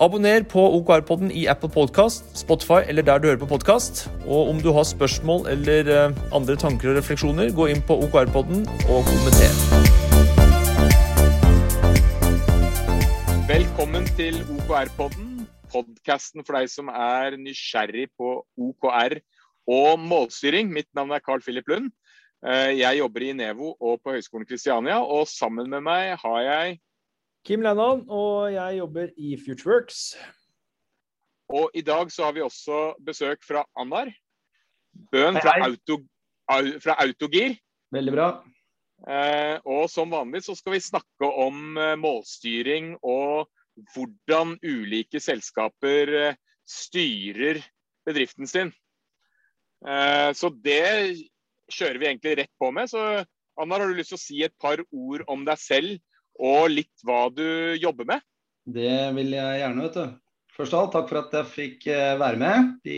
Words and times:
Abonner 0.00 0.40
på 0.48 0.62
OKR-podden 0.78 1.28
i 1.36 1.42
Apple 1.52 1.68
Podcast, 1.68 2.30
Spotify 2.32 2.78
eller 2.88 3.04
der 3.04 3.18
du 3.20 3.26
hører 3.28 3.42
på 3.42 3.50
podkast. 3.50 4.06
Og 4.24 4.48
om 4.48 4.62
du 4.64 4.70
har 4.72 4.86
spørsmål 4.88 5.44
eller 5.52 5.90
eh, 5.92 6.14
andre 6.32 6.56
tanker 6.56 6.88
og 6.88 6.96
refleksjoner, 6.96 7.50
gå 7.52 7.66
inn 7.68 7.82
på 7.84 7.98
OKR-podden 8.06 8.64
og 8.88 9.04
kommenter. 9.10 9.52
Velkommen 13.52 14.08
til 14.16 14.40
OKR-podden, 14.56 15.44
podkasten 15.68 16.48
for 16.48 16.56
deg 16.56 16.72
som 16.72 16.88
er 16.88 17.36
nysgjerrig 17.36 18.08
på 18.16 18.38
OKR 18.56 19.20
og 19.68 20.00
målstyring. 20.00 20.72
Mitt 20.72 20.88
navn 20.96 21.12
er 21.12 21.20
Carl 21.20 21.44
Philip 21.44 21.68
Lund. 21.68 21.92
Eh, 22.40 22.72
jeg 22.80 23.04
jobber 23.04 23.28
i 23.28 23.34
Nevo 23.36 23.74
og 23.76 24.00
på 24.00 24.16
Høgskolen 24.16 24.48
Kristiania, 24.48 25.02
og 25.04 25.28
sammen 25.28 25.68
med 25.68 25.84
meg 25.84 26.16
har 26.24 26.46
jeg 26.48 26.80
Kim 27.46 27.62
Lennon, 27.64 28.02
og 28.12 28.52
jeg 28.52 28.78
jobber 28.78 29.12
i 29.16 29.34
Futureworks. 29.40 30.00
Og 31.50 31.70
i 31.74 31.82
dag 31.82 32.10
så 32.12 32.28
har 32.28 32.34
vi 32.36 32.44
også 32.44 32.80
besøk 33.06 33.42
fra 33.46 33.64
Annar. 33.80 34.10
Bøhn 35.10 35.38
fra, 35.40 35.56
Auto, 35.64 36.02
fra 36.84 36.98
Autogir. 37.00 37.56
Veldig 37.94 38.12
bra. 38.14 38.28
Eh, 39.08 39.56
og 39.64 39.88
som 39.88 40.12
vanlig 40.12 40.42
så 40.44 40.54
skal 40.58 40.76
vi 40.76 40.82
snakke 40.84 41.30
om 41.40 41.78
eh, 41.80 41.96
målstyring 41.96 42.92
og 43.00 43.48
hvordan 43.94 44.58
ulike 44.60 45.22
selskaper 45.24 46.12
eh, 46.18 46.38
styrer 46.68 47.62
bedriften 48.04 48.50
sin. 48.50 48.74
Eh, 49.88 50.30
så 50.36 50.52
det 50.52 51.16
kjører 51.72 51.98
vi 52.02 52.10
egentlig 52.10 52.36
rett 52.42 52.52
på 52.60 52.68
med. 52.76 52.92
Så 52.92 53.24
Annar, 53.60 53.80
har 53.80 53.88
du 53.88 53.96
lyst 53.96 54.12
til 54.12 54.20
å 54.20 54.26
si 54.26 54.44
et 54.44 54.56
par 54.60 54.84
ord 54.92 55.24
om 55.32 55.48
deg 55.48 55.58
selv 55.60 55.96
og 56.40 56.72
litt 56.72 57.04
hva 57.04 57.26
du 57.32 57.46
jobber 57.80 58.08
med? 58.08 58.24
Det 58.64 58.96
vil 59.16 59.36
jeg 59.36 59.60
gjerne, 59.60 59.86
vet 59.86 59.98
du. 59.98 60.18
Først 60.56 60.74
av 60.74 60.82
alt, 60.82 60.94
takk 60.94 61.06
for 61.08 61.20
at 61.20 61.36
jeg 61.36 61.50
fikk 61.54 61.86
eh, 61.92 62.16
være 62.20 62.40
med 62.40 62.88
i 62.88 62.96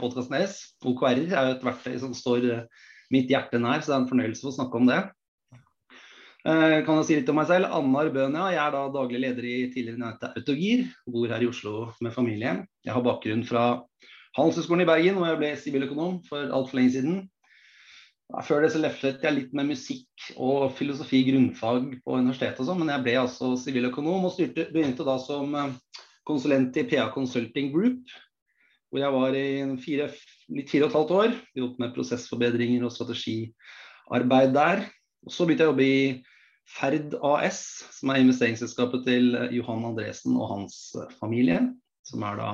podkasten 0.00 0.34
deres. 0.34 0.56
OKR 0.82 1.20
er 1.26 1.50
jo 1.50 1.52
et 1.54 1.66
verktøy 1.66 1.98
som 2.02 2.14
står 2.16 2.48
eh, 2.50 2.86
mitt 3.14 3.30
hjerte 3.30 3.60
nær, 3.62 3.82
så 3.82 3.92
det 3.92 3.96
er 3.96 4.00
en 4.02 4.10
fornøyelse 4.10 4.48
å 4.48 4.54
snakke 4.56 4.80
om 4.80 4.88
det. 4.90 5.02
Eh, 6.44 6.80
kan 6.84 6.98
jeg 6.98 7.06
si 7.08 7.18
litt 7.20 7.30
om 7.32 7.38
meg 7.40 7.46
selv? 7.48 7.70
Annar 7.72 8.10
Bønia. 8.12 8.48
Jeg 8.52 8.62
er 8.64 8.74
da 8.74 8.82
daglig 8.92 9.22
leder 9.22 9.46
i 9.48 9.54
tidligere 9.72 10.02
nevnte 10.02 10.32
Autogir. 10.36 10.82
Bor 11.08 11.30
her 11.32 11.44
i 11.44 11.48
Oslo 11.48 11.86
med 12.04 12.16
familien. 12.16 12.64
Jeg 12.84 12.96
har 12.96 13.06
bakgrunn 13.06 13.46
fra 13.48 13.68
Handelshøyskolen 14.36 14.84
i 14.84 14.88
Bergen, 14.88 15.20
hvor 15.20 15.30
jeg 15.30 15.40
ble 15.40 15.52
siviløkonom 15.62 16.18
for 16.26 16.50
altfor 16.50 16.80
lenge 16.80 16.96
siden. 16.96 17.22
Før 18.44 18.64
det 18.64 18.72
så 18.72 18.80
leflet 18.80 19.22
jeg 19.22 19.36
litt 19.36 19.52
med 19.54 19.68
musikk 19.68 20.28
og 20.40 20.72
filosofi 20.78 21.20
grunnfag 21.26 21.90
på 22.02 22.16
universitetet 22.16 22.62
og 22.64 22.70
sånn, 22.70 22.80
men 22.80 22.90
jeg 22.94 23.04
ble 23.04 23.16
altså 23.20 23.50
siviløkonom 23.60 24.24
og 24.26 24.32
styrte, 24.34 24.64
begynte 24.72 25.04
da 25.06 25.18
som 25.22 25.52
eh, 25.58 25.74
konsulent 26.26 26.76
i 26.80 26.86
PA 26.88 27.10
Consulting 27.14 27.70
Group, 27.74 28.14
hvor 28.88 29.02
jeg 29.02 29.14
var 29.14 29.36
i 29.36 29.48
fire, 29.84 30.08
litt 30.56 30.72
fire 30.72 30.86
og 30.86 30.90
et 30.90 30.98
halvt 30.98 31.16
år. 31.18 31.34
Jobbet 31.60 31.82
med 31.82 31.94
prosessforbedringer 31.96 32.86
og 32.86 32.94
strategiarbeid 32.94 34.54
der. 34.56 34.86
Og 35.26 35.34
så 35.34 35.44
begynte 35.44 35.66
jeg 35.66 35.72
å 35.72 35.74
jobbe 35.74 35.88
i 35.88 35.98
Ferd 36.74 37.16
AS, 37.20 37.58
som 37.92 38.08
er 38.08 38.22
investeringsselskapet 38.22 39.04
til 39.04 39.34
Johan 39.52 39.84
Andresen 39.90 40.38
og 40.38 40.48
hans 40.48 40.78
familie. 41.18 41.60
som 42.04 42.22
er 42.22 42.36
da 42.36 42.48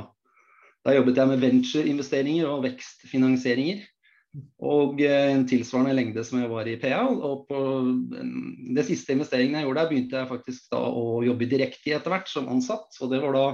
Der 0.87 0.97
jobbet 0.97 1.17
jeg 1.17 1.29
med 1.29 1.41
ventureinvesteringer 1.45 2.47
og 2.49 2.65
vekstfinansieringer. 2.65 3.85
Og 4.63 5.01
eh, 5.03 5.33
en 5.33 5.43
tilsvarende 5.49 5.95
lengde 5.97 6.23
som 6.27 6.39
jeg 6.39 6.51
var 6.53 6.69
i 6.71 6.77
PA. 6.79 7.03
Og 7.11 7.47
på 7.49 7.61
det 8.77 8.87
siste 8.87 9.15
investeringen 9.17 9.59
jeg 9.59 9.67
gjorde 9.67 9.83
der, 9.83 9.91
begynte 9.91 10.21
jeg 10.21 10.31
faktisk 10.31 10.69
da 10.75 10.83
å 10.87 11.21
jobbe 11.27 11.49
direkte 11.51 11.91
i 11.91 11.97
etter 11.97 12.15
hvert 12.15 12.31
som 12.31 12.51
ansatt. 12.53 12.95
Og 13.03 13.11
det 13.11 13.23
var 13.25 13.35
da 13.35 13.47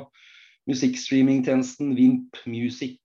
musikkstreamingtjenesten 0.68 1.94
Vimp 1.96 2.42
Music. 2.50 3.00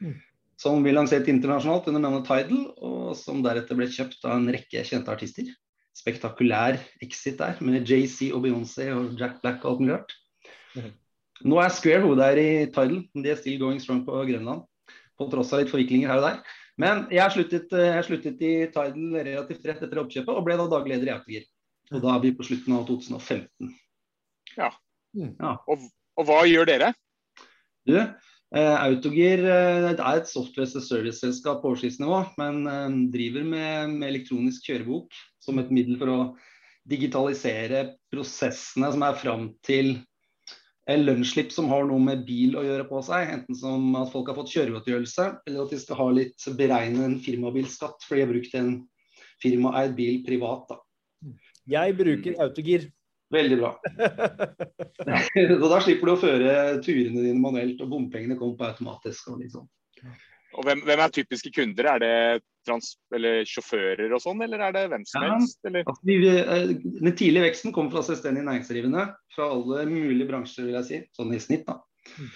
Mm. 0.00 0.20
Som 0.60 0.84
vi 0.84 0.92
lanserte 0.92 1.32
internasjonalt 1.32 1.88
under 1.88 2.04
navnet 2.04 2.28
Tidal, 2.28 2.62
og 2.84 3.16
som 3.18 3.40
deretter 3.42 3.78
ble 3.78 3.88
kjøpt 3.90 4.26
av 4.28 4.36
en 4.36 4.50
rekke 4.52 4.84
kjente 4.86 5.10
artister. 5.10 5.48
Spektakulær 5.96 6.78
exit 7.02 7.40
der, 7.40 7.58
med 7.64 7.88
JC 7.88 8.30
og 8.30 8.44
Beyoncé 8.44 8.90
og 8.94 9.16
Jack 9.18 9.40
Black 9.42 9.64
og 9.64 9.72
alt 9.72 9.82
mulig 9.82 9.96
rart. 9.96 10.18
Mm. 10.76 10.90
Nå 11.50 11.58
er 11.58 11.72
Square 11.72 12.04
hovedeier 12.04 12.40
i 12.44 12.50
Tidal, 12.68 13.00
de 13.16 13.32
er 13.32 13.40
still 13.40 13.58
going 13.58 13.80
strong 13.82 14.04
på 14.06 14.22
Grønland. 14.28 14.66
På 15.18 15.26
tross 15.32 15.50
av 15.56 15.64
litt 15.64 15.72
forviklinger 15.72 16.12
her 16.12 16.20
og 16.20 16.28
der. 16.28 16.58
Men 16.80 17.04
jeg 17.12 17.34
sluttet, 17.34 17.72
eh, 17.76 17.96
jeg 17.98 18.06
sluttet 18.08 18.42
i 18.46 18.52
Tidal 18.72 18.96
relativt 19.18 19.66
rett 19.68 19.84
etter 19.84 20.00
oppkjøpet, 20.02 20.32
og 20.32 20.46
ble 20.46 20.56
da 20.60 20.68
daglig 20.70 20.96
leder 20.96 21.10
i 21.10 21.14
Autogir. 21.16 21.46
Og 21.90 22.02
da 22.04 22.14
er 22.14 22.24
vi 22.24 22.34
på 22.36 22.46
slutten 22.46 22.76
av 22.76 22.86
2015. 22.88 23.72
Ja. 24.56 24.70
ja. 25.18 25.54
Og, 25.66 25.86
og, 26.16 26.26
hva 26.28 26.42
gjør 26.46 26.68
dere? 26.70 26.92
Du, 27.88 27.96
eh, 27.98 28.76
Autogir 28.76 29.42
eh, 29.44 29.88
er 29.90 30.04
et 30.12 30.30
software 30.30 30.68
service-selskap 30.70 31.60
på 31.62 31.74
årsskiftnivå, 31.74 32.22
men 32.40 32.62
eh, 32.70 33.00
driver 33.16 33.46
med, 33.46 33.96
med, 33.96 34.06
elektronisk 34.12 34.70
kjørebok 34.70 35.20
som 35.42 35.60
et 35.60 35.72
middel 35.74 35.98
for 36.00 36.14
å 36.14 36.20
digitalisere 36.90 37.90
prosessene 38.12 38.88
som 38.94 39.04
er 39.04 39.18
fram 39.20 39.50
til 39.66 39.98
lønnsslipp 40.98 41.52
som 41.54 41.68
har 41.70 41.84
noe 41.86 42.02
med 42.02 42.24
bil 42.26 42.56
å 42.58 42.64
gjøre 42.66 42.86
på 42.88 43.02
seg. 43.06 43.30
Enten 43.36 43.58
som 43.58 43.90
at 44.00 44.10
folk 44.12 44.30
har 44.30 44.38
fått 44.38 44.52
kjøregodtgjørelse, 44.54 45.26
eller 45.46 45.64
at 45.64 45.74
de 45.74 45.80
skal 45.82 46.00
ha 46.00 46.08
litt 46.16 46.46
beregne 46.58 47.04
en 47.06 47.18
firmabilskatt 47.22 48.06
fordi 48.06 48.20
de 48.20 48.26
har 48.26 48.32
brukt 48.32 48.56
en 48.58 48.72
firmaeid 49.42 49.94
bil 49.98 50.22
privat. 50.26 50.72
da. 50.72 50.80
Jeg 51.70 51.96
bruker 51.98 52.40
autogir. 52.42 52.88
Veldig 53.30 53.60
bra. 53.60 53.76
så 55.60 55.68
da 55.70 55.78
slipper 55.84 56.08
du 56.08 56.14
å 56.16 56.20
føre 56.20 56.54
turene 56.82 57.22
dine 57.22 57.38
manuelt, 57.38 57.78
og 57.84 57.92
bompengene 57.92 58.38
kommer 58.40 58.58
på 58.58 58.70
automatisk. 58.72 59.30
og 59.30 59.44
litt 59.44 59.54
sånn. 59.54 59.68
Og 60.58 60.66
hvem, 60.66 60.82
hvem, 60.86 61.00
er 61.02 61.12
typiske 61.14 61.52
kunder? 61.54 61.88
Er 61.94 62.02
det 62.02 62.14
trans 62.66 62.92
eller 63.14 63.44
sjåfører 63.48 64.12
og 64.12 64.22
sånn, 64.22 64.42
eller 64.44 64.66
er 64.66 64.74
det 64.76 64.86
hvem 64.92 65.04
som 65.08 65.24
helst? 65.24 65.60
Altså, 65.70 65.96
de, 66.08 66.16
eh, 66.28 66.72
den 66.82 67.16
tidlige 67.16 67.46
veksten 67.46 67.74
kommer 67.76 67.94
fra 67.94 68.04
selvstendig 68.06 68.42
næringsdrivende. 68.46 69.06
Fra 69.36 69.50
alle 69.54 69.86
mulige 69.90 70.28
bransjer, 70.28 70.66
vil 70.66 70.80
jeg 70.80 70.88
si. 70.88 71.02
Sånn 71.16 71.36
i 71.36 71.42
snitt, 71.42 71.68
da. 71.68 71.78
Mm. 72.18 72.32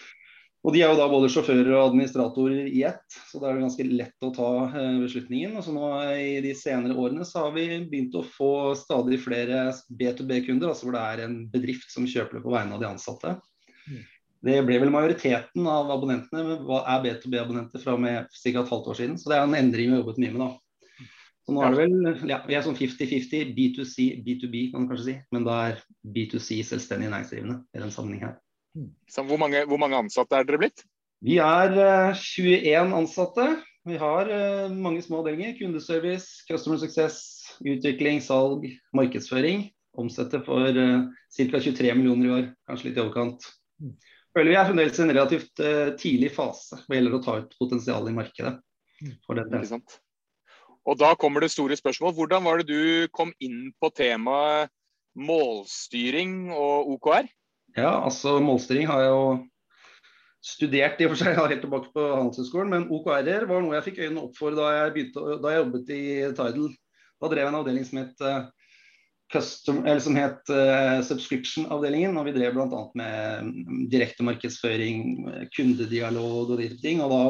Og 0.64 0.72
de 0.72 0.80
er 0.80 0.88
jo 0.88 0.96
da 0.96 1.10
både 1.12 1.28
sjåfører 1.28 1.74
og 1.74 1.90
administratorer 1.90 2.70
i 2.70 2.86
ett, 2.88 3.16
så 3.28 3.36
da 3.40 3.50
er 3.50 3.58
det 3.58 3.66
ganske 3.66 3.84
lett 3.84 4.24
å 4.24 4.30
ta 4.32 4.50
eh, 4.70 4.94
beslutningen. 5.02 5.58
Og 5.58 5.66
så 5.66 5.74
nå 5.76 5.90
I 6.14 6.38
de 6.44 6.54
senere 6.56 6.96
årene 6.96 7.26
så 7.28 7.44
har 7.44 7.52
vi 7.58 7.66
begynt 7.82 8.16
å 8.16 8.24
få 8.24 8.72
stadig 8.78 9.20
flere 9.26 9.66
B2B-kunder, 9.92 10.70
altså 10.70 10.88
hvor 10.88 10.96
det 10.96 11.04
er 11.04 11.26
en 11.26 11.36
bedrift 11.52 11.92
som 11.92 12.08
kjøper 12.08 12.38
det 12.38 12.46
på 12.46 12.54
vegne 12.54 12.78
av 12.78 12.80
de 12.80 12.88
ansatte. 12.94 13.36
Mm. 13.90 14.00
Det 14.44 14.58
ble 14.66 14.76
vel 14.82 14.92
majoriteten 14.92 15.64
av 15.70 15.88
abonnentene 15.94 16.58
er 16.58 17.04
B2B-abonnenter 17.04 17.80
fra 17.80 17.94
og 17.96 18.02
med 18.02 18.26
ca. 18.28 18.50
et 18.50 18.72
halvt 18.74 18.90
år 18.92 18.98
siden. 18.98 19.16
Så 19.16 19.30
det 19.30 19.38
er 19.38 19.46
en 19.46 19.56
endring 19.56 19.88
vi 19.88 19.96
har 19.96 20.02
jobbet 20.02 20.20
mye 20.20 20.34
med. 20.34 20.42
da. 20.44 21.08
Så 21.44 21.52
nå 21.52 21.62
er 21.64 21.72
det 21.72 21.80
vel, 21.80 22.28
ja, 22.28 22.40
Vi 22.44 22.56
er 22.56 22.64
sånn 22.64 22.76
50-50, 22.76 23.52
B2C, 23.56 24.08
B2B 24.24 24.66
kan 24.72 24.84
man 24.84 24.90
kanskje 24.90 25.06
si. 25.06 25.16
Men 25.32 25.48
da 25.48 25.56
er 25.70 25.80
B2C 26.16 26.60
selvstendig 26.68 27.08
næringsdrivende 27.12 27.58
i 27.72 27.84
den 27.84 27.94
sammenheng 27.94 28.26
her. 28.28 28.36
Så 29.08 29.24
hvor 29.24 29.40
mange, 29.40 29.64
hvor 29.70 29.80
mange, 29.80 29.96
ansatte 29.96 30.36
er 30.36 30.48
dere 30.48 30.60
blitt? 30.64 30.84
Vi 31.24 31.38
er 31.40 31.76
uh, 31.78 32.12
eh, 32.12 32.20
21 32.20 32.96
ansatte. 33.00 33.50
Vi 33.88 33.96
har 34.00 34.28
uh, 34.28 34.72
mange 34.72 35.04
små 35.04 35.22
avdelinger. 35.22 35.56
Kundeservice, 35.60 36.44
customer 36.48 36.80
success, 36.80 37.20
utvikling, 37.64 38.20
salg, 38.24 38.66
markedsføring. 38.96 39.70
Omsetter 40.00 40.44
for 40.44 40.68
uh, 40.68 41.04
ca. 41.32 41.60
23 41.60 41.92
millioner 41.96 42.28
i 42.28 42.34
år, 42.40 42.50
kanskje 42.68 42.90
litt 42.90 42.98
i 43.00 43.04
overkant 43.04 43.54
føler 44.34 44.52
vi 44.52 44.58
er 44.58 44.68
fremdeles 44.68 44.98
i 44.98 45.04
en 45.04 45.14
relativt 45.14 45.62
uh, 45.62 45.92
tidlig 46.00 46.32
fase 46.34 46.80
hva 46.84 46.98
gjelder 46.98 47.18
å 47.18 47.22
ta 47.24 47.36
ut 47.42 47.54
potensialet 47.60 48.12
i 48.12 48.18
markedet. 48.18 48.54
for 49.26 49.38
dette. 49.38 50.00
Og 50.84 50.98
Da 51.00 51.14
kommer 51.16 51.40
det 51.40 51.50
store 51.50 51.76
spørsmål. 51.76 52.12
Hvordan 52.14 52.44
var 52.44 52.60
det 52.60 52.68
du 52.68 53.08
kom 53.12 53.32
inn 53.40 53.72
på 53.80 53.90
temaet 53.94 54.70
målstyring 55.14 56.52
og 56.52 56.94
OKR? 56.96 57.28
Ja, 57.76 58.04
altså 58.04 58.38
Målstyring 58.42 58.86
har 58.90 59.02
jeg 59.02 59.10
jo 59.10 59.26
studert 60.44 61.00
i 61.00 61.06
og 61.06 61.14
for 61.14 61.22
seg 61.22 61.38
helt 61.38 61.62
tilbake 61.64 61.90
på 61.94 62.02
Handelshøyskolen, 62.04 62.70
men 62.70 62.88
OKR-er 62.92 63.46
var 63.48 63.62
noe 63.64 63.78
jeg 63.78 63.86
fikk 63.88 64.02
øynene 64.04 64.26
opp 64.26 64.36
for 64.36 64.54
da 64.56 64.68
jeg, 64.74 64.92
begynte, 64.94 65.38
da 65.40 65.54
jeg 65.54 65.62
jobbet 65.62 65.94
i 65.94 66.02
Tidal. 66.36 66.68
Da 67.22 67.30
drev 67.32 67.42
jeg 67.42 67.52
en 67.52 67.60
avdeling 67.62 67.88
som 67.88 68.00
het 68.02 68.24
uh, 68.26 68.63
custom, 69.34 69.82
eller 69.82 70.00
som 70.00 70.16
het 70.16 70.52
uh, 70.52 71.02
subscription-avdelingen. 71.04 72.16
og 72.16 72.28
Vi 72.28 72.36
drev 72.36 72.54
bl.a. 72.56 72.84
med 72.96 73.50
direktemarkedsføring, 73.92 75.04
kundedialog 75.56 76.54
og 76.54 76.56
de 76.62 76.70
ting. 76.80 77.02
og 77.02 77.12
Da 77.12 77.22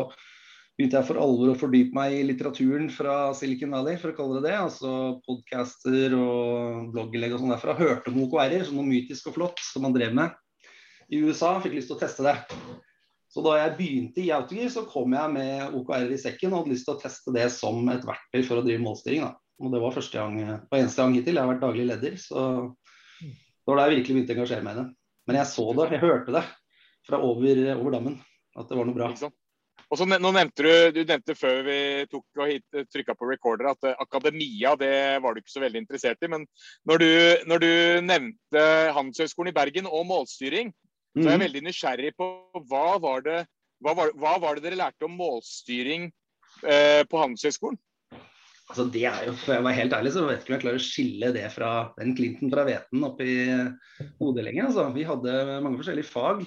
begynte 0.76 0.98
jeg 0.98 1.08
for 1.08 1.22
alvor 1.22 1.52
å 1.52 1.58
fordype 1.58 1.94
meg 1.96 2.16
i 2.18 2.22
litteraturen 2.28 2.88
fra 2.92 3.18
Silicon 3.38 3.74
Valley, 3.76 3.98
for 4.00 4.12
å 4.12 4.16
kalle 4.18 4.40
det 4.40 4.50
det. 4.50 4.56
Altså 4.58 4.94
podcaster 5.26 6.16
og 6.18 6.90
blogginnlegg 6.94 7.36
og 7.36 7.44
sånn 7.44 7.54
derfra. 7.54 7.76
Hørte 7.78 8.12
om 8.12 8.24
OKR-er 8.26 8.66
som 8.66 8.80
noe 8.80 8.88
mytisk 8.88 9.30
og 9.30 9.38
flott 9.38 9.62
som 9.62 9.86
man 9.86 9.94
drev 9.96 10.16
med 10.16 10.34
i 11.12 11.22
USA. 11.22 11.56
Fikk 11.62 11.78
lyst 11.78 11.92
til 11.92 11.98
å 11.98 12.02
teste 12.02 12.26
det. 12.26 12.36
Så 13.34 13.42
da 13.42 13.56
jeg 13.58 13.78
begynte 13.78 14.22
i 14.22 14.30
Autogear, 14.34 14.68
så 14.70 14.84
kom 14.86 15.14
jeg 15.16 15.34
med 15.34 15.74
OKR 15.74 16.12
i 16.14 16.20
sekken 16.22 16.52
og 16.52 16.60
hadde 16.62 16.74
lyst 16.74 16.86
til 16.86 16.94
å 16.94 17.00
teste 17.00 17.34
det 17.34 17.48
som 17.50 17.80
et 17.90 18.04
verktøy 18.06 18.44
for 18.46 18.60
å 18.60 18.66
drive 18.66 18.82
målstyring. 18.82 19.24
Da. 19.26 19.32
Og 19.62 19.70
det 19.70 19.80
var 19.82 19.94
første 19.94 20.18
gang, 20.18 20.34
og 20.66 20.76
eneste 20.78 21.02
gang 21.02 21.14
hittil. 21.14 21.38
Jeg 21.38 21.46
har 21.46 21.52
vært 21.52 21.62
daglig 21.62 21.86
leder, 21.86 22.18
så 22.18 22.40
det 23.22 23.70
var 23.70 23.78
da 23.78 23.86
jeg 23.86 24.00
virkelig 24.00 24.16
begynte 24.16 24.34
å 24.34 24.36
engasjere 24.38 24.66
meg 24.66 24.74
i 24.74 24.80
det. 24.82 24.86
Men 25.28 25.38
jeg 25.40 25.50
så 25.52 25.64
det, 25.78 25.88
jeg 25.94 26.02
hørte 26.02 26.34
det 26.34 26.44
fra 27.06 27.20
over, 27.24 27.64
over 27.78 27.94
dammen, 27.94 28.18
at 28.58 28.68
det 28.68 28.78
var 28.78 28.88
noe 28.88 28.98
bra. 28.98 29.08
Og 29.92 30.00
så 30.00 30.06
nå 30.08 30.30
nevnte 30.34 30.64
du, 30.64 30.70
du 30.96 31.00
nevnte 31.06 31.36
før 31.38 31.60
vi 31.66 31.78
tok 32.10 32.40
og 32.42 32.78
trykka 32.90 33.14
på 33.18 33.28
recorder 33.28 33.68
at 33.70 33.86
uh, 33.86 33.96
akademia 34.02 34.72
det 34.80 34.94
var 35.22 35.34
du 35.34 35.42
ikke 35.42 35.52
så 35.52 35.62
veldig 35.62 35.82
interessert 35.84 36.24
i. 36.24 36.30
Men 36.32 36.46
når 36.88 37.02
du, 37.02 37.10
når 37.50 37.62
du 37.62 37.72
nevnte 38.08 38.64
Handelshøyskolen 38.96 39.52
i 39.52 39.56
Bergen 39.56 39.88
og 39.90 40.06
målstyring, 40.08 40.72
mm. 40.72 41.20
så 41.20 41.26
er 41.26 41.30
jeg 41.30 41.38
mhm. 41.38 41.46
veldig 41.46 41.64
nysgjerrig 41.68 42.12
på 42.18 42.30
hva 42.70 42.86
var 43.02 43.24
det, 43.26 43.40
hva 43.84 43.96
var, 43.98 44.14
hva 44.18 44.36
var 44.42 44.58
det 44.58 44.66
dere 44.66 44.80
lærte 44.80 45.06
om 45.06 45.14
målstyring 45.20 46.08
eh, 46.64 47.02
på 47.06 47.20
Handelshøyskolen? 47.20 47.78
Altså 48.64 48.86
det 48.88 49.02
er 49.04 49.26
jo, 49.26 49.34
For 49.36 49.58
jeg 49.58 49.64
var 49.66 49.76
helt 49.76 49.94
ærlig, 49.96 50.12
så 50.14 50.22
vet 50.24 50.40
ikke 50.40 50.52
om 50.52 50.56
jeg 50.56 50.62
klarer 50.62 50.80
å 50.80 50.84
skille 50.84 51.32
det 51.34 51.48
fra 51.52 51.72
den 51.98 52.14
Clinton 52.16 52.52
fra 52.52 52.64
Veten 52.68 53.04
oppi 53.04 53.34
hodet 54.20 54.46
lenger. 54.46 54.70
Altså. 54.70 54.86
Vi 54.94 55.04
hadde 55.08 55.34
mange 55.64 55.80
forskjellige 55.80 56.08
fag. 56.08 56.46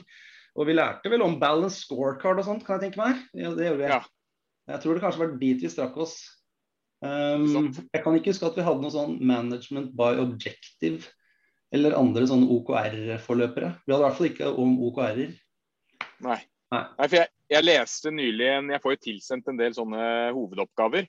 Og 0.57 0.65
vi 0.65 0.73
lærte 0.73 1.11
vel 1.13 1.21
om 1.21 1.37
balance 1.37 1.83
scorecard 1.83 2.41
og 2.41 2.47
sånt, 2.47 2.65
kan 2.65 2.79
jeg 2.79 2.87
tenke 2.87 3.03
meg. 3.03 3.21
Ja, 3.37 3.51
det 3.53 3.67
gjorde 3.67 3.83
vi. 3.83 3.91
Ja. 3.91 4.01
Jeg 4.67 4.83
tror 4.83 4.97
det 4.97 5.03
kanskje 5.03 5.21
var 5.21 5.37
dit 5.39 5.61
vi 5.63 5.69
strakk 5.71 5.99
oss. 6.01 6.17
Um, 7.05 7.69
jeg 7.93 8.01
kan 8.01 8.15
ikke 8.17 8.33
huske 8.33 8.47
at 8.49 8.57
vi 8.57 8.65
hadde 8.65 8.81
noe 8.81 8.93
sånn 8.93 9.19
management 9.21 9.91
by 9.97 10.17
objective 10.17 11.05
eller 11.75 11.93
andre 11.99 12.25
sånne 12.25 12.47
OKR-forløpere. 12.55 13.69
Vi 13.85 13.93
hadde 13.93 14.01
i 14.01 14.07
hvert 14.07 14.17
fall 14.17 14.29
ikke 14.31 14.49
om 14.63 14.73
OKR-er. 14.87 15.35
Nei. 16.25 16.39
Nei. 16.73 16.83
Nei. 16.97 17.05
for 17.05 17.15
jeg, 17.19 17.31
jeg, 17.53 17.63
leste 17.63 18.11
nylig 18.11 18.47
en 18.51 18.71
Jeg 18.73 18.83
får 18.83 18.93
jo 18.93 18.99
tilsendt 19.05 19.51
en 19.51 19.59
del 19.59 19.75
sånne 19.77 20.01
hovedoppgaver. 20.35 21.05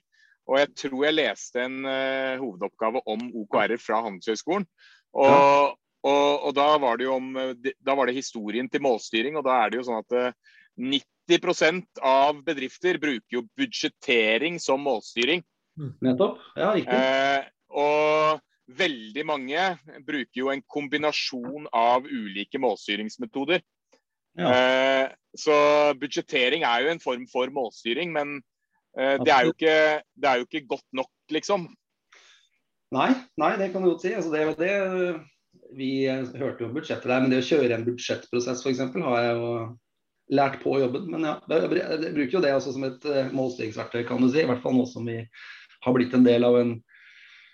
Og 0.49 0.57
jeg 0.57 0.71
tror 0.83 1.03
jeg 1.05 1.17
leste 1.17 1.61
en 1.61 1.83
uh, 1.85 2.39
hovedoppgave 2.41 3.03
om 3.05 3.27
OKR-er 3.43 3.81
fra 3.81 4.01
Handelshøyskolen. 4.07 4.65
Og, 5.13 5.29
ja. 5.29 5.69
Og, 6.09 6.45
og, 6.47 6.51
da, 6.55 6.67
var 6.79 6.97
det 6.97 7.09
jo 7.09 7.15
om, 7.17 7.33
da 7.59 7.95
var 7.97 8.07
det 8.07 8.15
historien 8.15 8.69
til 8.71 8.83
målstyring, 8.85 9.37
og 9.37 9.43
da 9.45 9.57
er 9.61 9.71
det 9.71 9.81
jo 9.81 9.87
sånn 9.89 9.99
at 9.99 10.35
90 10.79 11.63
eh, 11.67 11.79
av 12.07 12.39
bedrifter 12.45 12.99
bruker 13.01 13.35
jo 13.35 13.47
budsjettering 13.59 14.61
som 14.63 14.81
målstyring. 14.85 15.43
Mm. 15.79 15.91
Nettopp. 16.07 16.39
Ja, 16.55 16.71
riktig. 16.75 16.95
Eh, 16.95 17.49
og 17.79 18.39
veldig 18.79 19.25
mange 19.27 19.65
bruker 20.05 20.39
jo 20.41 20.53
en 20.53 20.63
kombinasjon 20.71 21.67
av 21.75 22.07
ulike 22.07 22.61
målstyringsmetoder. 22.61 23.63
Ja. 24.39 24.53
Eh, 24.53 25.05
så 25.37 25.55
budsjettering 25.99 26.63
er 26.67 26.85
jo 26.85 26.93
en 26.93 27.03
form 27.03 27.25
for 27.31 27.51
målstyring, 27.53 28.13
men 28.15 28.39
eh, 28.39 28.45
det, 28.95 29.31
er 29.31 29.49
ikke, 29.49 29.75
det, 30.15 30.29
er 30.29 30.39
jo 30.39 30.47
ikke, 30.47 30.65
godt 30.75 30.87
nok, 30.97 31.11
liksom. 31.33 31.67
Nei, 32.95 33.11
nei 33.37 33.51
det 33.59 33.69
kan 33.73 33.83
du 33.85 33.91
godt 33.91 34.05
si. 34.05 34.15
Altså, 34.17 34.31
det, 34.33 34.55
det 34.57 35.19
vi 35.77 35.91
hørte 36.07 36.65
jo 36.65 36.71
budsjettet 36.73 37.09
der, 37.09 37.21
men 37.21 37.31
det 37.31 37.43
å 37.43 37.47
kjøre 37.51 37.77
en 37.77 37.85
budsjettprosess 37.85 38.63
f.eks. 38.65 38.81
har 39.05 39.21
jeg 39.25 39.37
jo 39.37 39.53
lært 40.39 40.59
på 40.63 40.75
jobben. 40.81 41.07
Men 41.13 41.27
ja, 41.27 41.35
jeg 41.51 41.69
bruker 42.15 42.37
jo 42.37 42.43
det 42.45 42.55
også 42.55 42.73
som 42.75 42.87
et 42.87 43.07
målstyringsverktøy, 43.35 44.03
kan 44.07 44.21
du 44.21 44.29
si. 44.29 44.43
I 44.43 44.49
hvert 44.49 44.63
fall 44.65 44.77
nå 44.77 44.87
som 44.89 45.07
vi 45.09 45.21
har 45.85 45.95
blitt 45.95 46.15
en 46.17 46.25
del 46.25 46.47
av 46.47 46.57
en 46.59 46.75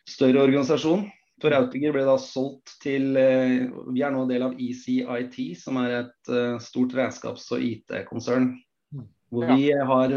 større 0.10 0.48
organisasjon. 0.48 1.08
For 1.44 1.52
Rautinger 1.52 1.92
ble 1.92 2.06
da 2.08 2.16
solgt 2.22 2.78
til 2.80 3.10
Vi 3.18 4.04
er 4.06 4.14
nå 4.14 4.24
en 4.24 4.32
del 4.32 4.46
av 4.46 4.56
ECIT, 4.56 5.40
som 5.60 5.82
er 5.82 5.98
et 6.00 6.34
stort 6.64 6.96
regnskaps- 6.96 7.52
og 7.56 7.64
IT-konsern. 7.64 8.54
Mm. 8.96 9.08
Hvor 9.34 9.50
ja. 9.50 9.58
vi 9.58 9.72
har 9.92 10.16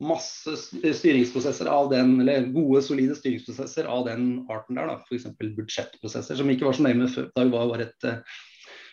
masse 0.00 0.56
styringsprosesser 0.56 1.68
av 1.68 1.90
den, 1.92 2.14
eller 2.22 2.48
gode, 2.54 2.80
solide 2.84 3.16
styringsprosesser 3.18 3.88
av 3.90 4.06
den 4.08 4.30
arten 4.52 4.78
der. 4.80 4.94
F.eks. 5.04 5.28
budsjettprosesser, 5.38 6.38
som 6.38 6.48
vi 6.48 6.56
ikke 6.56 6.68
var 6.68 6.78
så 6.78 6.86
nøye 6.86 6.98
med 7.02 7.12
før 7.12 7.28
da 7.36 7.46
vi 7.46 7.54
var 7.54 7.84
et, 7.84 8.08
eh, 8.08 8.40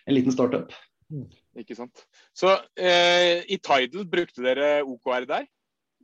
en 0.08 0.18
liten 0.18 0.36
startup. 0.36 0.76
Mm. 1.14 1.28
Ikke 1.64 1.78
sant. 1.78 2.04
Så 2.36 2.52
eh, 2.76 3.46
i 3.48 3.58
Tidal, 3.64 4.06
brukte 4.12 4.44
dere 4.46 4.82
OKR 4.84 5.28
der? 5.30 5.48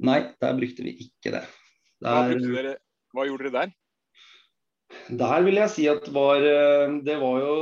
Nei, 0.03 0.19
der 0.41 0.57
brukte 0.57 0.85
vi 0.87 0.95
ikke 1.05 1.35
det. 1.35 1.43
Der, 2.03 2.35
dere, 2.39 2.77
hva, 3.13 3.27
gjorde 3.27 3.49
dere 3.49 3.57
der? 3.59 3.75
Der 5.19 5.43
vil 5.45 5.57
jeg 5.57 5.71
si 5.73 5.85
at 5.89 6.07
var, 6.15 6.47
eh, 6.47 6.95
det 7.03 7.19
var 7.19 7.43
jo 7.43 7.53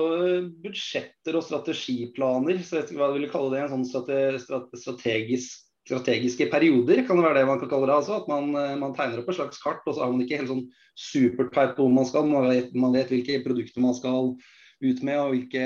budsjetter 0.61 1.39
og 1.39 1.45
strategiplaner. 1.47 2.61
så 2.61 2.77
jeg 2.77 2.85
vet 2.85 2.93
ikke 2.93 3.01
hva 3.01 3.09
jeg 3.09 3.17
ville 3.17 3.33
kalle 3.33 3.51
det, 3.55 3.65
En 3.65 3.83
sånn 3.89 4.39
strategisk 4.85 5.70
strategiske 5.87 6.47
perioder, 6.51 7.01
kan 7.07 7.17
det 7.17 7.25
være 7.25 7.39
det 7.39 7.47
man 7.49 7.59
kan 7.61 7.69
kalle 7.71 7.89
det. 7.89 7.95
altså, 7.95 8.19
At 8.21 8.27
man, 8.29 8.53
eh, 8.55 8.77
man 8.79 8.93
tegner 8.95 9.21
opp 9.21 9.31
et 9.31 9.39
slags 9.39 9.61
kart, 9.61 9.81
og 9.85 9.95
så 9.95 10.03
har 10.03 10.11
man 10.13 10.21
ikke 10.23 10.41
helt 10.41 10.51
sånn 10.51 10.67
supertight 10.97 11.75
på 11.77 11.87
hvor 11.87 11.95
man 11.95 12.07
skal. 12.09 12.27
Man 12.29 12.49
vet, 12.49 12.75
man 12.77 12.93
vet, 12.93 13.09
hvilke 13.13 13.41
produkter 13.45 13.83
man 13.83 13.97
skal 13.97 14.35
ut 14.81 15.03
med, 15.05 15.17
og 15.17 15.33
hvilke 15.33 15.65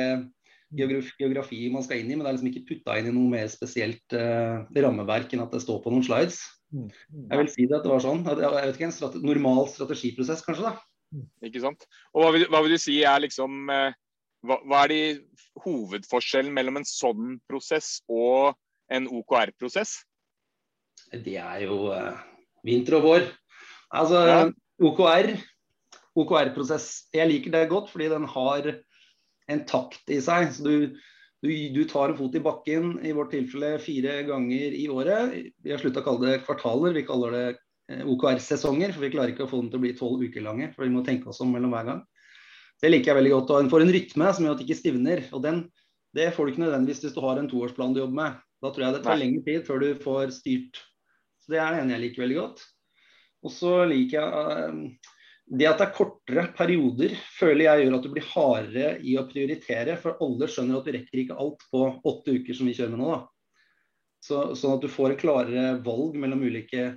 geografi, 0.75 1.13
geografi 1.19 1.61
man 1.73 1.83
skal 1.85 2.01
inn 2.01 2.11
i. 2.11 2.15
Men 2.15 2.25
det 2.25 2.31
er 2.31 2.37
liksom 2.37 2.51
ikke 2.51 2.67
putta 2.71 2.97
inn 2.99 3.11
i 3.11 3.15
noe 3.15 3.31
mer 3.31 3.51
spesielt 3.51 4.15
uh, 4.15 4.65
rammeverk 4.71 5.35
enn 5.35 5.43
at 5.45 5.53
det 5.55 5.63
står 5.63 5.83
på 5.83 5.93
noen 5.93 6.05
slides. 6.07 6.41
Mm. 6.75 6.89
Jeg 7.31 7.41
vil 7.41 7.51
si 7.53 7.67
det 7.69 7.77
at 7.77 7.85
det 7.85 7.93
var 7.93 8.03
sånn. 8.03 8.25
Jeg 8.27 8.55
vet 8.55 8.75
ikke, 8.75 8.89
En 8.89 8.95
strate 8.95 9.23
normal 9.23 9.69
strategiprosess, 9.71 10.43
kanskje? 10.47 10.71
da. 10.71 10.75
Mm. 11.15 11.29
Ikke 11.47 11.63
sant. 11.63 11.87
Og 12.15 12.25
hva 12.25 12.33
vil, 12.35 12.47
hva 12.51 12.63
vil 12.65 12.75
du 12.75 12.81
si 12.81 13.01
er 13.07 13.23
liksom 13.23 13.71
uh, 13.71 13.95
hva, 14.45 14.59
hva 14.63 14.83
er 14.85 14.93
de 14.93 15.01
hovedforskjellen 15.63 16.53
mellom 16.55 16.81
en 16.81 16.87
sånn 16.87 17.37
prosess 17.49 17.99
og 18.11 18.55
en 18.93 19.07
OKR-prosess? 19.09 19.97
Det 21.11 21.37
er 21.41 21.65
jo 21.65 21.89
uh, 21.93 22.15
vinter 22.65 22.99
og 22.99 23.05
vår. 23.05 23.27
Altså, 23.95 24.21
ja. 24.27 24.39
OKR, 24.83 25.35
OKR-prosess. 26.17 26.89
Jeg 27.15 27.29
liker 27.29 27.53
det 27.53 27.67
godt 27.71 27.91
fordi 27.91 28.09
den 28.11 28.27
har 28.31 28.71
en 29.51 29.61
takt 29.69 30.09
i 30.11 30.19
seg. 30.23 30.49
så 30.55 30.65
du, 30.65 30.95
du, 31.43 31.51
du, 31.75 31.83
tar 31.89 32.11
en 32.11 32.17
fot 32.17 32.35
i 32.35 32.43
bakken, 32.43 32.97
i 33.05 33.13
vårt 33.15 33.33
tilfelle 33.35 33.75
fire 33.83 34.21
ganger 34.27 34.75
i 34.75 34.87
året. 34.91 35.37
Vi 35.63 35.73
har 35.73 35.81
slutta 35.81 36.01
å 36.03 36.07
kalle 36.07 36.31
det 36.31 36.41
kvartaler, 36.47 36.95
vi 36.97 37.05
kaller 37.07 37.35
det 37.35 37.45
eh, 37.91 38.03
OKR-sesonger. 38.09 38.95
For 38.95 39.05
vi 39.05 39.13
klarer 39.13 39.35
ikke 39.35 39.45
å 39.47 39.51
få 39.51 39.61
dem 39.61 39.71
til 39.71 39.81
å 39.81 39.85
bli 39.85 39.95
tolv 39.97 40.25
uker 40.25 40.45
lange. 40.45 40.71
For 40.75 40.87
vi 40.87 40.93
må 40.95 41.05
tenke 41.05 41.31
oss 41.31 41.43
om 41.45 41.53
mellom 41.53 41.75
hver 41.75 41.91
gang. 41.91 42.03
Det 42.81 42.91
liker 42.91 43.13
jeg 43.13 43.21
veldig 43.21 43.35
godt. 43.37 43.53
Og 43.53 43.63
en 43.63 43.71
får 43.71 43.85
en 43.85 43.95
rytme 43.95 44.31
som 44.33 44.47
gjør 44.47 44.57
at 44.57 44.61
det 44.61 44.67
ikke 44.67 44.81
stivner. 44.81 45.23
Og 45.35 45.45
den, 45.45 45.61
det 46.17 46.31
får 46.35 46.47
du 46.47 46.55
ikke 46.55 46.65
nødvendigvis 46.65 47.05
hvis 47.05 47.15
du 47.15 47.23
har 47.23 47.39
en 47.39 47.51
toårsplan 47.51 47.95
du 47.95 48.01
jobber 48.03 48.19
med. 48.23 48.41
Da 48.65 48.73
tror 48.73 48.87
jeg 48.87 48.97
det 48.97 49.03
tar 49.05 49.19
lengre 49.21 49.43
tid 49.45 49.65
før 49.67 49.83
du 49.83 49.89
får 50.01 50.31
styrt. 50.39 50.79
Så 51.43 51.53
Det 51.53 51.59
er 51.61 51.75
det 51.75 51.83
ene 51.83 51.93
jeg 51.95 52.07
liker 52.07 52.25
veldig 52.25 52.39
godt. 52.39 52.63
Og 53.45 53.53
så 53.53 53.75
liker 53.85 54.17
jeg 54.17 54.31
uh, 54.33 55.11
det 55.45 55.67
at 55.69 55.77
det 55.77 55.85
er 55.85 55.93
kortere 55.93 56.47
perioder, 56.57 57.13
føler 57.37 57.67
jeg 57.67 57.83
gjør 57.83 57.97
at 57.99 58.05
du 58.05 58.11
blir 58.15 58.27
hardere 58.31 58.93
i 59.05 59.13
å 59.21 59.27
prioritere. 59.29 59.97
For 60.01 60.17
alle 60.25 60.49
skjønner 60.49 60.79
at 60.79 60.87
du 60.89 60.95
rekker 60.95 61.21
ikke 61.21 61.37
alt 61.41 61.65
på 61.69 61.83
åtte 62.01 62.33
uker 62.39 62.57
som 62.57 62.69
vi 62.69 62.73
kjører 62.77 62.95
med 62.95 63.03
nå. 63.03 63.11
da. 63.13 63.21
Så, 64.25 64.39
sånn 64.57 64.79
at 64.79 64.81
du 64.81 64.89
får 64.89 65.13
et 65.13 65.21
klarere 65.21 65.75
valg 65.85 66.15
mellom 66.17 66.41
ulike 66.41 66.95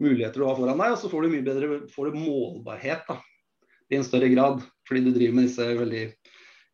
muligheter 0.00 0.40
du 0.40 0.46
har 0.48 0.56
foran 0.56 0.80
deg. 0.80 0.94
Og 0.94 1.02
så 1.02 1.10
får 1.12 1.26
du 1.26 1.34
mye 1.34 1.44
bedre 1.44 1.80
får 1.92 2.08
du 2.08 2.22
målbarhet 2.22 3.04
da, 3.10 3.18
i 3.92 3.98
en 4.00 4.06
større 4.06 4.32
grad. 4.32 4.64
Fordi 4.88 5.04
du 5.04 5.12
driver 5.12 5.36
med 5.36 5.50
disse 5.50 5.68
veldig 5.76 6.06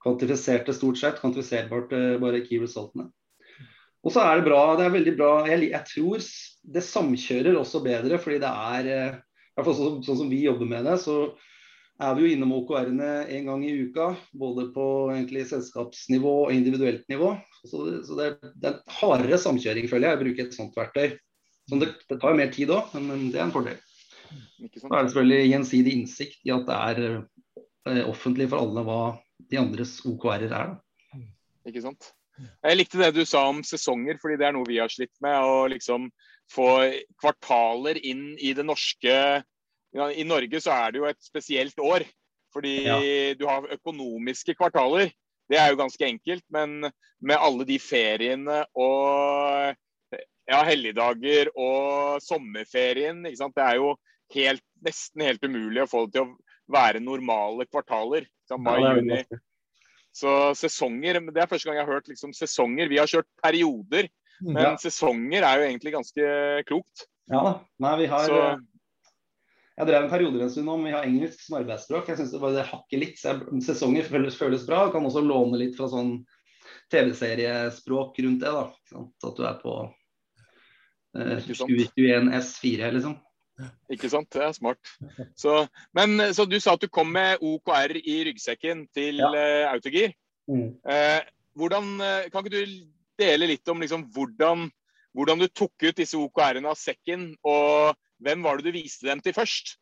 kvantifiserte, 0.05 0.75
stort 0.79 1.03
sett, 1.03 1.19
kvantifiserbare 1.19 2.21
bare 2.23 2.45
key 2.47 2.63
resultene. 2.63 3.11
Og 4.01 4.15
så 4.15 4.23
er 4.25 4.41
det 4.41 4.49
bra. 4.49 4.63
Det 4.79 4.87
er 4.87 4.95
veldig 4.95 5.15
bra. 5.19 5.31
Jeg, 5.51 5.69
jeg, 5.75 5.87
tror 5.91 6.25
det 6.75 6.87
samkjører 6.87 7.59
også 7.61 7.83
bedre, 7.85 8.19
fordi 8.23 8.41
det 8.43 8.51
er 8.73 8.91
eh, 8.95 9.21
i 9.21 9.55
hvert 9.59 9.69
fall 9.69 9.79
sånn, 9.79 10.03
sånn 10.07 10.21
som 10.23 10.31
vi 10.33 10.45
jobber 10.47 10.69
med 10.71 10.87
det, 10.89 10.97
så 11.03 11.17
er 12.01 12.15
vi 12.17 12.25
jo 12.25 12.33
innom 12.33 12.55
OKR-ene 12.57 13.09
en 13.29 13.51
gang 13.51 13.65
i 13.67 13.75
uka. 13.85 14.15
Både 14.41 14.71
på 14.73 14.85
egentlig 15.13 15.45
selskapsnivå 15.51 16.37
og 16.47 16.55
individuelt 16.57 17.05
nivå. 17.13 17.35
Så, 17.61 17.83
så 18.07 18.17
det, 18.17 18.31
det, 18.55 18.73
er 18.73 19.01
hardere 19.01 19.41
samkjøring, 19.41 19.91
føler 19.91 20.09
jeg, 20.09 20.19
å 20.19 20.23
bruke 20.25 20.47
et 20.47 20.57
sånt 20.57 20.79
verktøy. 20.79 21.19
Så 21.69 21.81
det, 21.83 21.93
det 22.09 22.19
tar 22.23 22.39
mer 22.39 22.49
tid 22.55 22.73
òg, 22.75 22.95
men, 22.97 23.11
men, 23.11 23.27
det 23.35 23.43
er 23.43 23.49
en 23.49 23.55
fordel. 23.55 23.77
Så 24.31 24.87
er 24.87 25.05
det 25.05 25.11
selvfølgelig 25.11 25.51
gjensidig 25.51 25.93
innsikt 25.99 26.49
i 26.49 26.55
at 26.55 26.65
det 26.69 26.79
er 26.79 27.03
eh, 27.11 28.05
offentlig 28.09 28.49
for 28.49 28.63
alle 28.63 28.85
hva 28.87 29.03
de 29.51 29.61
andres 29.61 29.99
OKR-er 30.09 30.49
er. 30.49 30.73
Da. 30.73 31.21
Ikke 31.69 31.85
sant. 31.85 32.15
Jeg 32.41 32.79
likte 32.79 33.01
det 33.01 33.13
du 33.17 33.25
sa 33.29 33.47
om 33.51 33.63
sesonger, 33.67 34.19
fordi 34.23 34.39
det 34.41 34.49
er 34.49 34.57
noe 34.57 34.69
vi 34.69 34.81
har 34.81 34.93
slitt 34.93 35.15
med. 35.25 35.37
Å 35.37 35.69
liksom 35.73 36.09
få 36.51 36.71
kvartaler 37.21 38.01
inn 38.03 38.33
i 38.39 38.53
det 38.57 38.67
norske 38.67 39.15
I 39.91 40.25
Norge 40.27 40.61
så 40.63 40.75
er 40.75 40.93
det 40.93 41.01
jo 41.03 41.09
et 41.11 41.23
spesielt 41.23 41.79
år. 41.83 42.07
Fordi 42.55 42.75
ja. 42.87 42.99
du 43.39 43.47
har 43.47 43.69
økonomiske 43.77 44.57
kvartaler. 44.59 45.13
Det 45.51 45.59
er 45.59 45.71
jo 45.73 45.81
ganske 45.81 46.07
enkelt. 46.07 46.45
Men 46.51 46.91
med 47.21 47.37
alle 47.39 47.67
de 47.69 47.79
feriene 47.83 48.63
og 48.75 49.77
ja, 50.51 50.63
helligdager 50.67 51.53
og 51.55 52.23
sommerferien. 52.25 53.23
ikke 53.27 53.43
sant? 53.43 53.57
Det 53.59 53.67
er 53.67 53.79
jo 53.79 53.95
helt, 54.35 54.65
nesten 54.87 55.27
helt 55.27 55.45
umulig 55.47 55.85
å 55.85 55.91
få 55.91 56.07
det 56.07 56.19
til 56.19 56.27
å 56.27 56.35
være 56.71 57.03
normale 57.03 57.67
kvartaler. 57.71 58.27
Mai, 58.59 58.79
juni. 58.83 59.23
Så 60.11 60.31
sesonger 60.59 61.21
Det 61.31 61.39
er 61.39 61.47
første 61.47 61.69
gang 61.69 61.79
jeg 61.79 61.87
har 61.87 61.95
hørt 62.01 62.09
liksom, 62.11 62.33
sesonger. 62.35 62.91
Vi 62.91 62.99
har 62.99 63.11
kjørt 63.11 63.29
perioder, 63.45 64.09
mm. 64.41 64.49
men 64.51 64.65
ja. 64.65 64.73
sesonger 64.83 65.47
er 65.47 65.61
jo 65.61 65.69
egentlig 65.69 65.95
ganske 65.95 66.33
klokt. 66.67 67.07
Ja 67.31 67.45
da. 67.47 67.53
Nei, 67.85 67.93
vi 68.01 68.09
har 68.11 68.27
så, 68.27 68.41
jeg 69.81 69.89
drev 69.89 70.03
en 70.05 70.11
periode 70.13 70.43
en 70.45 70.51
stund 70.53 70.69
om 70.69 70.83
vi 70.85 70.93
har 70.93 71.07
engelsk 71.09 71.41
som 71.41 71.57
arbeidsspråk. 71.57 72.11
Jeg 72.11 72.19
syns 72.19 72.35
det 72.35 72.41
bare 72.43 72.59
det 72.59 72.67
hakker 72.69 73.01
litt. 73.01 73.17
Så 73.17 73.31
jeg, 73.33 73.63
sesonger 73.65 74.11
føles, 74.11 74.37
føles 74.37 74.67
bra. 74.69 74.83
Jeg 74.85 74.93
kan 74.93 75.07
også 75.09 75.23
låne 75.25 75.57
litt 75.63 75.79
fra 75.79 75.89
sånn 75.89 76.19
TV-seriespråk 76.93 78.21
rundt 78.27 78.45
det. 78.45 78.53
da. 78.53 78.67
At 79.31 79.39
du 79.39 79.47
er 79.49 79.57
på 79.63 79.77
eh, 81.17 81.49
21 81.49 82.29
S4, 82.43 82.91
liksom. 82.99 83.17
Ikke 83.93 84.11
sant. 84.13 84.31
Det 84.33 84.43
er 84.45 84.55
smart. 84.57 84.95
Så, 85.39 85.65
men, 85.97 86.21
så 86.37 86.47
du 86.49 86.59
sa 86.61 86.77
at 86.77 86.85
du 86.85 86.91
kom 86.93 87.11
med 87.15 87.43
OKR 87.45 87.97
i 88.01 88.21
ryggsekken 88.31 88.87
til 88.97 89.23
ja. 89.23 89.31
uh, 89.31 89.73
Autogir. 89.75 90.15
Mm. 90.51 90.73
Uh, 90.87 91.21
hvordan, 91.59 91.93
uh, 92.01 92.29
kan 92.33 92.45
ikke 92.45 92.57
du 92.57 92.75
dele 93.21 93.51
litt 93.51 93.69
om 93.71 93.83
liksom, 93.83 94.07
hvordan, 94.15 94.69
hvordan, 95.17 95.43
du 95.43 95.49
tok 95.53 95.75
ut 95.85 96.01
disse 96.01 96.19
OKR-ene 96.19 96.71
av 96.71 96.79
sekken, 96.81 97.33
og 97.45 97.97
hvem 98.25 98.45
var 98.45 98.59
det 98.59 98.71
du 98.71 98.79
viste 98.79 99.09
dem 99.09 99.23
til 99.25 99.37
først? 99.37 99.77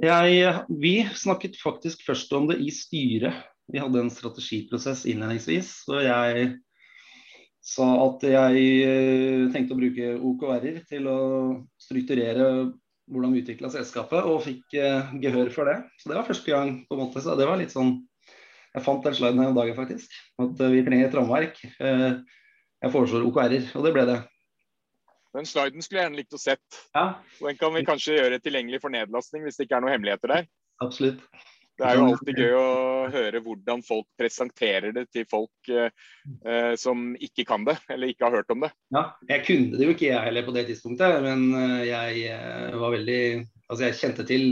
Jeg, 0.00 0.64
vi 0.80 0.94
snakket 1.12 1.58
faktisk 1.60 2.06
først 2.06 2.32
om 2.32 2.48
det 2.48 2.60
i 2.64 2.70
styret. 2.72 3.46
Vi 3.70 3.78
hadde 3.78 4.00
en 4.00 4.10
strategiprosess 4.12 5.04
innledningsvis. 5.06 5.74
Så 5.84 6.00
jeg 6.02 6.54
sa 7.64 7.88
at 8.06 8.24
jeg 8.24 8.62
eh, 8.86 9.44
tenkte 9.52 9.76
å 9.76 9.80
bruke 9.80 10.14
OKR-er 10.16 10.80
til 10.88 11.08
å 11.10 11.20
strukturere 11.90 12.70
hvordan 13.10 13.34
vi 13.34 13.42
utvikla 13.42 13.70
selskapet, 13.72 14.26
og 14.26 14.42
fikk 14.44 14.76
eh, 14.78 15.14
gehør 15.22 15.50
for 15.54 15.70
det. 15.70 15.80
Så 15.98 16.10
det 16.10 16.18
var 16.18 16.28
første 16.28 16.50
gang. 16.50 16.74
på 16.86 16.96
en 16.96 17.02
måte, 17.02 17.22
så 17.22 17.36
det 17.38 17.48
var 17.48 17.60
litt 17.60 17.74
sånn 17.74 17.98
Jeg 18.70 18.84
fant 18.86 19.02
den 19.02 19.16
sliden 19.18 19.40
her 19.42 19.50
om 19.50 19.56
dagen, 19.56 19.74
faktisk. 19.74 20.12
At 20.38 20.60
uh, 20.62 20.68
vi 20.70 20.84
trenger 20.86 21.08
et 21.08 21.14
rammeverk. 21.18 21.56
Eh, 21.82 22.20
jeg 22.84 22.92
foreslår 22.94 23.24
OKR-er, 23.26 23.64
og 23.74 23.82
det 23.82 23.90
ble 23.96 24.04
det. 24.06 24.20
Den 25.34 25.46
sliden 25.46 25.82
skulle 25.82 25.98
jeg 25.98 26.06
gjerne 26.06 26.20
likt 26.20 26.36
å 26.36 26.38
sett. 26.38 26.78
Ja. 26.94 27.18
Den 27.40 27.58
kan 27.58 27.74
vi 27.74 27.82
kanskje 27.88 28.14
gjøre 28.14 28.38
tilgjengelig 28.44 28.78
for 28.84 28.94
nedlastning 28.94 29.42
hvis 29.42 29.58
det 29.58 29.66
ikke 29.66 29.80
er 29.80 29.82
noen 29.82 29.96
hemmeligheter 29.96 30.30
der. 30.30 30.46
Absolutt. 30.86 31.26
Det 31.80 31.88
er 31.88 31.96
jo 31.96 32.06
alltid 32.10 32.40
gøy 32.42 32.54
å 32.58 32.70
høre 33.10 33.40
hvordan 33.44 33.82
folk 33.84 34.06
presenterer 34.20 34.94
det 34.96 35.06
til 35.14 35.26
folk 35.30 35.70
eh, 35.72 35.92
eh, 36.44 36.72
som 36.80 37.12
ikke 37.16 37.46
kan 37.48 37.64
det, 37.66 37.78
eller 37.92 38.12
ikke 38.12 38.26
har 38.26 38.40
hørt 38.40 38.52
om 38.52 38.66
det. 38.66 38.72
Ja, 38.94 39.04
Jeg 39.30 39.46
kunne 39.46 39.78
det 39.78 39.86
jo 39.88 39.94
ikke 39.94 40.10
jeg 40.10 40.26
heller 40.28 40.46
på 40.46 40.56
det 40.56 40.66
tidspunktet, 40.68 41.20
men 41.24 41.46
eh, 41.56 41.86
jeg 41.90 42.26
eh, 42.34 42.76
var 42.80 42.96
veldig 42.98 43.22
Altså 43.70 43.84
jeg 43.86 43.98
kjente 44.00 44.24
til 44.26 44.44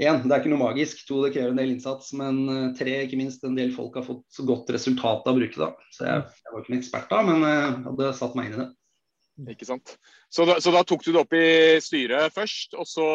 Én, 0.00 0.22
det 0.24 0.32
er 0.32 0.40
ikke 0.40 0.50
noe 0.50 0.58
magisk. 0.58 1.04
To, 1.06 1.20
det 1.22 1.34
krever 1.36 1.52
en 1.52 1.58
del 1.60 1.74
innsats. 1.76 2.08
Men 2.18 2.72
tre, 2.74 2.96
ikke 3.04 3.18
minst, 3.20 3.44
en 3.46 3.54
del 3.54 3.70
folk 3.76 3.94
har 3.94 4.02
fått 4.02 4.24
så 4.32 4.42
godt 4.48 4.72
resultat 4.74 5.28
av 5.28 5.36
å 5.36 5.38
bruke 5.38 5.60
det. 5.60 5.68
Så 5.94 6.08
jeg, 6.08 6.24
jeg 6.40 6.50
var 6.50 6.64
ikke 6.64 6.72
en 6.72 6.80
ekspert 6.80 7.12
da, 7.12 7.20
men 7.28 7.44
jeg 7.46 7.68
hadde 7.84 8.08
satt 8.18 8.34
meg 8.34 8.48
inn 8.48 8.56
i 8.56 8.62
det. 8.64 8.66
Ikke 9.50 9.66
sant? 9.66 9.96
Så 10.30 10.46
da, 10.46 10.56
så 10.62 10.70
da, 10.74 10.82
tok 10.86 11.02
du 11.04 11.10
det 11.12 11.22
opp 11.22 11.34
i 11.34 11.46
styret 11.82 12.34
først, 12.34 12.74
og 12.78 12.86
så, 12.86 13.06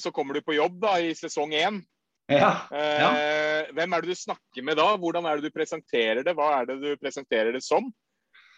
så 0.00 0.10
kommer 0.12 0.36
du 0.36 0.42
på 0.44 0.56
jobb 0.56 0.80
da 0.82 0.98
i 1.00 1.14
sesong 1.16 1.54
én. 1.56 1.78
Ja, 2.26 2.52
ja. 2.72 3.08
Eh, 3.12 3.72
hvem 3.76 3.92
er 3.92 4.04
det 4.04 4.14
du 4.14 4.16
snakker 4.16 4.64
med 4.64 4.78
da? 4.80 4.94
Hvordan 5.00 5.26
er 5.28 5.40
det 5.40 5.50
du 5.50 5.54
presenterer 5.54 6.24
det? 6.24 6.32
Hva 6.36 6.60
er 6.60 6.70
det 6.70 6.78
du 6.80 6.90
presenterer 7.00 7.52
det 7.52 7.60
som? 7.64 7.90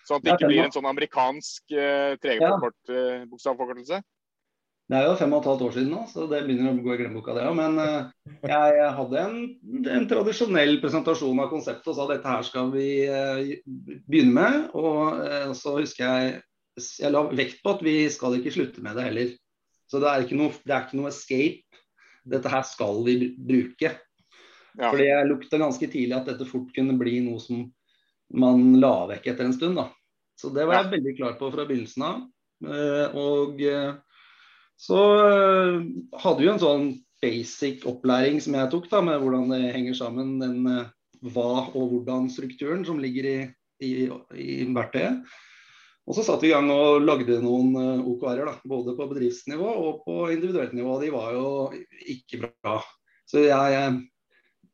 Sånn 0.07 0.21
at 0.21 0.27
det 0.27 0.37
ikke 0.37 0.53
blir 0.53 0.67
en 0.67 0.75
sånn 0.75 0.87
amerikansk 0.87 1.75
eh, 1.75 2.15
trebokstavforkortelse? 2.23 3.99
Eh, 3.99 4.13
det 4.87 5.01
er 5.01 5.09
jo 5.09 5.17
fem 5.19 5.33
og 5.35 5.41
et 5.41 5.49
halvt 5.51 5.65
år 5.67 5.73
siden 5.75 5.89
nå, 5.91 6.05
så 6.07 6.29
det 6.31 6.45
begynner 6.47 6.71
å 6.71 6.83
gå 6.85 6.93
i 6.95 6.99
glemmeboka 7.01 7.35
det 7.35 7.49
òg. 7.49 7.57
Men 7.59 7.81
uh, 7.83 8.37
jeg 8.47 8.91
hadde 9.01 9.25
en, 9.25 9.41
en, 9.97 10.07
tradisjonell 10.13 10.77
presentasjon 10.79 11.41
av 11.43 11.51
konseptet 11.51 11.91
og 11.91 11.97
sa 11.99 12.07
dette 12.13 12.31
her 12.31 12.47
skal 12.47 12.71
vi 12.71 12.87
uh, 13.11 13.43
begynne 14.07 14.37
med. 14.37 14.69
Og 14.79 15.25
uh, 15.27 15.51
så 15.59 15.75
husker 15.81 16.07
jeg 16.07 16.37
jeg 16.77 17.09
la 17.09 17.23
vekt 17.33 17.63
på 17.65 17.73
at 17.73 17.83
vi 17.83 17.97
skal 18.13 18.37
ikke 18.37 18.53
slutte 18.53 18.83
med 18.85 18.99
det 19.01 19.09
heller. 19.09 19.35
Så 19.87 20.01
det 20.03 20.11
er 20.11 20.25
ikke 20.25 20.39
noe, 20.39 20.55
det 20.67 20.75
er 20.75 20.87
ikke 20.87 20.99
noe 21.01 21.13
escape. 21.13 21.83
Dette 22.27 22.51
her 22.51 22.65
skal 22.67 23.03
vi 23.07 23.31
bruke. 23.39 23.93
Ja. 24.77 24.91
Fordi 24.91 25.07
jeg 25.07 25.29
lukta 25.31 25.61
ganske 25.63 25.89
tidlig 25.89 26.17
at 26.17 26.29
dette 26.29 26.49
fort 26.49 26.73
kunne 26.77 26.97
bli 27.01 27.21
noe 27.25 27.41
som 27.41 27.63
man 28.37 28.75
la 28.83 29.07
vekk 29.13 29.31
etter 29.33 29.47
en 29.47 29.55
stund. 29.57 29.79
da. 29.79 29.89
Så 30.37 30.51
det 30.53 30.67
var 30.67 30.83
jeg 30.83 30.97
veldig 30.99 31.15
klar 31.21 31.39
på 31.39 31.53
fra 31.55 31.65
begynnelsen 31.69 32.05
av. 32.05 32.27
og 33.17 33.63
så 34.77 35.01
uh, 35.17 35.79
hadde 36.21 36.43
vi 36.43 36.49
en 36.53 36.61
sånn 36.61 36.89
basic 37.25 37.87
opplæring 37.89 38.43
som 38.45 38.59
jeg 38.59 38.69
tok, 38.75 38.91
da, 38.91 39.01
med 39.01 39.23
hvordan 39.23 39.55
det 39.55 39.73
henger 39.73 39.97
sammen 39.97 40.35
den 40.43 40.59
hva 41.25 41.67
og 41.73 41.93
hvordan-strukturen 41.93 42.85
som 42.87 43.01
ligger 43.01 43.29
i, 43.29 43.37
i, 43.81 43.91
i, 44.37 44.67
verktøyet. 44.77 45.23
Og 46.07 46.15
så 46.15 46.23
satte 46.23 46.47
vi 46.47 46.53
i 46.53 46.55
gang 46.55 46.69
og 46.71 47.03
lagde 47.03 47.41
noen 47.43 47.73
eh, 47.81 48.05
OKR-er, 48.13 48.61
både 48.69 48.95
på 48.99 49.09
bedriftsnivå 49.11 49.73
og 49.83 50.05
på 50.05 50.29
individuelt 50.35 50.77
nivå. 50.77 51.01
De 51.03 51.11
var 51.15 51.33
jo 51.35 51.49
ikke 52.07 52.45
bra. 52.45 52.77
Så 53.27 53.43
jeg, 53.43 53.89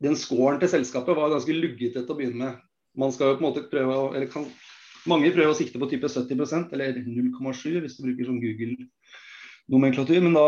den 0.05 0.19
scoren 0.21 0.61
til 0.61 0.69
selskapet 0.75 1.17
var 1.17 1.33
ganske 1.33 1.57
luggete 1.57 2.03
til 2.03 2.13
å 2.13 2.19
begynne 2.19 2.43
med. 2.43 2.61
Man 3.01 3.15
skal 3.15 3.33
jo 3.33 3.39
på 3.39 3.47
en 3.47 3.49
måte 3.49 3.65
prøve 3.73 3.97
å, 3.97 4.09
eller 4.13 4.29
kan, 4.33 4.45
Mange 5.09 5.33
prøver 5.35 5.51
å 5.51 5.57
sikte 5.59 5.81
på 5.83 5.89
type 5.91 6.07
70% 6.07 6.77
eller 6.77 7.01
0,7 7.03 7.81
hvis 7.83 7.97
du 7.97 8.05
bruker 8.05 8.29
sånn 8.29 8.39
Google 8.39 8.77
nomenklatur. 9.73 10.21
Men 10.23 10.37
da, 10.37 10.45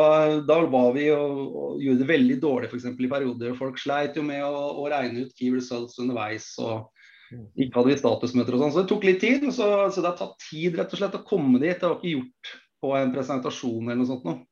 da 0.46 0.60
var 0.70 0.92
vi 0.94 1.08
og, 1.14 1.40
og, 1.48 1.80
gjorde 1.82 2.04
det 2.04 2.10
veldig 2.12 2.36
dårlig 2.42 2.70
f.eks. 2.70 2.86
i 2.92 3.10
perioder. 3.10 3.56
Folk 3.58 3.80
sleit 3.82 4.18
jo 4.18 4.22
med 4.26 4.44
å, 4.46 4.60
å, 4.78 4.86
regne 4.92 5.24
ut 5.24 5.34
key 5.38 5.50
results 5.54 5.98
underveis. 6.02 6.52
og. 6.62 6.90
Ikke 7.54 7.78
hadde 7.78 7.90
vi 7.90 8.00
statusmøter 8.00 8.56
og 8.56 8.62
sånn. 8.64 8.74
Så 8.74 8.82
det 8.82 8.90
tok 8.90 9.06
litt 9.08 9.22
tid. 9.22 9.46
Så, 9.50 9.68
så, 9.92 10.02
det 10.02 10.10
har 10.10 10.18
tatt 10.18 10.36
tid 10.48 10.78
rett 10.78 10.92
og 10.94 11.00
slett 11.00 11.16
å 11.18 11.24
komme 11.26 11.60
dit. 11.62 11.76
Det 11.78 11.88
var 11.88 11.96
ikke 11.98 12.16
gjort 12.16 12.52
på 12.84 12.92
en 12.98 13.14
presentasjon 13.14 13.88
eller 13.88 14.00
noe 14.02 14.10
sånt 14.10 14.28
noe. 14.28 14.42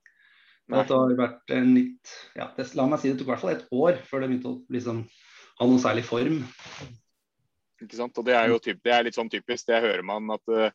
Det 0.73 0.95
har 0.95 1.15
vært 1.19 1.53
en 1.53 1.73
litt 1.75 2.13
ja, 2.39 2.47
det, 2.57 2.69
La 2.79 2.87
meg 2.89 3.03
si 3.03 3.11
det 3.11 3.19
tok 3.21 3.29
i 3.29 3.33
hvert 3.33 3.43
fall 3.43 3.55
et 3.57 3.65
år 3.75 3.99
før 4.09 4.23
det 4.23 4.29
begynte 4.31 4.53
å 4.53 4.59
liksom, 4.73 5.03
ha 5.59 5.69
noen 5.69 5.83
særlig 5.83 6.05
form. 6.07 6.39
Ikke 7.83 7.99
sant? 7.99 8.19
Og 8.19 8.27
Det 8.29 8.37
er 8.39 8.53
jo 8.53 8.61
typ, 8.63 8.81
det 8.87 8.95
er 8.95 9.07
litt 9.07 9.19
sånn 9.19 9.31
typisk. 9.33 9.67
Det 9.69 9.83
hører 9.83 10.05
man 10.07 10.31
at 10.33 10.55
uh, 10.55 10.71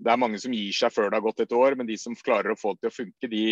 det 0.00 0.12
er 0.12 0.20
mange 0.20 0.40
som 0.42 0.54
gir 0.54 0.76
seg 0.76 0.92
før 0.94 1.08
det 1.08 1.18
har 1.18 1.26
gått 1.26 1.42
et 1.44 1.56
år, 1.56 1.76
men 1.78 1.88
de 1.88 1.96
som 2.00 2.16
klarer 2.16 2.52
å 2.52 2.58
få 2.58 2.76
det 2.76 2.84
til 2.84 2.92
å 2.92 2.98
funke, 2.98 3.30
de, 3.32 3.46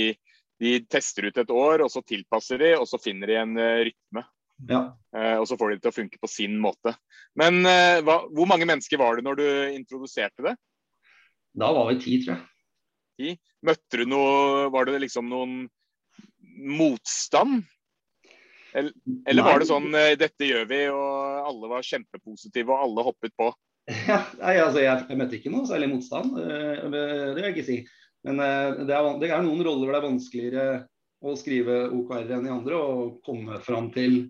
de 0.63 0.75
tester 0.93 1.29
ut 1.29 1.41
et 1.41 1.55
år, 1.55 1.85
og 1.85 1.91
så 1.93 2.05
tilpasser 2.05 2.63
de, 2.63 2.75
og 2.79 2.87
så 2.89 3.01
finner 3.03 3.33
de 3.33 3.41
en 3.41 3.57
uh, 3.59 3.81
rytme. 3.89 4.25
Ja. 4.69 4.83
Uh, 5.15 5.37
og 5.39 5.47
så 5.49 5.59
får 5.59 5.71
de 5.71 5.79
det 5.79 5.85
til 5.87 5.93
å 5.93 5.99
funke 6.01 6.21
på 6.23 6.31
sin 6.31 6.59
måte. 6.63 6.95
Men 7.39 7.61
uh, 7.63 8.01
hva, 8.07 8.21
hvor 8.35 8.51
mange 8.51 8.67
mennesker 8.69 9.01
var 9.01 9.19
det 9.19 9.27
når 9.27 9.39
du 9.39 9.49
introduserte 9.77 10.47
det? 10.49 10.55
Da 11.59 11.71
var 11.75 11.93
vi 11.93 11.99
ti, 12.03 12.19
tror 12.25 12.37
jeg. 12.37 12.45
Ti? 13.19 13.35
Møtte 13.67 13.99
du 13.99 14.05
noe 14.07 14.69
Var 14.71 14.87
det 14.87 15.01
liksom 15.03 15.27
noen 15.31 15.55
motstand? 16.79 17.65
Eller, 18.77 18.93
eller 19.27 19.47
var 19.47 19.59
det 19.59 19.67
sånn 19.71 19.89
dette 20.21 20.45
gjør 20.45 20.67
vi, 20.69 20.79
og 20.93 21.47
alle 21.49 21.71
var 21.71 21.87
kjempepositive 21.87 22.71
og 22.75 22.83
alle 22.85 23.05
hoppet 23.07 23.35
på? 23.39 23.49
Ja, 24.09 24.21
nei, 24.41 24.59
altså 24.61 24.83
jeg, 24.83 25.05
jeg, 25.09 25.19
møtte 25.19 25.39
ikke 25.39 25.53
noe 25.53 25.69
særlig 25.69 25.91
motstand, 25.93 26.37
eh, 26.43 26.85
det 26.93 27.03
vil 27.37 27.47
jeg 27.47 27.55
ikke 27.57 27.67
si. 27.69 27.79
Men 28.27 28.43
eh, 28.45 28.81
det 28.85 28.95
er, 28.95 29.11
det 29.23 29.31
er, 29.31 29.45
noen 29.45 29.63
roller 29.65 29.87
hvor 29.87 29.95
det 29.95 30.01
er 30.01 30.09
vanskeligere 30.09 30.67
å 31.19 31.35
skrive 31.39 31.79
OKR 31.97 32.35
enn 32.37 32.47
i 32.47 32.53
andre 32.53 32.79
og 32.79 33.17
komme 33.27 33.59
fram 33.65 33.89
til 33.95 34.21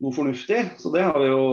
noe 0.00 0.16
fornuftig. 0.16 0.62
Så 0.80 0.92
det 0.94 1.04
har 1.06 1.18
vi 1.20 1.28
jo 1.30 1.44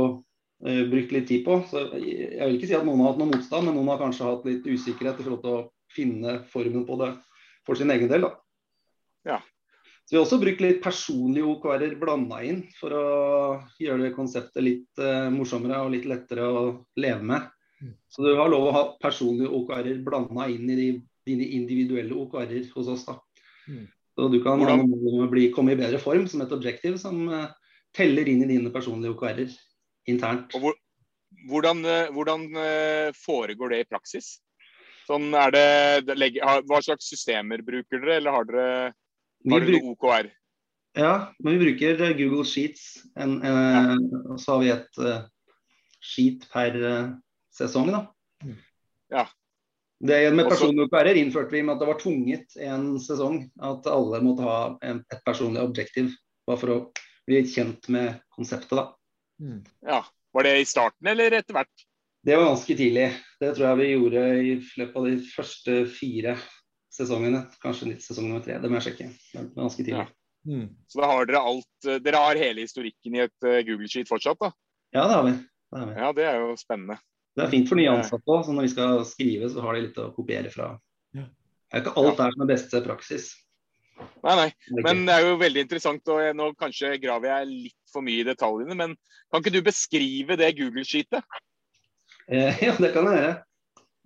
uh, 0.67 0.83
brukt 0.91 1.13
litt 1.15 1.27
tid 1.29 1.45
på. 1.47 1.59
Så 1.69 1.87
jeg 1.99 2.41
vil 2.41 2.57
ikke 2.57 2.71
si 2.71 2.77
at 2.77 2.87
noen 2.87 3.03
har 3.03 3.13
hatt 3.13 3.21
noe 3.21 3.33
motstand, 3.33 3.67
men 3.67 3.77
noen 3.77 3.91
har 3.93 4.01
kanskje 4.01 4.29
hatt 4.29 4.47
litt 4.49 4.67
usikkerhet 4.67 5.21
i 5.21 5.27
forhold 5.27 5.43
til 5.43 5.59
å 5.59 5.65
finne 5.93 6.39
formen 6.51 6.87
på 6.87 6.97
det 7.03 7.13
for 7.67 7.79
sin 7.79 7.91
egen 7.93 8.11
del. 8.11 8.27
Da. 8.27 8.33
Ja, 9.27 9.41
så 10.07 10.15
vi 10.15 10.17
har 10.21 10.23
også 10.23 10.37
brukt 10.39 10.61
litt 10.63 10.77
personlige 10.79 11.49
OKR-er 11.51 11.97
blanda 11.99 12.37
inn 12.47 12.61
for 12.77 12.93
å 12.95 13.07
gjøre 13.83 14.05
det 14.05 14.13
konseptet 14.15 14.63
litt 14.63 15.01
uh, 15.03 15.27
morsommere 15.35 15.81
og 15.83 15.91
litt 15.97 16.05
lettere 16.07 16.45
å 16.47 16.61
leve 16.95 17.27
med. 17.27 17.49
Mm. 17.83 17.91
Så 18.07 18.23
du 18.23 18.29
har 18.39 18.47
lov 18.47 18.69
å 18.69 18.71
ha 18.71 18.83
personlige 19.03 19.51
OKR-er 19.51 19.99
blanda 20.05 20.45
inn 20.53 20.71
i 20.71 20.77
de, 20.79 20.85
dine 21.27 21.49
individuelle 21.57 22.15
OKR-er 22.23 22.69
hos 22.77 22.87
oss. 22.93 23.03
da. 23.03 23.17
Mm. 23.67 23.83
Så 24.15 24.29
du 24.31 24.39
kan 24.45 24.63
bli, 24.63 25.49
komme 25.51 25.75
i 25.75 25.81
bedre 25.81 25.99
form 25.99 26.23
som 26.31 26.45
et 26.45 26.55
objektiv 26.55 26.95
som 27.03 27.27
uh, 27.27 27.51
teller 27.95 28.27
inn 28.29 28.43
i 28.43 28.49
dine 28.49 28.73
personlige 28.73 29.13
OKR-er 29.15 29.55
internt. 30.11 30.55
Og 30.57 30.65
hvor, 30.65 30.77
hvordan, 31.51 31.85
uh, 31.85 32.11
hvordan 32.15 32.49
foregår 33.15 33.73
det 33.73 33.81
i 33.83 33.89
praksis? 33.89 34.37
Sånn 35.07 35.31
er 35.39 35.53
det, 35.55 35.67
det, 36.09 36.33
hva 36.41 36.81
slags 36.83 37.07
systemer 37.07 37.61
bruker 37.63 38.01
dere, 38.01 38.17
eller 38.19 38.35
har 38.35 38.47
dere 38.49 38.67
har 39.45 39.63
dere 39.63 39.79
noe 39.79 39.95
OKR? 39.95 40.29
Ja, 40.97 41.13
men 41.39 41.57
vi 41.57 41.65
bruker 41.65 42.01
eh, 42.01 42.15
Google 42.17 42.45
Sheets. 42.47 43.03
En, 43.19 43.37
eh, 43.45 43.93
og 44.33 44.39
så 44.41 44.55
har 44.55 44.63
vi 44.63 44.71
et 44.73 45.01
uh, 45.03 45.19
sheet 46.01 46.47
per 46.51 46.77
uh, 46.81 47.11
sesong, 47.53 47.91
da. 47.93 48.01
Ja. 49.13 49.27
Det 49.97 50.17
Med 50.35 50.49
personlige 50.49 50.89
OKR-er 50.89 51.17
innførte 51.17 51.55
vi 51.55 51.63
med 51.65 51.75
at 51.75 51.81
det 51.81 51.89
var 51.89 51.99
tvunget 52.01 52.57
en 52.61 52.89
sesong 53.01 53.39
at 53.65 53.87
alle 53.89 54.21
måtte 54.25 54.45
ha 54.45 54.57
en, 54.85 54.99
et 55.13 55.23
personlig 55.25 55.63
objektiv. 55.63 56.11
Bare 56.49 56.61
for 56.61 56.73
å 56.73 56.79
bli 57.27 57.41
kjent 57.47 57.89
med 57.93 58.21
konseptet, 58.33 58.75
da. 58.77 58.89
Mm. 59.43 59.63
Ja. 59.85 60.03
Var 60.33 60.43
det 60.43 60.59
i 60.59 60.67
starten 60.69 61.07
eller 61.07 61.33
etter 61.39 61.55
hvert? 61.57 61.87
Det 62.27 62.35
var 62.35 62.49
ganske 62.49 62.75
tidlig. 62.77 63.07
Det 63.39 63.53
tror 63.55 63.67
jeg 63.69 63.79
vi 63.79 63.89
gjorde 63.93 64.23
i 64.43 64.53
løpet 64.81 64.97
av 64.99 65.05
de 65.07 65.17
første 65.31 65.75
fire 65.91 66.35
sesongene. 66.93 67.45
Kanskje 67.63 67.95
sesong 68.03 68.29
nummer 68.29 68.43
tre. 68.45 68.57
Det 68.61 68.71
må 68.71 68.79
jeg 68.79 68.89
sjekke. 68.89 69.09
Men 69.35 69.51
ganske 69.55 69.83
tidlig. 69.83 70.03
Ja. 70.03 70.07
Mm. 70.47 70.67
Så 70.87 71.01
da 71.01 71.09
har 71.11 71.27
dere 71.27 71.43
alt 71.43 71.87
eh, 71.87 71.97
Dere 71.99 72.19
har 72.23 72.39
hele 72.39 72.63
historikken 72.63 73.17
i 73.17 73.23
et 73.25 73.47
uh, 73.47 73.59
Google 73.67 73.89
Sheet 73.91 74.07
fortsatt, 74.07 74.39
da? 74.39 74.51
Ja, 74.95 75.03
det 75.03 75.15
har 75.15 75.25
vi. 75.25 75.33
Det 75.71 75.81
har 75.81 75.89
vi. 75.89 75.95
Ja, 75.99 76.11
det 76.15 76.27
er 76.29 76.37
jo 76.43 76.53
spennende. 76.59 76.99
Det 77.37 77.43
er 77.45 77.51
fint 77.51 77.67
for 77.69 77.77
nye 77.77 77.91
ansatte 77.91 78.33
òg, 78.33 78.45
så 78.47 78.53
når 78.55 78.65
vi 78.65 78.71
skal 78.71 79.01
skrive, 79.05 79.49
så 79.51 79.61
har 79.65 79.75
de 79.75 79.83
litt 79.83 79.99
å 80.01 80.07
kopiere 80.15 80.49
fra. 80.53 80.71
Ja. 81.13 81.27
Det 81.27 81.75
er 81.75 81.83
ikke 81.83 81.97
alt 81.99 82.13
ja. 82.13 82.19
der 82.23 82.33
som 82.33 82.45
er 82.45 82.49
beste 82.53 82.81
praksis. 82.85 83.27
Nei, 83.97 84.35
nei. 84.39 84.47
Men 84.83 85.05
det 85.07 85.15
er 85.15 85.25
jo 85.25 85.39
veldig 85.39 85.63
interessant, 85.65 86.13
og 86.13 86.37
nå 86.37 86.51
kanskje 86.59 86.97
graver 87.01 87.31
jeg 87.31 87.49
litt 87.51 87.93
for 87.93 88.05
mye 88.05 88.23
i 88.23 88.27
detaljene. 88.27 88.77
Men 88.77 88.95
kan 89.31 89.43
ikke 89.43 89.55
du 89.55 89.61
beskrive 89.65 90.37
det 90.39 90.53
Google-skitet? 90.59 91.39
Eh, 92.27 92.61
ja, 92.67 92.75
det 92.77 92.91
kan 92.95 93.09
jeg 93.09 93.23
gjøre. 93.23 93.37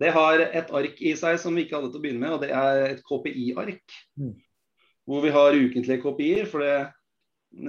Det 0.02 0.14
har 0.14 0.40
et 0.48 0.72
ark 0.74 1.02
i 1.04 1.12
seg 1.18 1.36
som 1.38 1.54
vi 1.54 1.66
ikke 1.66 1.78
hadde 1.78 1.92
til 1.92 2.00
å 2.00 2.02
begynne 2.02 2.22
med, 2.24 2.32
og 2.34 2.40
det 2.42 2.50
er 2.56 2.88
et 2.88 3.04
KPI-ark. 3.06 4.00
Mm 4.18 4.32
hvor 5.08 5.24
vi 5.24 5.32
har 5.34 5.58
ukentlige 5.58 6.02
kopier. 6.02 6.46
For 6.48 6.62
det, 6.62 6.76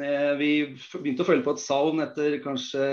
eh, 0.03 0.32
vi 0.39 0.51
begynte 0.75 1.25
å 1.25 1.27
følge 1.27 1.46
på 1.46 1.56
et 1.56 1.63
savn 1.63 2.03
etter 2.06 2.39
kanskje 2.44 2.84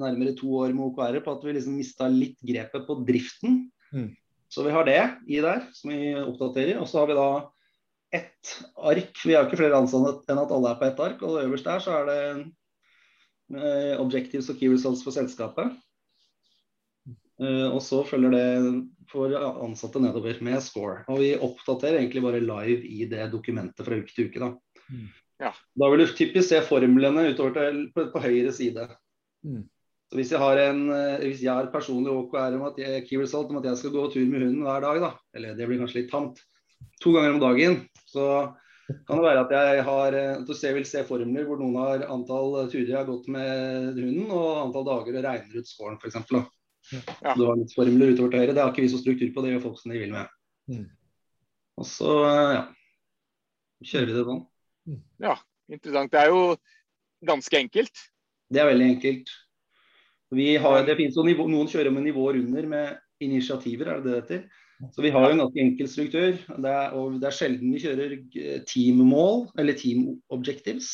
nærmere 0.00 0.36
to 0.38 0.50
år 0.62 0.74
med 0.74 0.90
OKR 0.90 1.20
på 1.24 1.36
at 1.36 1.46
vi 1.46 1.56
liksom 1.56 1.78
mista 1.78 2.08
litt 2.10 2.38
grepet 2.40 2.86
på 2.88 3.00
driften. 3.06 3.62
Mm. 3.92 4.10
Så 4.50 4.64
vi 4.66 4.74
har 4.74 4.86
det 4.86 5.00
i 5.30 5.40
der, 5.42 5.66
som 5.76 5.92
vi 5.92 6.14
oppdaterer. 6.18 6.80
Og 6.80 6.88
så 6.90 7.02
har 7.02 7.10
vi 7.10 7.18
da 7.18 7.30
ett 8.14 8.54
ark. 8.76 9.22
Vi 9.24 9.36
har 9.36 9.46
ikke 9.46 9.60
flere 9.60 9.78
ansatte 9.78 10.32
enn 10.32 10.40
at 10.42 10.54
alle 10.54 10.72
er 10.72 10.80
på 10.80 10.88
ett 10.88 11.04
ark. 11.04 11.22
Og 11.26 11.42
øverst 11.44 11.68
der 11.68 11.84
så 11.84 12.00
er 12.00 12.10
det 12.10 12.22
eh, 13.60 13.94
objectives 14.00 14.50
og 14.50 14.58
key 14.58 14.72
results 14.72 15.04
for 15.06 15.14
selskapet. 15.14 15.76
Uh, 17.40 17.72
og 17.72 17.80
så 17.80 18.02
følger 18.04 18.34
det 18.34 18.46
for 19.08 19.32
ansatte 19.64 20.00
nedover 20.02 20.42
med 20.44 20.60
score. 20.60 21.00
Og 21.08 21.22
vi 21.22 21.30
oppdaterer 21.40 21.96
egentlig 22.02 22.20
bare 22.26 22.42
live 22.44 22.84
i 22.84 23.06
det 23.08 23.30
dokumentet 23.32 23.86
fra 23.86 23.96
uke 23.96 24.12
til 24.12 24.28
uke. 24.28 24.42
Da, 24.42 24.50
mm. 24.92 25.06
ja. 25.46 25.52
da 25.80 25.88
vil 25.88 26.04
du 26.04 26.12
typisk 26.12 26.50
se 26.50 26.60
formlene 26.66 27.30
utover 27.32 27.56
til, 27.56 27.86
på, 27.94 28.10
på 28.12 28.24
høyre 28.26 28.52
side. 28.52 28.84
Mm. 29.48 29.64
Så 30.10 30.18
hvis 30.18 30.34
jeg 30.34 30.42
har 30.42 30.60
en 30.66 30.84
uh, 30.92 31.22
hvis 31.22 31.40
jeg 31.46 31.54
har 31.54 31.72
personlig 31.72 32.12
OKR 32.12 32.58
om 32.58 32.66
at 32.68 32.82
jeg, 32.82 33.06
key 33.08 33.22
result 33.22 33.54
om 33.54 33.62
at 33.62 33.70
jeg 33.70 33.80
skal 33.80 33.96
gå 33.96 34.04
tur 34.12 34.26
med 34.26 34.44
hunden 34.44 34.68
hver 34.68 34.84
dag, 34.84 35.00
da, 35.06 35.12
eller 35.38 35.56
det 35.56 35.70
blir 35.70 35.80
kanskje 35.80 36.02
litt 36.02 36.12
tamt, 36.12 36.44
to 37.00 37.12
ganger 37.14 37.34
om 37.34 37.42
dagen, 37.42 37.76
så 38.08 38.26
kan 39.06 39.20
det 39.20 39.24
være 39.24 39.42
at 39.44 39.52
jeg 39.54 39.82
har 39.86 40.16
eh, 40.18 40.40
at 40.40 40.64
vil 40.74 40.86
se 40.88 41.02
formler 41.06 41.46
hvor 41.46 41.60
noen 41.60 41.76
har 41.78 42.06
antall 42.10 42.56
turer 42.72 42.88
jeg 42.88 42.98
har 42.98 43.08
gått 43.08 43.28
med 43.30 43.98
hunden, 43.98 44.30
og 44.30 44.64
antall 44.66 44.88
dager 44.88 45.18
og 45.20 45.28
regner 45.28 45.60
ut 45.60 45.70
scoren, 45.70 46.00
f.eks. 46.00 46.18
Ja. 47.20 47.34
Du 47.36 47.44
har 47.46 47.58
litt 47.60 47.74
formler 47.76 48.14
utover 48.14 48.32
til 48.32 48.42
høyre. 48.42 48.54
Det 48.56 48.64
har 48.64 48.72
ikke 48.72 48.84
vi 48.86 48.92
så 48.92 49.00
struktur 49.02 49.30
på, 49.34 49.44
det 49.44 49.54
gjør 49.54 49.66
folk 49.68 49.82
som 49.82 49.92
de 49.94 50.00
vil 50.00 50.14
med. 50.14 50.32
Mm. 50.70 50.86
Og 51.80 51.86
så 51.88 52.16
ja, 52.26 52.64
kjører 53.84 54.10
vi 54.10 54.16
det 54.16 54.24
sånn. 54.26 54.42
Mm. 54.88 55.02
Ja, 55.24 55.36
interessant. 55.70 56.12
Det 56.12 56.24
er 56.24 56.32
jo 56.32 56.42
ganske 57.30 57.60
enkelt. 57.60 58.02
Det 58.50 58.62
er 58.62 58.68
veldig 58.72 58.88
enkelt. 58.96 59.30
Har, 60.62 60.82
det 60.86 60.94
finnes 60.98 61.16
jo 61.18 61.24
nivå, 61.26 61.46
Noen 61.50 61.70
kjører 61.70 61.90
med 61.94 62.06
nivåer 62.06 62.38
under 62.38 62.66
med 62.70 62.98
initiativer, 63.24 63.88
er 63.88 64.00
det 64.00 64.10
det 64.10 64.18
heter. 64.20 64.66
Så 64.94 65.04
vi 65.04 65.12
har 65.12 65.26
jo 65.26 65.34
en 65.34 65.42
ganske 65.42 65.60
enkel 65.60 65.88
struktur. 65.92 66.36
Det 66.64 66.70
er, 66.72 66.92
og 66.96 67.18
det 67.20 67.28
er 67.28 67.36
sjelden 67.36 67.72
vi 67.74 67.82
kjører 67.82 68.14
teammål, 68.68 69.50
eller 69.60 69.76
team 69.76 70.06
objectives. 70.32 70.88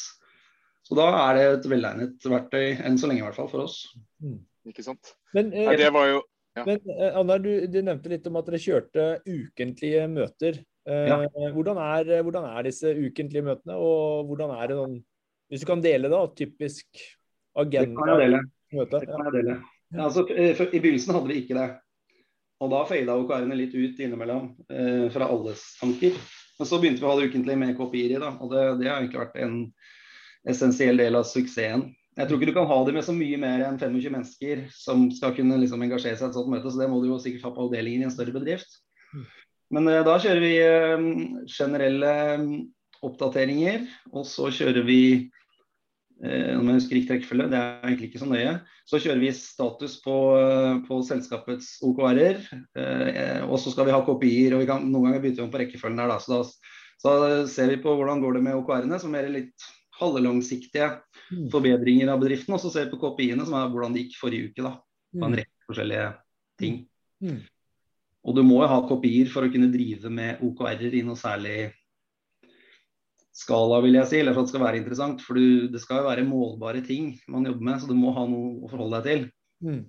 Så 0.87 0.99
da 0.99 1.07
er 1.25 1.39
det 1.39 1.45
et 1.51 1.69
velegnet 1.71 2.27
verktøy, 2.31 2.77
enn 2.87 2.99
så 2.99 3.11
lenge 3.11 3.23
i 3.23 3.27
hvert 3.27 3.39
fall, 3.39 3.51
for 3.51 3.67
oss. 3.67 3.81
Mm. 4.23 4.41
Ikke 4.71 4.83
sant. 4.87 5.15
Men, 5.35 5.53
eh, 5.55 5.69
Nei, 5.69 5.77
det 5.79 5.93
var 5.95 6.11
jo 6.11 6.23
ja. 6.57 6.65
Men 6.65 6.81
eh, 6.89 7.19
Anna, 7.21 7.37
du, 7.43 7.51
du, 7.69 7.79
nevnte 7.85 8.11
litt 8.11 8.27
om 8.31 8.39
at 8.41 8.47
dere 8.49 8.63
kjørte 8.63 9.07
ukentlige 9.29 10.07
møter. 10.09 10.63
Eh, 10.89 11.09
ja. 11.11 11.19
hvordan, 11.53 11.81
er, 11.83 12.23
hvordan, 12.25 12.47
er, 12.49 12.67
disse 12.69 12.95
ukentlige 12.97 13.45
møtene, 13.45 13.77
og 13.77 14.31
hvordan 14.31 14.55
er 14.57 14.71
det 14.71 14.79
noen 14.79 15.01
Hvis 15.51 15.63
du 15.63 15.69
kan 15.69 15.83
dele, 15.85 16.09
da, 16.11 16.25
typisk 16.35 17.03
agenda? 17.55 17.93
Det 17.93 17.99
kan 17.99 18.13
jeg 18.15 18.23
dele. 18.25 18.41
Møte. 18.75 19.03
Det 19.03 19.11
kan 19.11 19.27
jeg 19.29 19.35
dele. 19.37 19.59
Ja, 19.95 20.07
altså, 20.09 20.25
I 20.27 20.81
begynnelsen 20.81 21.15
hadde 21.15 21.31
vi 21.31 21.37
ikke 21.43 21.59
det. 21.59 21.67
Og 22.63 22.73
da 22.73 22.81
fada 22.89 23.19
OKR-ene 23.21 23.59
litt 23.59 23.75
ut 23.77 24.01
innimellom 24.01 24.49
eh, 24.73 25.07
fra 25.13 25.29
alles 25.29 25.65
tanker. 25.81 26.17
Men 26.57 26.69
så 26.69 26.81
begynte 26.81 27.03
vi 27.03 27.07
å 27.07 27.13
ha 27.13 27.19
det 27.21 27.29
ukentlig 27.29 27.59
med 27.61 27.77
kopier 27.77 28.15
i, 28.15 28.21
da. 28.23 28.33
Og 28.41 28.53
det, 28.53 28.65
det 28.81 28.89
har 28.89 29.03
egentlig 29.03 29.21
vært 29.21 29.39
en 29.45 29.59
essensiell 30.49 31.01
del 31.01 31.19
av 31.19 31.27
suksessen. 31.29 31.91
Jeg 32.17 32.31
tror 32.31 32.39
ikke 32.41 32.49
du 32.49 32.57
kan 32.57 32.69
ha 32.71 32.79
det 32.87 32.95
med 32.97 33.05
så 33.05 33.13
mye 33.13 33.39
mer 33.41 33.67
enn 33.67 33.77
25 33.77 34.15
mennesker 34.15 34.63
som 34.73 35.05
skal 35.13 35.35
kunne 35.37 35.59
liksom 35.61 35.83
engasjere 35.85 36.17
seg 36.17 36.31
i 36.31 36.33
et 36.33 36.39
sånt 36.39 36.49
møte, 36.49 36.71
så 36.73 36.81
det 36.81 36.89
må 36.89 37.03
du 37.03 37.11
jo 37.11 37.19
sikkert 37.21 37.45
ha 37.45 37.53
på 37.53 37.67
avdelingen 37.67 38.07
i 38.07 38.09
en 38.09 38.15
større 38.15 38.33
bedrift. 38.33 38.79
Men 39.75 39.91
eh, 39.91 40.05
da 40.07 40.17
kjører 40.23 40.41
vi 40.41 40.55
eh, 40.63 41.05
generelle 41.51 42.15
um, 42.41 42.49
oppdateringer, 43.05 43.85
og 44.15 44.25
så 44.29 44.49
kjører 44.55 44.87
vi 44.89 45.01
om 46.17 46.69
jeg 46.71 46.79
husker 46.79 46.97
riktig 46.97 47.13
rekkefølge, 47.13 47.49
det 47.53 47.59
er 47.61 47.83
egentlig 47.85 48.07
ikke 48.09 48.21
så 48.23 48.29
nøye. 48.31 48.53
Så 48.89 49.01
kjører 49.05 49.19
vi 49.21 49.33
status 49.37 49.99
på, 50.01 50.15
på 50.87 51.01
selskapets 51.05 51.75
OKR-er, 51.85 52.39
og 53.45 53.59
så 53.61 53.73
skal 53.75 53.89
vi 53.89 53.93
ha 53.93 54.01
kopier. 54.07 54.55
og 54.57 54.63
vi 54.63 54.69
kan, 54.71 54.87
Noen 54.89 55.11
ganger 55.11 55.21
bytter 55.27 55.43
vi 55.43 55.45
om 55.45 55.53
på 55.53 55.61
rekkefølgen 55.61 56.01
der, 56.01 56.15
da, 56.15 56.17
så 56.23 56.39
da 56.39 56.73
så 57.03 57.17
ser 57.51 57.71
vi 57.71 57.81
på 57.83 57.93
hvordan 57.97 58.23
går 58.23 58.39
det 58.39 58.45
med 58.47 58.57
OKR-ene, 58.59 58.99
som 59.01 59.15
er 59.17 59.29
litt 59.33 59.67
halvlangsiktige 60.01 60.89
mm. 61.31 61.49
forbedringer 61.53 62.13
av 62.13 62.23
bedriften. 62.23 62.57
Og 62.57 62.63
så 62.63 62.73
ser 62.73 62.87
vi 62.87 62.95
på 62.95 63.01
KPI-ene, 63.05 63.47
som 63.47 63.57
er 63.59 63.69
hvordan 63.73 63.97
det 63.97 64.07
gikk 64.07 64.21
forrige 64.21 64.51
uke. 64.51 64.65
da, 64.65 64.73
På 65.15 65.25
en 65.25 65.35
mm. 65.35 65.39
rekke 65.43 65.71
forskjellige 65.71 66.07
ting. 66.61 66.79
Mm. 67.25 67.43
Og 68.27 68.37
du 68.37 68.43
må 68.47 68.63
jo 68.63 68.71
ha 68.73 68.79
kopier 68.89 69.29
for 69.31 69.47
å 69.47 69.53
kunne 69.53 69.71
drive 69.73 70.11
med 70.13 70.43
OKR-er 70.45 70.97
i 70.99 71.05
noe 71.07 71.19
særlig 71.21 71.59
skala, 73.37 73.81
vil 73.85 73.99
jeg 73.99 74.09
si, 74.11 74.21
eller 74.21 74.35
for 74.37 74.43
at 74.43 74.49
det 74.49 74.55
skal 74.55 74.65
være 74.65 74.81
interessant. 74.81 75.25
For 75.25 75.39
du, 75.39 75.67
det 75.73 75.83
skal 75.83 76.01
jo 76.01 76.09
være 76.09 76.27
målbare 76.29 76.83
ting 76.87 77.13
man 77.33 77.49
jobber 77.49 77.69
med, 77.69 77.83
så 77.83 77.91
du 77.91 77.97
må 77.99 78.15
ha 78.17 78.25
noe 78.31 78.65
å 78.65 78.71
forholde 78.73 79.03
deg 79.03 79.11
til. 79.11 79.27
Mm. 79.67 79.83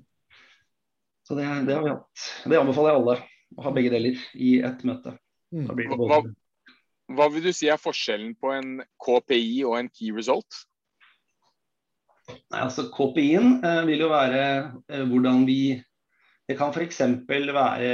Så 1.27 1.35
det, 1.35 1.47
det, 1.67 1.75
har 1.75 1.83
vi 1.85 1.93
hatt. 1.93 2.27
Det 2.47 2.59
anbefaler 2.59 2.93
jeg 2.93 3.01
alle, 3.01 3.17
å 3.57 3.65
ha 3.65 3.73
begge 3.75 3.93
deler 3.93 4.19
i 4.35 4.57
ett 4.67 4.83
møte. 4.87 5.15
Mm. 5.55 5.67
Hva, 5.95 6.21
hva 7.15 7.27
vil 7.31 7.47
du 7.47 7.53
si 7.55 7.69
er 7.71 7.79
forskjellen 7.79 8.33
på 8.39 8.51
en 8.55 8.79
KPI 9.03 9.63
og 9.67 9.77
en 9.79 9.91
key 9.91 10.11
result? 10.15 10.63
Nei, 12.27 12.59
altså 12.59 12.89
KPI-en 12.91 13.61
eh, 13.63 13.83
vil 13.87 14.03
jo 14.03 14.09
være 14.11 14.41
eh, 14.91 15.03
hvordan 15.07 15.45
vi 15.47 15.77
Det 16.47 16.55
kan 16.59 16.71
f.eks. 16.71 16.99
være 17.27 17.91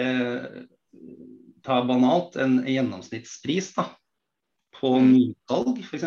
ta 1.65 1.77
banalt 1.87 2.35
en 2.41 2.59
gjennomsnittspris 2.69 3.71
da, 3.77 3.87
på 4.83 4.93
mm. 4.99 5.11
nysalg 5.13 5.79
f.eks. 5.85 6.05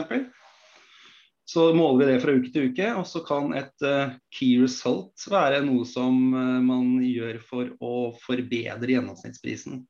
Så 1.47 1.69
måler 1.79 2.01
vi 2.01 2.13
det 2.13 2.23
fra 2.23 2.35
uke 2.35 2.51
til 2.53 2.73
uke, 2.73 2.89
og 2.99 3.07
så 3.07 3.23
kan 3.25 3.53
et 3.55 3.85
uh, 3.87 4.17
key 4.35 4.59
result 4.59 5.29
være 5.31 5.63
noe 5.65 5.87
som 5.87 6.17
uh, 6.35 6.59
man 6.65 6.97
gjør 7.07 7.39
for 7.47 7.71
å 7.79 7.93
forbedre 8.25 8.97
gjennomsnittsprisen. 8.97 9.85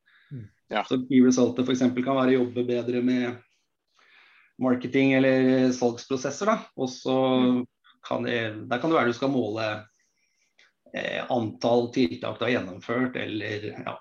Ja. 0.68 0.82
Så 0.84 1.00
key 1.06 1.22
resultet 1.24 1.64
f.eks. 1.64 1.84
kan 1.96 2.18
være 2.18 2.34
å 2.34 2.38
jobbe 2.42 2.66
bedre 2.68 3.02
med 3.04 3.40
marketing 4.62 5.14
eller 5.16 5.72
salgsprosesser. 5.72 6.52
Og 6.76 6.90
så 6.90 7.16
mm. 7.16 7.60
kan 8.08 8.26
det, 8.26 8.40
der 8.70 8.82
kan 8.82 8.92
det 8.92 8.98
være 8.98 9.14
du 9.14 9.18
skal 9.18 9.32
måle 9.32 9.66
eh, 10.92 11.22
antall 11.32 11.90
tiltak 11.94 12.38
du 12.38 12.46
har 12.46 12.56
gjennomført, 12.58 13.16
eller 13.16 13.70
ja. 13.72 13.96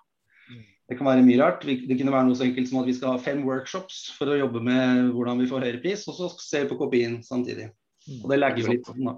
Mm. 0.86 0.90
Det 0.90 0.98
kan 0.98 1.08
være 1.08 1.26
mye 1.26 1.42
rart. 1.42 1.64
Det 1.66 1.98
kunne 1.98 2.14
være 2.14 2.28
noe 2.28 2.38
så 2.38 2.46
enkelt 2.46 2.70
som 2.70 2.82
at 2.82 2.90
vi 2.90 2.94
skal 2.94 3.16
ha 3.16 3.22
fem 3.22 3.42
workshops 3.46 4.12
for 4.18 4.30
å 4.30 4.38
jobbe 4.38 4.62
med 4.62 5.10
hvordan 5.16 5.42
vi 5.42 5.48
får 5.50 5.66
høyere 5.66 5.82
pris, 5.82 6.06
og 6.08 6.18
så 6.18 6.30
ser 6.42 6.66
vi 6.66 6.74
på 6.74 6.78
kopien 6.84 7.22
samtidig. 7.26 7.72
Mm. 8.06 8.20
Og 8.22 8.30
det 8.30 8.38
legger 8.38 8.68
vi 8.68 8.76
litt 8.76 8.86
på 8.86 8.94
den, 8.98 9.10
da. 9.10 9.16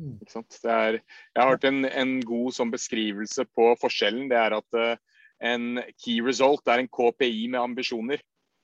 Er, 0.00 0.96
jeg 0.96 1.42
har 1.42 1.50
hørt 1.50 1.64
en, 1.68 1.84
en 1.84 2.12
god 2.24 2.54
sånn 2.56 2.72
beskrivelse 2.72 3.44
på 3.54 3.74
forskjellen. 3.82 4.30
Det 4.30 4.38
er 4.40 4.56
at 4.56 4.78
uh, 4.78 4.96
en 5.44 5.82
key 6.00 6.22
result 6.24 6.68
er 6.72 6.80
en 6.80 6.88
KPI 6.88 7.50
med 7.52 7.60
ambisjoner. 7.60 8.22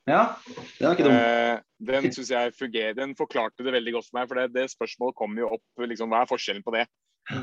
Ja, 0.09 0.39
det 0.79 0.87
er 0.87 0.95
ikke 0.95 1.07
dumt. 1.07 1.19
Uh, 1.21 1.61
den 1.93 2.09
synes 2.09 2.31
jeg 2.33 2.55
fungerer, 2.57 2.97
den 2.97 3.13
forklarte 3.19 3.67
det 3.67 3.75
veldig 3.75 3.99
godt 3.99 4.09
for 4.09 4.19
meg. 4.19 4.31
For 4.31 4.41
det, 4.41 4.47
det 4.57 4.73
spørsmålet 4.73 5.19
kommer 5.19 5.45
jo 5.45 5.53
opp. 5.59 5.67
Liksom, 5.85 6.09
hva 6.11 6.25
er 6.25 6.33
forskjellen 6.33 6.65
på 6.65 6.75
det? 6.75 6.87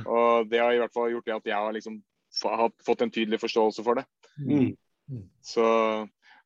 Og 0.08 0.50
det 0.50 0.64
har 0.64 0.74
i 0.74 0.82
hvert 0.82 0.96
fall 0.96 1.12
gjort 1.14 1.30
det 1.30 1.38
at 1.38 1.50
jeg 1.52 1.60
har 1.60 1.76
liksom 1.76 2.02
har 2.44 2.72
fått 2.86 3.04
en 3.06 3.12
tydelig 3.14 3.40
forståelse 3.42 3.86
for 3.86 4.00
det. 4.00 4.06
Mm. 4.40 4.74
Så 5.44 5.64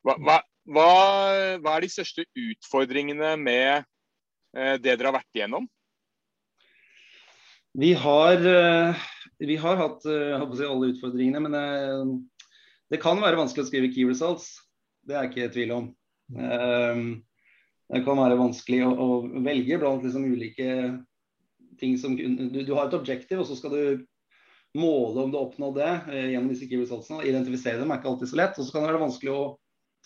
hva, 0.06 0.16
hva, 0.18 0.38
hva, 0.68 0.90
er 1.74 1.84
de 1.84 1.90
største 1.92 2.26
utfordringene 2.38 3.36
med 3.42 3.84
eh, 4.56 4.76
det 4.80 4.96
dere 4.96 5.12
har 5.12 5.18
vært 5.20 5.38
igjennom? 5.40 5.68
Vi 7.78 7.92
har, 7.94 8.42
eh, 8.42 9.06
vi 9.44 9.58
har 9.62 9.78
hatt 9.82 10.08
eh, 10.10 10.48
si, 10.58 10.66
alle 10.66 10.92
utfordringene, 10.94 11.44
men 11.46 11.58
det, 11.58 11.68
Det 12.88 13.02
kan 13.04 13.20
være 13.20 13.36
vanskelig 13.36 13.66
å 13.66 13.68
skrive 13.68 13.92
key 13.92 14.08
results, 14.08 14.54
det 15.04 15.16
er 15.16 15.26
jeg 15.26 15.32
ikke 15.34 15.48
i 15.48 15.54
tvil 15.56 15.72
om. 15.76 15.88
Um, 16.32 17.02
det 17.92 18.04
kan 18.04 18.20
være 18.20 18.40
vanskelig 18.40 18.80
å, 18.84 18.92
å 18.96 19.08
velge 19.44 19.78
blant 19.80 20.04
liksom 20.04 20.24
ulike 20.28 20.70
ting 21.80 21.98
som 22.00 22.16
du, 22.18 22.24
du, 22.64 22.74
har 22.76 22.88
et 22.88 22.96
objektiv, 22.98 23.42
og 23.42 23.48
så 23.48 23.58
skal 23.60 23.76
du 23.76 24.06
måle 24.80 25.24
om 25.24 25.32
du 25.32 25.38
har 25.38 25.48
oppnådd 25.48 25.78
det 25.80 25.94
eh, 26.14 26.28
gjennom 26.34 26.52
disse 26.54 26.68
key 26.70 26.82
resultsene. 26.82 27.26
Identifisere 27.28 27.82
dem 27.82 27.94
er 27.94 28.02
ikke 28.02 28.12
alltid 28.12 28.32
så 28.32 28.40
lett. 28.40 28.60
Og 28.60 28.68
så 28.68 28.74
kan 28.74 28.86
det 28.86 28.92
være 28.92 29.06
vanskelig 29.06 29.34
å 29.34 29.46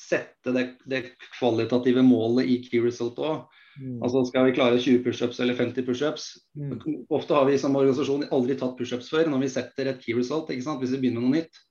sette 0.02 0.54
det, 0.56 0.64
det 0.90 1.02
kvalitative 1.38 2.04
målet 2.06 2.50
i 2.50 2.60
key 2.66 2.82
result 2.84 3.20
òg. 3.22 3.44
Mm. 3.80 4.02
Altså 4.04 4.24
Skal 4.28 4.50
vi 4.50 4.56
klare 4.56 4.80
20 4.82 5.04
pushups 5.06 5.40
eller 5.44 5.58
50 5.58 5.88
pushups? 5.88 6.30
Mm. 6.60 7.04
Ofte 7.14 7.38
har 7.38 7.48
vi 7.48 7.58
som 7.62 7.76
organisasjon 7.78 8.28
aldri 8.36 8.58
tatt 8.60 8.78
pushups 8.80 9.12
før 9.14 9.30
når 9.32 9.46
vi 9.46 9.52
setter 9.54 9.92
et 9.92 10.02
key 10.04 10.16
result. 10.18 10.52
ikke 10.52 10.68
sant? 10.68 10.82
Hvis 10.84 10.96
vi 10.96 11.04
begynner 11.06 11.24
med 11.24 11.30
noe 11.30 11.42
nytt. 11.42 11.62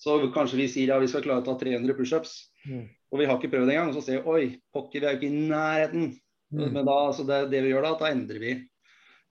Så 0.00 0.18
kanskje 0.34 0.58
vi 0.58 0.68
sier 0.68 0.90
ja, 0.90 0.98
vi 1.00 1.08
skal 1.08 1.22
klare 1.24 1.44
å 1.44 1.46
ta 1.46 1.54
300 1.60 1.96
pushups. 1.98 2.36
Mm. 2.66 2.84
Og 3.12 3.20
vi 3.20 3.30
har 3.30 3.38
ikke 3.38 3.52
prøvd 3.52 3.72
engang. 3.72 3.92
Og 3.92 3.98
så 3.98 4.04
ser 4.04 4.20
vi 4.20 4.36
oi, 4.36 4.44
pokker, 4.74 5.00
vi 5.00 5.08
er 5.08 5.16
jo 5.16 5.22
ikke 5.22 5.30
i 5.30 5.48
nærheten. 5.50 6.12
Mm. 6.54 6.68
Men 6.68 6.86
da, 6.86 6.98
så 7.14 7.26
det, 7.26 7.44
det, 7.52 7.64
vi 7.64 7.72
gjør 7.72 7.88
da, 7.88 7.96
da 8.00 8.12
endrer 8.12 8.40
vi 8.42 8.54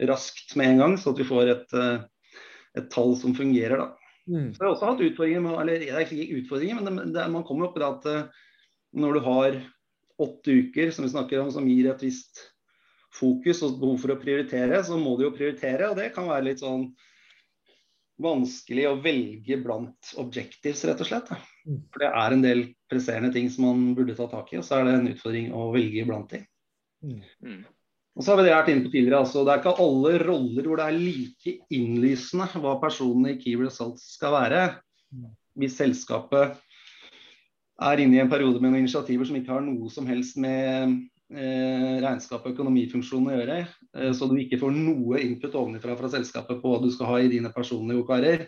raskt 0.07 0.55
med 0.59 0.73
en 0.73 0.81
gang, 0.81 0.95
så 0.99 1.13
at 1.13 1.21
vi 1.21 1.27
får 1.27 1.51
et, 1.51 1.75
eh, 1.77 2.01
et 2.77 2.89
tall 2.93 3.13
som 3.19 3.35
fungerer. 3.37 3.77
da. 3.77 3.89
Mm. 4.27 4.53
Så 4.53 4.61
jeg 4.61 4.65
har 4.65 4.71
også 4.71 4.89
hatt 4.89 5.03
utfordringer 5.03 5.43
med, 5.43 5.59
eller 5.61 5.83
det 5.83 5.91
er 5.91 6.05
ikke 6.05 6.39
utfordringer, 6.39 6.79
men 6.79 6.87
det, 6.89 7.07
det, 7.15 7.27
man 7.33 7.45
kommer 7.47 7.67
opp 7.67 7.77
i 7.77 7.83
det 7.83 7.89
at 7.89 8.09
eh, 8.11 8.43
når 9.03 9.17
du 9.17 9.23
har 9.27 9.61
åtte 10.23 10.57
uker 10.63 10.91
som 10.93 11.05
vi 11.05 11.13
snakker 11.13 11.41
om, 11.41 11.51
som 11.51 11.67
gir 11.67 11.89
et 11.91 12.05
visst 12.05 12.43
fokus 13.13 13.61
og 13.65 13.79
behov 13.81 13.99
for 14.01 14.13
å 14.13 14.19
prioritere, 14.21 14.79
så 14.85 14.97
må 14.97 15.17
du 15.17 15.27
jo 15.27 15.33
prioritere. 15.35 15.89
Og 15.89 15.99
det 15.99 16.13
kan 16.15 16.29
være 16.29 16.47
litt 16.49 16.63
sånn 16.63 16.87
vanskelig 18.23 18.87
å 18.87 18.97
velge 19.03 19.57
blant 19.61 20.13
objectives, 20.21 20.83
rett 20.87 21.01
og 21.01 21.09
slett. 21.09 21.31
Mm. 21.67 21.79
For 21.91 22.05
det 22.05 22.09
er 22.23 22.35
en 22.35 22.45
del 22.45 22.65
presserende 22.91 23.33
ting 23.35 23.49
som 23.51 23.67
man 23.67 23.85
burde 23.97 24.15
ta 24.17 24.29
tak 24.31 24.53
i, 24.53 24.59
og 24.61 24.65
så 24.67 24.79
er 24.79 24.87
det 24.87 24.97
en 24.99 25.13
utfordring 25.13 25.53
å 25.57 25.69
velge 25.73 26.05
blant 26.09 26.29
ting. 26.33 26.45
Mm. 27.03 27.63
Og 28.13 28.21
så 28.21 28.31
har 28.31 28.39
vi 28.39 28.45
det 28.45 28.53
vært 28.53 28.69
inne 28.69 28.85
på 28.85 28.91
tidligere, 28.93 29.21
altså, 29.23 29.41
Det 29.43 29.53
er 29.53 29.61
ikke 29.61 29.79
alle 29.81 30.11
roller 30.21 30.67
hvor 30.67 30.79
det 30.79 30.85
er 30.85 30.99
like 30.99 31.53
innlysende 31.73 32.61
hva 32.61 32.75
personene 32.81 33.33
i 33.33 33.39
Key 33.41 33.57
Results 33.57 34.13
skal 34.19 34.35
være. 34.35 34.61
Hvis 35.57 35.79
selskapet 35.81 36.59
er 37.81 38.03
inne 38.03 38.19
i 38.19 38.21
en 38.21 38.29
periode 38.29 38.61
med 38.61 38.69
noen 38.69 38.85
initiativer 38.85 39.25
som 39.25 39.37
ikke 39.37 39.53
har 39.55 39.65
noe 39.65 39.89
som 39.93 40.05
helst 40.09 40.37
med 40.41 40.93
eh, 41.33 41.97
regnskap 42.03 42.45
og 42.45 42.53
økonomifunksjon 42.53 43.29
å 43.29 43.33
gjøre, 43.33 43.59
eh, 43.97 44.11
så 44.13 44.29
du 44.29 44.37
ikke 44.41 44.61
får 44.61 44.73
noe 44.77 45.21
input 45.21 45.57
ovenfra 45.57 45.97
fra 45.97 46.11
selskapet 46.13 46.61
på 46.61 46.73
hva 46.73 46.81
du 46.83 46.91
skal 46.93 47.09
ha 47.09 47.19
i 47.21 47.31
dine 47.33 47.51
personlige 47.53 48.05
OKR-er, 48.05 48.45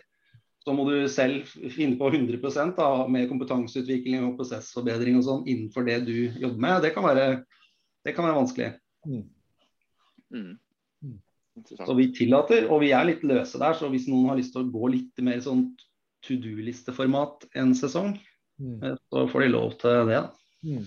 så 0.66 0.74
må 0.74 0.86
du 0.88 0.96
selv 1.10 1.46
finne 1.74 1.98
på 1.98 2.08
100% 2.10 2.74
da, 2.78 2.90
med 3.10 3.28
kompetanseutvikling 3.30 4.24
og 4.26 4.34
prosessforbedring 4.38 5.18
og 5.18 5.26
sånn 5.26 5.46
innenfor 5.46 5.86
det 5.86 6.00
du 6.08 6.16
jobber 6.42 6.58
med. 6.62 6.80
Det 6.82 6.90
kan 6.94 7.06
være, 7.06 7.26
det 8.06 8.14
kan 8.16 8.26
være 8.26 8.38
vanskelig. 8.40 8.72
Mm. 9.06 9.22
Mm. 10.34 10.54
mm. 11.04 11.18
Så 11.72 11.94
vi 11.96 12.10
tillater, 12.12 12.66
og 12.68 12.82
vi 12.82 12.90
er 12.92 13.06
litt 13.08 13.22
løse 13.24 13.58
der, 13.60 13.76
så 13.78 13.88
hvis 13.92 14.08
noen 14.10 14.30
har 14.30 14.40
lyst 14.40 14.52
til 14.52 14.66
å 14.66 14.72
gå 14.72 14.90
litt 14.92 15.22
mer 15.24 15.38
sånn 15.44 15.70
to 16.26 16.36
do-listeformat 16.42 17.46
en 17.56 17.72
sesong, 17.78 18.16
Mm. 18.60 18.82
Eh, 18.82 18.96
så 19.10 19.28
får 19.28 19.40
de 19.40 19.48
lov 19.52 19.76
til 19.80 20.10
det. 20.10 20.22
Mm. 20.66 20.84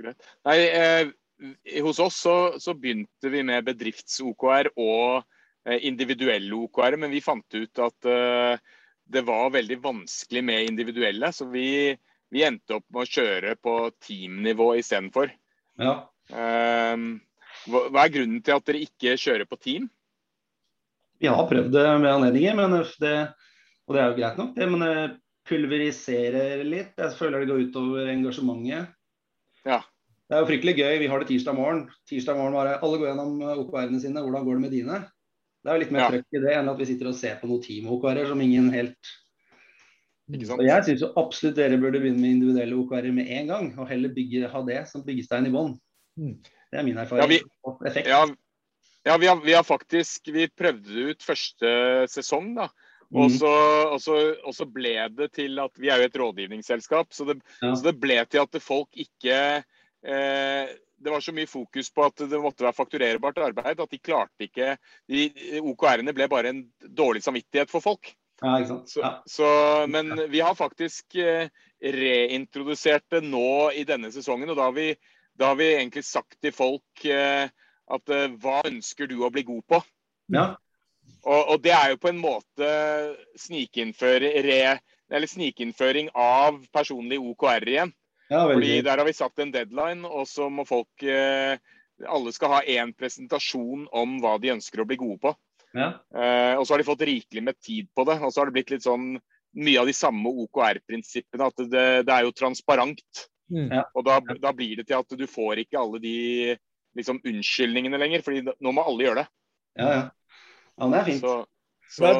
Greit. 0.00 0.28
Nei, 0.46 0.58
eh, 0.68 1.80
hos 1.84 2.00
oss 2.02 2.20
så, 2.22 2.36
så, 2.62 2.74
begynte 2.78 3.32
vi 3.32 3.42
med 3.46 3.66
bedrifts-OKR 3.66 4.72
og 4.72 5.22
eh, 5.66 5.80
individuelle 5.88 6.66
OKR, 6.66 6.98
men 7.00 7.12
vi 7.12 7.24
fant 7.24 7.58
ut 7.58 7.84
at 7.84 8.10
eh, 8.10 8.74
det 9.06 9.22
var 9.26 9.54
veldig 9.54 9.78
vanskelig 9.82 10.42
med 10.44 10.70
individuelle. 10.70 11.32
Så 11.32 11.48
vi, 11.50 11.94
vi 12.32 12.44
endte 12.46 12.78
opp 12.78 12.86
med 12.90 13.04
å 13.04 13.14
kjøre 13.18 13.56
på 13.62 13.78
teamnivå 14.02 14.72
istedenfor. 14.80 15.32
Ja. 15.80 15.96
Eh, 16.30 16.94
hva, 17.66 18.04
er 18.04 18.14
grunnen 18.14 18.42
til 18.44 18.56
at 18.56 18.66
dere 18.68 18.82
ikke 18.86 19.16
kjører 19.20 19.48
på 19.48 19.58
team? 19.60 19.88
Vi 21.22 21.30
har 21.32 21.48
prøvd 21.48 21.72
det 21.72 21.84
med 22.02 22.10
anledninger, 22.12 22.56
men 22.58 22.76
det, 23.00 23.16
og 23.86 23.96
det 23.96 24.02
er 24.02 24.10
jo 24.10 24.16
greit 24.18 24.40
nok, 24.40 24.54
det. 24.56 24.68
Men 24.68 24.84
det 24.84 24.94
pulveriserer 25.46 26.64
litt. 26.66 26.94
Jeg 26.98 27.18
føler 27.18 27.42
det 27.42 27.50
går 27.50 27.66
utover 27.68 28.10
engasjementet. 28.12 28.94
Ja. 29.66 29.82
Det 30.26 30.34
er 30.34 30.42
jo 30.42 30.48
fryktelig 30.48 30.74
gøy. 30.74 30.96
Vi 31.02 31.10
har 31.10 31.22
det 31.22 31.28
tirsdag 31.30 31.54
morgen. 31.54 31.84
Tirsdag 32.10 32.38
morgen 32.38 32.56
bare, 32.58 32.80
Alle 32.82 32.98
går 32.98 33.12
gjennom 33.12 33.36
eh, 33.42 33.60
OKR-ene 33.62 34.00
sine. 34.02 34.24
Hvordan 34.24 34.46
går 34.46 34.58
det 34.58 34.64
med 34.64 34.74
dine? 34.74 34.98
Det 35.62 35.70
er 35.70 35.78
jo 35.78 35.82
litt 35.84 35.94
mer 35.94 36.02
ja. 36.02 36.08
trøkk 36.14 36.34
i 36.38 36.42
det 36.42 36.56
enn 36.56 36.72
at 36.72 36.80
vi 36.80 36.88
sitter 36.88 37.10
og 37.10 37.16
ser 37.18 37.38
på 37.40 37.48
noen 37.50 37.62
team-OKR-er 37.62 38.28
som 38.30 38.42
ingen 38.42 38.68
helt 38.74 39.14
og 40.26 40.62
Jeg 40.66 40.82
syns 40.82 41.04
absolutt 41.14 41.54
dere 41.54 41.76
burde 41.78 42.00
begynne 42.02 42.18
med 42.18 42.32
individuelle 42.34 42.74
OKR-er 42.80 43.12
med 43.14 43.28
en 43.30 43.50
gang. 43.52 43.68
Og 43.78 43.86
heller 43.86 44.10
bygge, 44.14 44.48
ha 44.50 44.62
det 44.66 44.80
som 44.90 45.04
byggestein 45.06 45.46
i 45.46 45.52
bånn. 45.54 45.76
Mm. 46.18 46.32
Det 46.76 46.82
er 46.82 46.84
min 46.84 46.98
erfaring. 47.00 47.22
Ja, 47.24 47.28
vi, 47.30 48.02
ja, 48.04 48.18
ja 49.08 49.14
vi, 49.16 49.28
har, 49.30 49.38
vi, 49.40 49.54
har, 49.56 49.64
faktisk 49.64 50.28
Vi 50.28 50.48
prøvde 50.52 51.06
ut 51.12 51.24
første 51.24 51.70
sesong, 52.12 52.50
da. 52.58 52.66
Og 53.14 53.30
mm. 53.30 53.36
så, 53.38 53.52
og, 53.94 54.00
så, 54.02 54.16
og 54.44 54.52
så, 54.52 54.66
ble 54.68 54.96
det 55.14 55.30
til 55.38 55.60
at 55.62 55.78
Vi 55.78 55.88
er 55.88 56.02
jo 56.02 56.08
et 56.10 56.18
rådgivningsselskap, 56.20 57.14
så 57.14 57.28
det, 57.28 57.38
så 57.62 57.78
det 57.86 57.94
ble 58.02 58.18
til 58.26 58.42
at 58.42 58.58
folk 58.60 58.98
ikke 58.98 59.38
eh, 59.62 60.74
Det 60.98 61.14
var 61.14 61.22
så 61.22 61.32
mye 61.36 61.48
fokus 61.48 61.92
på 61.94 62.02
at 62.02 62.26
det 62.26 62.42
måtte 62.42 62.66
være 62.66 62.76
fakturerbart 62.76 63.38
arbeid 63.46 63.80
at 63.80 63.94
de 63.94 64.02
klarte 64.02 64.48
ikke 64.50 64.74
de, 65.06 65.30
OKR-ene 65.62 66.16
ble 66.16 66.28
bare 66.28 66.50
en 66.50 66.64
dårlig 66.82 67.22
samvittighet 67.22 67.70
for 67.70 67.84
folk. 67.84 68.10
Ja, 68.42 68.58
ikke 68.58 68.72
sant? 68.74 68.96
Ja. 68.98 69.12
Så, 69.28 69.46
men 69.88 70.12
vi 70.32 70.42
har 70.44 70.56
faktisk 70.58 71.14
eh, 71.20 71.48
reintrodusert 71.80 73.06
det 73.12 73.22
nå 73.24 73.70
i 73.76 73.84
denne 73.88 74.10
sesongen. 74.12 74.50
Og 74.52 74.58
da 74.58 74.68
har 74.68 74.76
vi, 74.76 74.90
da 75.38 75.52
har 75.52 75.60
vi 75.60 75.74
egentlig 75.74 76.04
sagt 76.06 76.38
til 76.42 76.52
folk 76.54 77.04
eh, 77.04 77.48
at 77.86 78.12
eh, 78.12 78.32
hva 78.42 78.60
ønsker 78.66 79.06
du 79.10 79.20
å 79.22 79.30
bli 79.32 79.42
god 79.46 79.64
på? 79.74 79.78
Ja. 80.34 80.46
Og, 81.26 81.52
og, 81.52 81.60
det 81.62 81.72
er 81.74 81.90
jo 81.92 82.02
på 82.02 82.10
en 82.10 82.22
måte 82.22 82.68
snikinnføring 83.38 86.08
av 86.14 86.66
personlig 86.74 87.18
OKR 87.22 87.68
igjen. 87.68 87.92
Ja, 88.28 88.42
Fordi 88.50 88.82
Der 88.82 88.98
har 88.98 89.06
vi 89.06 89.12
satt 89.14 89.38
en 89.38 89.52
deadline, 89.54 90.06
og 90.06 90.26
så 90.26 90.48
må 90.50 90.64
folk 90.66 91.02
eh, 91.02 91.58
Alle 92.10 92.32
skal 92.34 92.50
ha 92.56 92.62
én 92.62 92.92
presentasjon 92.92 93.86
om 93.94 94.20
hva 94.20 94.38
de 94.42 94.50
ønsker 94.56 94.80
å 94.82 94.88
bli 94.88 94.96
gode 95.00 95.18
på. 95.22 95.34
Ja. 95.76 95.92
Eh, 96.12 96.54
og 96.58 96.66
så 96.66 96.74
har 96.74 96.80
de 96.82 96.88
fått 96.88 97.08
rikelig 97.08 97.42
med 97.44 97.56
tid 97.62 97.86
på 97.94 98.04
det. 98.08 98.18
Og 98.20 98.32
så 98.32 98.40
har 98.40 98.46
det 98.50 98.56
blitt 98.58 98.72
litt 98.74 98.84
sånn 98.84 99.06
mye 99.56 99.80
av 99.80 99.86
de 99.88 99.94
samme 99.96 100.28
OKR-prinsippene. 100.44 101.48
At 101.48 101.56
det, 101.62 101.86
det, 102.04 102.12
er 102.12 102.22
jo 102.26 102.36
transparent. 102.36 103.26
Mm. 103.52 103.70
Og 103.94 104.06
da, 104.06 104.18
da, 104.42 104.52
blir 104.56 104.80
det 104.80 104.88
til 104.88 104.98
at 104.98 105.18
du 105.18 105.26
får 105.30 105.62
ikke 105.62 105.78
alle 105.78 106.00
de 106.02 106.16
liksom, 106.98 107.20
unnskyldningene 107.22 108.00
lenger, 108.00 108.24
fordi 108.26 108.42
nå 108.46 108.72
må 108.74 108.84
alle 108.86 109.06
gjøre 109.06 109.22
det. 109.22 109.28
Ja, 109.78 109.90
ja. 109.92 110.02
Ja, 110.76 110.88
det 110.92 110.98
er 110.98 111.06
fint. 111.08 111.24
Så, 111.24 111.36
så... 111.96 112.10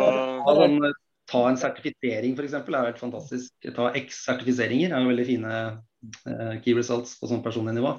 Sånn, 0.56 0.78
ta 1.26 1.42
en 1.50 1.58
sertifisering 1.60 2.36
f.eks. 2.38 2.54
er 2.56 2.76
helt 2.78 3.02
fantastisk. 3.02 3.52
Ta 3.76 3.90
X-sertifiseringer 3.98 4.94
er 4.94 5.02
jo 5.02 5.10
veldig 5.10 5.26
fine 5.28 5.56
uh, 5.66 6.54
key 6.64 6.76
results 6.78 7.16
på 7.20 7.28
sånn 7.30 7.42
personlig 7.44 7.76
nivå. 7.76 7.96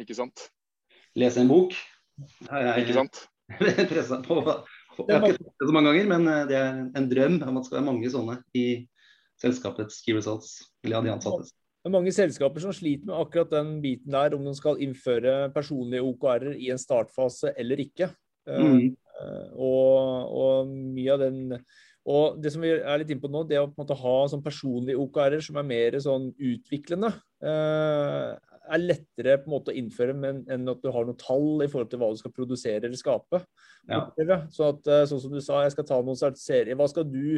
Ikke 0.00 0.16
sant. 0.16 0.50
Lese 1.18 1.42
en 1.42 1.50
bok. 1.50 1.74
Jeg, 2.46 2.84
Ikke 2.84 2.98
sant. 3.00 3.24
på. 4.28 4.42
Jeg 5.08 5.16
har 5.16 5.26
ikke 5.26 5.40
sett 5.40 5.62
det 5.62 5.68
så 5.70 5.74
mange 5.74 5.90
ganger, 5.90 6.08
men 6.10 6.28
eh, 6.28 6.42
det 6.50 6.56
er 6.58 6.80
en 6.98 7.08
drøm 7.10 7.38
om 7.40 7.56
at 7.56 7.64
det 7.64 7.68
skal 7.70 7.78
være 7.78 7.88
mange 7.88 8.10
sånne 8.12 8.36
i 8.58 8.64
selskapets 9.40 10.02
key 10.04 10.14
results. 10.16 10.58
Eller 10.84 10.98
ja, 10.98 11.02
de 11.06 11.12
ansattes. 11.14 11.54
Det 11.80 11.88
er 11.88 11.94
mange 11.94 12.12
selskaper 12.12 12.60
som 12.60 12.74
sliter 12.76 13.08
med 13.08 13.16
akkurat 13.16 13.52
den 13.54 13.78
biten 13.80 14.12
der, 14.12 14.34
om 14.36 14.44
de 14.44 14.52
skal 14.56 14.80
innføre 14.84 15.52
personlige 15.54 16.04
OKR-er 16.04 16.58
i 16.60 16.68
en 16.74 16.80
startfase 16.80 17.54
eller 17.56 17.80
ikke. 17.80 18.10
Eh, 18.48 18.66
mm. 18.66 18.90
Og, 19.56 20.34
og, 20.40 20.68
mye 20.68 21.14
av 21.14 21.24
den 21.24 21.40
og 22.08 22.38
det 22.40 22.52
som 22.54 22.62
vi 22.64 22.70
er 22.72 23.00
litt 23.02 23.10
inne 23.12 23.20
på 23.20 23.28
nå, 23.28 23.42
det 23.48 23.58
å 23.60 23.66
på 23.68 23.76
en 23.76 23.82
måte 23.82 23.96
ha 24.00 24.14
sånn 24.32 24.44
personlige 24.44 25.00
OKR-er 25.02 25.42
som 25.44 25.58
er 25.60 25.66
mer 25.68 25.96
sånn 26.00 26.30
utviklende, 26.32 27.10
eh, 27.44 28.30
er 28.70 28.82
lettere 28.82 29.36
på 29.42 29.50
en 29.50 29.54
måte 29.54 29.72
å 29.72 29.76
innføre 29.76 30.14
men, 30.16 30.40
enn 30.50 30.68
at 30.70 30.80
du 30.80 30.88
har 30.94 31.04
noen 31.06 31.18
tall 31.20 31.64
i 31.64 31.68
forhold 31.68 31.90
til 31.92 32.00
hva 32.00 32.08
du 32.14 32.20
skal 32.20 32.34
produsere 32.34 32.86
eller 32.86 32.98
skape. 32.98 33.42
Ja. 33.90 34.06
Så 34.52 34.70
at, 34.72 34.88
eh, 34.88 35.04
sånn 35.10 35.22
som 35.26 35.34
du 35.34 35.42
sa, 35.44 35.60
jeg 35.64 35.74
skal 35.76 35.88
ta 35.90 36.00
noen 36.00 36.18
sertifiseringer. 36.18 36.80
Hva 36.80 36.88
skal 36.92 37.06
du, 37.10 37.28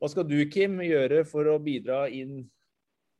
hva 0.00 0.10
skal 0.12 0.26
du, 0.30 0.38
Kim, 0.52 0.80
gjøre 0.84 1.22
for 1.28 1.52
å 1.52 1.60
bidra 1.62 2.06
inn 2.08 2.46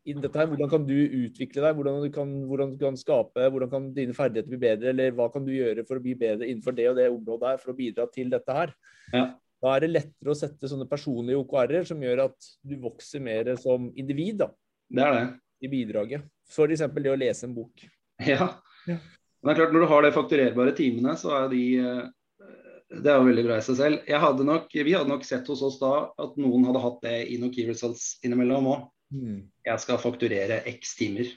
inn 0.08 0.22
dette 0.22 0.38
her, 0.40 0.48
Hvordan 0.48 0.70
kan 0.72 0.86
du 0.88 0.96
utvikle 0.96 1.64
deg, 1.64 1.76
hvordan 1.76 2.00
du 2.04 2.08
kan, 2.14 2.32
hvordan 2.48 2.72
du 2.72 2.78
kan 2.80 2.96
skape, 2.96 3.50
hvordan 3.52 3.70
kan 3.72 3.90
dine 3.96 4.16
ferdigheter 4.16 4.48
bli 4.52 4.60
bedre, 4.62 4.94
eller 4.94 5.12
hva 5.16 5.28
kan 5.32 5.44
du 5.44 5.52
gjøre 5.52 5.84
for 5.88 6.00
å 6.00 6.04
bli 6.04 6.14
bedre 6.18 6.48
innenfor 6.48 6.76
det 6.76 6.88
og 6.90 6.96
det 6.98 7.10
området 7.12 7.52
her 7.52 7.62
for 7.62 7.74
å 7.74 7.78
bidra 7.78 8.06
til 8.14 8.32
dette 8.32 8.56
her. 8.56 8.72
Ja. 9.12 9.26
Da 9.60 9.74
er 9.76 9.84
det 9.84 9.92
lettere 9.92 10.32
å 10.32 10.38
sette 10.38 10.70
sånne 10.70 10.88
personlige 10.88 11.40
OKR-er 11.42 11.84
som 11.88 12.00
gjør 12.00 12.24
at 12.30 12.50
du 12.64 12.78
vokser 12.80 13.20
mer 13.20 13.52
som 13.60 13.90
individ 13.92 14.40
da. 14.40 14.48
Det 14.90 15.04
er 15.04 15.16
det. 15.16 15.26
i 15.60 15.68
bidraget. 15.70 16.24
F.eks. 16.48 16.86
det 16.96 17.12
å 17.12 17.18
lese 17.18 17.46
en 17.46 17.56
bok. 17.56 17.84
Ja. 18.24 18.54
ja. 18.88 18.96
Men 19.40 19.50
det 19.50 19.52
er 19.52 19.58
klart, 19.60 19.74
Når 19.74 19.84
du 19.84 19.90
har 19.92 20.02
de 20.04 20.14
fakturerbare 20.16 20.72
timene, 20.76 21.14
så 21.16 21.34
er 21.36 21.52
de 21.52 21.60
eh, 21.80 22.00
Det 22.90 23.12
er 23.12 23.20
jo 23.20 23.28
veldig 23.28 23.44
bra 23.46 23.58
i 23.60 23.64
seg 23.64 23.78
selv. 23.78 24.08
Hadde 24.24 24.48
nok, 24.48 24.72
vi 24.72 24.96
hadde 24.96 25.12
nok 25.12 25.28
sett 25.28 25.48
hos 25.52 25.62
oss 25.64 25.78
da 25.80 25.92
at 26.20 26.40
noen 26.40 26.66
hadde 26.68 26.82
hatt 26.82 26.98
det 27.04 27.18
i 27.28 27.38
noen 27.40 27.52
key 27.54 27.68
results 27.68 28.16
innimellom 28.24 28.72
òg. 28.72 28.88
Mm. 29.10 29.46
Jeg 29.66 29.82
skal 29.82 30.02
fakturere 30.02 30.60
x 30.70 30.96
timer. 30.98 31.30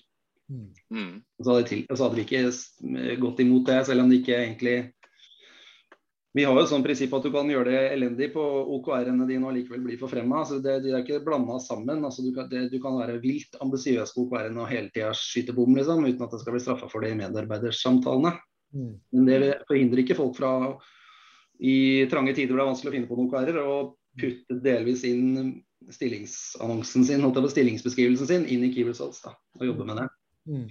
Mm. 0.51 0.67
mm. 0.91 1.13
Og, 1.39 1.45
så 1.45 1.61
til, 1.67 1.85
og, 1.87 1.97
så 1.97 2.07
hadde 2.07 2.19
vi 2.19 2.25
ikke 2.27 3.15
gått 3.21 3.39
imot 3.41 3.69
det, 3.69 3.79
selv 3.87 4.03
om 4.03 4.11
det 4.11 4.19
ikke 4.21 4.41
egentlig 4.41 4.75
Vi 6.33 6.43
har 6.49 6.57
jo 6.57 6.65
sånn 6.65 6.81
prinsipp 6.81 7.11
at 7.13 7.25
du 7.27 7.29
kan 7.29 7.49
gjøre 7.49 7.69
det 7.69 7.81
elendig 7.93 8.31
på 8.33 8.43
OKR-ene 8.75 9.27
dine 9.29 9.45
og 9.45 9.53
likevel 9.53 9.83
bli 9.85 9.99
forfremma. 10.01 10.39
Altså 10.41 10.57
det, 10.65 10.79
de 10.81 10.89
er 10.89 11.03
ikke 11.03 11.19
blanda 11.21 11.59
sammen. 11.61 12.01
Altså 12.01 12.25
du, 12.25 12.31
kan, 12.33 12.47
det, 12.49 12.71
du, 12.71 12.79
kan, 12.81 12.97
være 12.97 13.19
vilt 13.21 13.53
ambisiøs 13.61 14.15
på 14.15 14.25
OKR-ene 14.25 14.63
og 14.63 14.71
hele 14.71 14.89
tida 14.89 15.11
skyte 15.13 15.53
bom, 15.53 15.77
liksom, 15.77 16.01
uten 16.07 16.25
at 16.25 16.33
det 16.33 16.41
skal 16.41 16.57
bli 16.57 16.63
straffa 16.65 16.89
for 16.89 17.05
det 17.05 17.13
i 17.13 17.19
medarbeidersamtalene. 17.21 18.33
Mm. 18.73 18.95
Men 19.13 19.29
det 19.29 19.39
forhindrer 19.69 20.01
ikke 20.01 20.17
folk 20.17 20.33
fra 20.39 20.55
i 21.61 22.09
trange 22.09 22.33
tider 22.33 22.55
hvor 22.55 22.63
det 22.63 22.65
er 22.65 22.71
vanskelig 22.71 22.89
å 22.89 22.95
finne 22.97 23.11
på 23.11 23.19
noen 23.19 23.29
karer, 23.29 23.61
og 23.61 23.93
putte 24.17 24.57
delvis 24.65 25.05
inn 25.05 25.61
stillingsannonsen 25.91 27.05
sin, 27.07 27.25
stillingsbeskrivelsen 27.55 28.29
sin 28.29 28.47
inn 28.47 28.63
i 28.67 28.71
Key 28.73 28.87
Results 28.87 29.23
da, 29.25 29.33
og 29.59 29.67
jobbe 29.67 29.87
med 29.89 30.01
det. 30.01 30.07
Mm. 30.47 30.67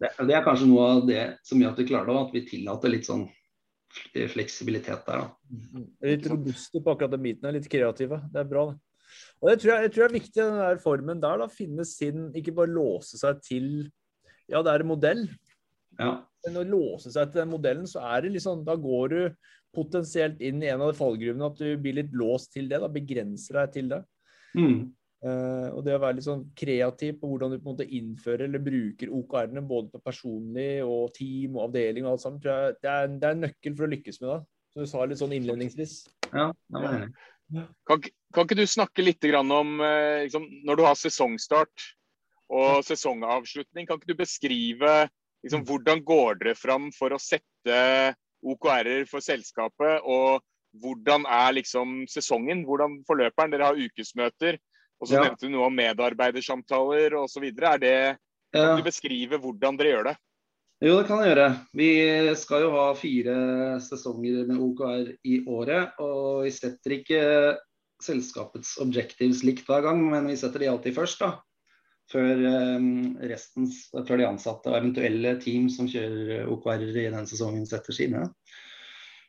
det. 0.00 0.12
Det 0.28 0.36
er 0.36 0.46
kanskje 0.46 0.68
noe 0.70 0.86
av 0.94 1.02
det 1.08 1.24
som 1.46 1.60
gjør 1.60 1.74
at 1.74 1.82
vi 1.82 1.88
klarer 1.90 2.12
det, 2.12 2.20
at 2.20 2.34
vi 2.36 2.46
tillater 2.48 2.94
litt 2.94 3.08
sånn 3.08 3.26
fleksibilitet 4.30 5.02
der. 5.08 5.24
Da. 5.24 5.28
Mm. 5.50 5.88
Litt 6.06 6.30
robuste 6.30 6.82
på 6.82 6.94
akkurat 6.94 7.12
den 7.16 7.24
biten, 7.24 7.52
litt 7.56 7.68
kreative. 7.70 8.22
Det 8.30 8.44
er 8.44 8.48
bra, 8.50 8.70
det. 8.70 8.78
Og 9.40 9.50
det 9.50 9.60
tror 9.60 9.72
jeg, 9.72 9.86
jeg 9.86 9.92
tror 9.94 10.06
er 10.06 10.14
viktig, 10.14 10.40
den 10.40 10.58
der 10.60 10.82
formen 10.82 11.22
der. 11.22 11.40
da, 11.42 11.48
Finne 11.50 11.86
sin 11.88 12.28
Ikke 12.36 12.54
bare 12.54 12.70
låse 12.70 13.18
seg 13.18 13.40
til 13.42 13.70
Ja, 14.50 14.62
det 14.62 14.70
er 14.70 14.84
en 14.84 14.90
modell. 14.90 15.24
Ja. 15.98 16.12
Men 16.46 16.60
å 16.60 16.66
låse 16.66 17.12
seg 17.12 17.32
til 17.32 17.42
den 17.42 17.50
modellen, 17.52 17.88
så 17.90 18.04
er 18.12 18.24
det 18.24 18.34
liksom 18.36 18.64
Da 18.68 18.76
går 18.78 19.14
du 19.14 19.20
potensielt 19.74 20.40
inn 20.42 20.62
i 20.64 20.70
en 20.70 20.82
av 20.82 20.90
de 20.90 20.98
fallgruvene 20.98 21.46
at 21.46 21.60
du 21.60 21.76
blir 21.78 22.00
litt 22.00 22.14
låst 22.16 22.52
til 22.54 22.70
det. 22.70 22.80
da, 22.82 22.90
Begrenser 22.90 23.60
deg 23.60 23.76
til 23.76 23.92
det. 23.92 24.00
Mm. 24.56 24.90
Uh, 25.20 25.68
og 25.76 25.82
det 25.84 25.92
å 25.98 26.00
være 26.00 26.16
litt 26.16 26.24
sånn 26.24 26.46
kreativ 26.56 27.18
på 27.20 27.28
hvordan 27.28 27.52
du 27.52 27.58
på 27.58 27.66
en 27.66 27.74
måte 27.74 27.84
innfører 27.84 28.46
eller 28.46 28.62
bruker 28.64 29.10
OKR-ene 29.12 29.60
både 29.68 29.92
på 29.92 30.00
personlig 30.00 30.78
og 30.80 31.10
team 31.12 31.58
og 31.58 31.66
avdeling 31.66 32.06
og 32.06 32.14
alt 32.14 32.22
sammen, 32.24 32.38
tror 32.40 32.54
jeg 32.54 32.78
det 32.78 32.92
er, 32.94 33.10
det 33.12 33.28
er 33.28 33.36
en 33.36 33.44
nøkkel 33.44 33.76
for 33.76 33.84
å 33.84 33.90
lykkes 33.92 34.20
med 34.22 34.32
det. 34.32 34.40
Som 34.70 34.86
du 34.86 34.88
sa 34.88 35.04
litt 35.04 35.20
sånn 35.20 35.34
innledningsvis. 35.36 35.94
Ja, 36.30 36.48
det 36.54 36.82
var 36.86 36.96
enig. 36.96 37.12
Kan, 37.50 38.02
kan, 38.32 38.46
ikke 38.46 38.58
du 38.60 38.66
snakke 38.70 39.02
litt 39.02 39.26
om 39.42 39.80
eh, 39.82 40.26
liksom, 40.28 40.44
når 40.64 40.78
du 40.78 40.84
har 40.86 40.98
sesongstart 40.98 41.86
og 42.50 42.84
sesongavslutning, 42.86 43.86
kan 43.86 43.98
ikke 43.98 44.12
du 44.12 44.20
beskrive 44.22 44.92
liksom, 45.44 45.64
hvordan 45.66 46.02
går 46.06 46.40
dere 46.40 46.54
fram 46.58 46.90
for 46.94 47.14
å 47.14 47.20
sette 47.20 47.80
OKR-er 48.40 49.04
for 49.10 49.22
selskapet? 49.24 50.06
Og 50.06 50.40
hvordan 50.78 51.26
er 51.26 51.54
liksom 51.58 52.04
sesongen? 52.10 52.64
Hvordan 52.68 53.00
forløper 53.08 53.46
den? 53.46 53.54
Dere 53.54 53.70
har 53.70 53.78
ukesmøter. 53.78 54.58
Og 55.00 55.08
så 55.08 55.16
ja. 55.16 55.24
nevnte 55.24 55.48
du 55.48 55.54
noe 55.54 55.68
om 55.70 55.78
medarbeidersamtaler 55.78 57.16
osv. 57.18 57.46
Er 57.50 57.80
det 57.82 57.96
Kan 58.54 58.76
du 58.78 58.84
beskrive 58.84 59.40
hvordan 59.40 59.78
dere 59.80 59.94
gjør 59.94 60.10
det? 60.10 60.16
Jo, 60.80 60.94
det 60.96 61.08
kan 61.08 61.20
jeg 61.20 61.34
gjøre. 61.34 61.48
Vi 61.76 61.90
skal 62.40 62.62
jo 62.64 62.70
ha 62.72 62.86
fire 62.96 63.34
sesonger 63.84 64.46
med 64.48 64.62
OKR 64.64 65.10
i 65.28 65.42
året. 65.48 65.98
Og 66.00 66.46
vi 66.46 66.54
setter 66.56 66.96
ikke 66.96 67.22
selskapets 68.00 68.78
objectives 68.80 69.42
likt 69.44 69.68
hver 69.68 69.84
gang, 69.84 70.00
men 70.12 70.28
vi 70.30 70.38
setter 70.40 70.64
de 70.64 70.70
alltid 70.72 70.96
først. 70.96 71.20
da 71.24 71.34
før, 72.10 72.42
ehm, 72.48 73.18
restens, 73.30 73.84
før 73.94 74.18
de 74.18 74.26
ansatte 74.26 74.70
og 74.70 74.78
eventuelle 74.78 75.36
team 75.42 75.68
som 75.72 75.88
kjører 75.90 76.48
OKR 76.50 76.82
i 76.88 77.06
den 77.12 77.28
sesongen, 77.30 77.66
setter 77.68 77.96
sine. 77.96 78.24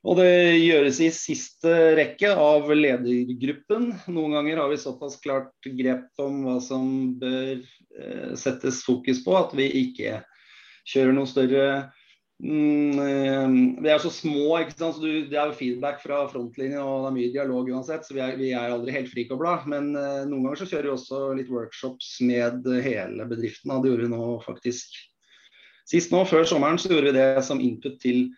Og 0.01 0.17
det 0.17 0.57
gjøres 0.57 0.97
i 1.05 1.11
siste 1.13 1.71
rekke 1.97 2.31
av 2.33 2.71
ledergruppen. 2.73 3.91
Noen 4.09 4.37
ganger 4.39 4.63
har 4.63 4.71
vi 4.71 4.79
såpass 4.81 5.19
klart 5.21 5.53
grep 5.77 6.23
om 6.23 6.41
hva 6.47 6.57
som 6.63 6.87
bør 7.21 7.59
eh, 7.61 8.31
settes 8.39 8.81
fokus 8.87 9.21
på, 9.25 9.35
at 9.37 9.53
vi 9.57 9.69
ikke 9.83 10.23
kjører 10.89 11.13
noe 11.13 11.29
større 11.29 11.67
Mm, 12.41 12.97
eh, 12.97 13.81
vi 13.83 13.89
er 13.93 13.99
så 14.01 14.09
små, 14.09 14.55
ikke 14.57 14.73
sant? 14.73 14.95
så 14.97 15.03
du, 15.03 15.27
det 15.29 15.37
er 15.37 15.51
jo 15.51 15.57
feedback 15.59 15.99
fra 16.01 16.23
frontlinjen 16.31 16.81
og 16.81 17.03
det 17.03 17.09
er 17.11 17.15
mye 17.19 17.33
dialog 17.35 17.69
uansett. 17.69 18.07
Så 18.07 18.15
vi 18.17 18.23
er, 18.25 18.33
vi 18.39 18.49
er 18.57 18.73
aldri 18.73 18.95
helt 18.95 19.11
frikobla. 19.11 19.59
Men 19.69 19.91
eh, 19.93 20.23
noen 20.25 20.47
ganger 20.47 20.63
så 20.63 20.69
kjører 20.71 20.89
vi 20.89 20.93
også 20.95 21.21
litt 21.37 21.51
workshops 21.53 22.15
med 22.25 22.65
hele 22.81 23.27
bedriften. 23.29 23.75
Det 23.83 23.91
gjorde 23.91 24.07
vi 24.07 24.13
nå 24.15 24.31
faktisk 24.47 24.97
sist 25.91 26.13
nå. 26.13 26.23
Før 26.29 26.47
sommeren 26.49 26.81
så 26.81 26.89
gjorde 26.89 27.11
vi 27.11 27.19
det 27.19 27.45
som 27.45 27.61
input 27.61 28.01
til 28.01 28.31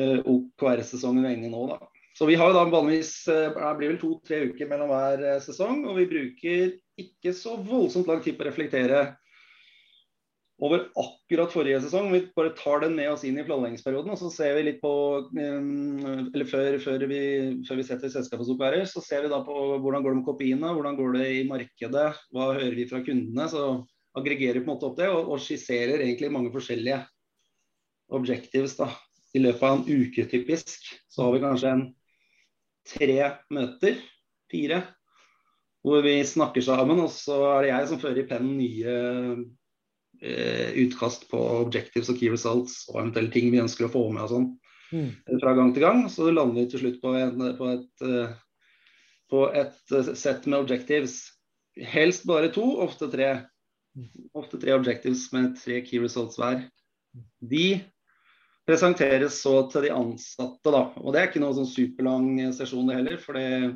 uh, 0.00 0.20
OKR-sesongen 0.30 1.24
vi 1.24 1.32
er 1.32 1.36
inne 1.38 1.50
i 1.50 1.52
nå. 1.54 1.66
da. 1.72 1.80
Så 2.14 2.28
vi 2.30 2.36
har 2.38 2.52
jo 2.52 2.56
da 2.56 2.64
vanligvis 2.70 3.16
uh, 3.30 3.50
det 3.50 3.74
blir 3.80 3.94
vel 3.94 4.00
to-tre 4.02 4.44
uker 4.50 4.70
mellom 4.70 4.92
hver 4.92 5.26
sesong. 5.44 5.84
Og 5.90 5.98
vi 6.00 6.08
bruker 6.10 6.74
ikke 7.00 7.34
så 7.34 7.58
voldsomt 7.58 8.10
lang 8.10 8.22
tid 8.24 8.38
på 8.38 8.46
å 8.46 8.50
reflektere 8.50 9.04
over 10.62 10.84
akkurat 11.00 11.52
forrige 11.52 11.80
sesong. 11.82 12.12
Vi 12.12 12.20
bare 12.36 12.52
tar 12.58 12.84
den 12.84 12.94
med 12.96 13.10
oss 13.10 13.24
inn 13.26 13.38
i 13.40 13.44
planleggingsperioden. 13.46 14.12
og 14.14 14.20
så 14.20 14.30
ser 14.30 14.54
vi 14.56 14.68
litt 14.68 14.80
på, 14.82 14.92
um, 15.26 16.04
eller 16.30 16.46
Før, 16.48 16.78
før, 16.78 17.06
vi, 17.10 17.22
før 17.66 17.80
vi, 17.80 17.86
setter 17.86 18.12
selskapets 18.12 18.52
oppærer, 18.54 18.84
så 18.86 19.02
ser 19.02 19.24
vi 19.24 19.32
da 19.32 19.42
på 19.44 19.56
hvordan 19.82 20.04
går 20.04 20.14
det 20.14 20.20
med 20.20 20.28
kopiene, 20.28 20.74
hvordan 20.76 20.96
går 21.00 21.18
det 21.18 21.26
i 21.32 21.42
markedet, 21.48 22.06
hva 22.30 22.52
hører 22.52 22.76
vi 22.78 22.86
fra 22.90 23.02
kundene. 23.02 23.48
Så 23.50 23.64
aggregerer 24.14 24.60
vi 24.60 24.64
på 24.64 24.70
en 24.70 24.76
måte 24.76 24.88
opp 24.88 24.98
det 25.00 25.10
og, 25.10 25.32
og 25.34 25.42
skisserer 25.42 25.98
egentlig 25.98 26.30
mange 26.30 26.54
forskjellige 26.54 27.02
objectives 28.14 28.76
da, 28.78 28.92
i 29.34 29.42
løpet 29.42 29.66
av 29.66 29.80
en 29.80 30.04
uke 30.04 30.26
typisk. 30.30 30.86
Så 31.10 31.26
har 31.26 31.34
vi 31.34 31.42
kanskje 31.42 31.72
en 31.74 31.84
tre 32.88 33.18
møter, 33.54 33.98
fire, 34.52 34.82
hvor 35.84 36.04
vi 36.04 36.18
snakker 36.26 36.64
sammen. 36.64 37.02
Og 37.04 37.12
så 37.12 37.38
er 37.56 37.66
det 37.66 37.72
jeg 37.72 37.90
som 37.90 38.02
fører 38.02 38.22
i 38.22 38.28
pennen 38.30 38.56
nye 38.60 38.96
Eh, 40.22 40.70
utkast 40.72 41.26
på 41.28 41.38
objectives 41.66 42.08
og 42.08 42.16
key 42.20 42.30
results 42.32 42.84
og 42.88 43.00
eventuelle 43.00 43.32
ting 43.34 43.50
vi 43.52 43.58
ønsker 43.60 43.88
å 43.88 43.92
få 43.92 44.04
med 44.14 44.22
og 44.22 44.30
sånn 44.30 44.46
mm. 44.94 45.08
fra 45.42 45.54
gang 45.58 45.72
til 45.74 45.84
gang. 45.84 46.04
Så 46.08 46.30
lander 46.30 46.62
vi 46.62 46.70
til 46.70 46.80
slutt 46.84 47.00
på, 47.02 47.14
en, 47.18 47.42
på 47.58 47.70
et, 47.72 48.04
eh, 48.06 48.30
på 49.32 49.42
et 49.50 49.96
eh, 49.98 50.12
sett 50.16 50.46
med 50.46 50.62
objectives. 50.62 51.18
Helst 51.76 52.24
bare 52.30 52.52
to, 52.54 52.64
ofte 52.84 53.10
tre. 53.12 53.32
Ofte 54.38 54.58
tre 54.62 54.72
objectives 54.78 55.26
med 55.34 55.58
tre 55.60 55.82
key 55.84 56.00
results 56.02 56.38
hver. 56.40 56.62
De 57.42 57.66
presenteres 58.64 59.40
så 59.44 59.58
til 59.72 59.86
de 59.86 59.92
ansatte, 59.94 60.72
da. 60.72 60.86
Og 61.02 61.12
det 61.12 61.20
er 61.20 61.28
ikke 61.30 61.42
noe 61.42 61.56
sånn 61.56 61.68
superlang 61.68 62.30
sesjon 62.56 62.88
det 62.88 62.98
heller. 62.98 63.18
For 63.20 63.36
det, 63.36 63.74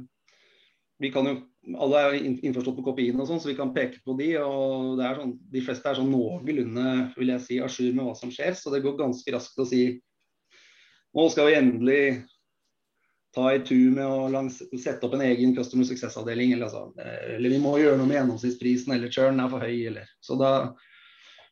vi 1.03 1.13
kan 1.15 1.29
jo 1.29 1.37
alle 1.77 2.01
er 2.01 2.17
innforstått 2.17 2.79
med 2.79 2.87
kopiene, 2.87 3.21
og 3.21 3.29
sånn, 3.29 3.41
så 3.43 3.51
vi 3.51 3.59
kan 3.59 3.75
peke 3.75 4.01
på 4.07 4.15
de. 4.19 4.31
og 4.41 4.97
det 4.99 5.05
er 5.05 5.21
sånn, 5.21 5.35
De 5.53 5.63
fleste 5.65 5.91
er 5.91 5.99
sånn 5.99 6.13
noenlunde 6.13 6.89
vil 7.19 7.33
jeg 7.35 7.45
si, 7.45 7.59
à 7.61 7.69
jour 7.69 7.93
med 7.93 8.09
hva 8.09 8.15
som 8.17 8.33
skjer. 8.33 8.57
Så 8.57 8.73
det 8.73 8.83
går 8.85 8.97
ganske 9.01 9.35
raskt 9.35 9.61
å 9.61 9.69
si 9.69 9.83
nå 11.17 11.25
skal 11.33 11.49
vi 11.49 11.57
endelig 11.57 12.03
ta 13.35 13.49
i 13.53 13.61
tur 13.65 13.93
med 13.95 14.07
å 14.07 14.43
sette 14.81 15.05
opp 15.07 15.17
en 15.17 15.25
egen 15.25 15.55
customer 15.57 15.87
success-avdeling. 15.89 16.55
Eller, 16.55 16.69
altså, 16.69 16.93
eller, 17.37 17.53
vi 17.53 17.61
må 17.63 17.77
gjøre 17.81 17.99
noe 18.01 18.09
med 18.09 18.21
gjennomsnittsprisen, 18.21 18.95
eller 18.95 19.13
churn 19.13 19.41
er 19.43 19.53
for 19.53 19.65
høy. 19.65 19.77
Eller. 19.91 20.09
Så, 20.25 20.39
da, 20.41 20.53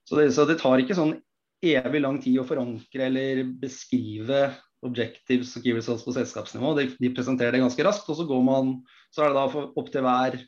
så, 0.04 0.18
det, 0.20 0.30
så 0.36 0.46
det 0.48 0.58
tar 0.62 0.82
ikke 0.82 0.96
sånn 0.98 1.16
evig 1.64 2.02
lang 2.02 2.18
tid 2.22 2.40
å 2.40 2.46
forankre 2.46 3.08
eller 3.08 3.42
beskrive 3.60 4.50
objectives 4.86 5.54
og 5.56 5.64
key 5.64 5.74
results 5.76 6.04
på 6.06 6.14
selskapsnivå. 6.16 6.74
De, 6.78 6.88
de, 7.00 7.12
presenterer 7.16 7.56
det 7.56 7.62
ganske 7.64 7.86
raskt, 7.86 8.08
og 8.12 8.18
så, 8.18 8.26
går 8.28 8.42
man, 8.44 8.74
så 9.14 9.24
er 9.24 9.32
det 9.32 9.40
da 9.40 9.64
opp 9.66 9.90
til 9.92 10.04
hver, 10.06 10.38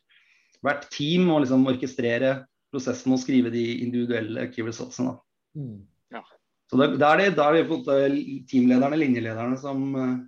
hvert 0.64 0.88
team 0.94 1.30
å 1.32 1.40
liksom 1.42 1.66
orkestrere 1.70 2.34
prosessen 2.72 3.14
og 3.16 3.22
skrive 3.22 3.52
de 3.54 3.64
individuelle 3.84 4.48
key 4.52 4.66
resultsene. 4.66 5.16
Mm. 5.56 5.78
Ja. 6.14 6.22
Så 6.68 6.80
det, 6.80 6.90
det 7.00 7.08
er 7.08 7.22
det, 7.22 7.28
da 7.38 7.48
er 7.50 7.62
det 7.62 8.18
teamlederne, 8.50 9.00
linjelederne, 9.00 9.56
som 9.60 9.86
uh, 9.96 10.18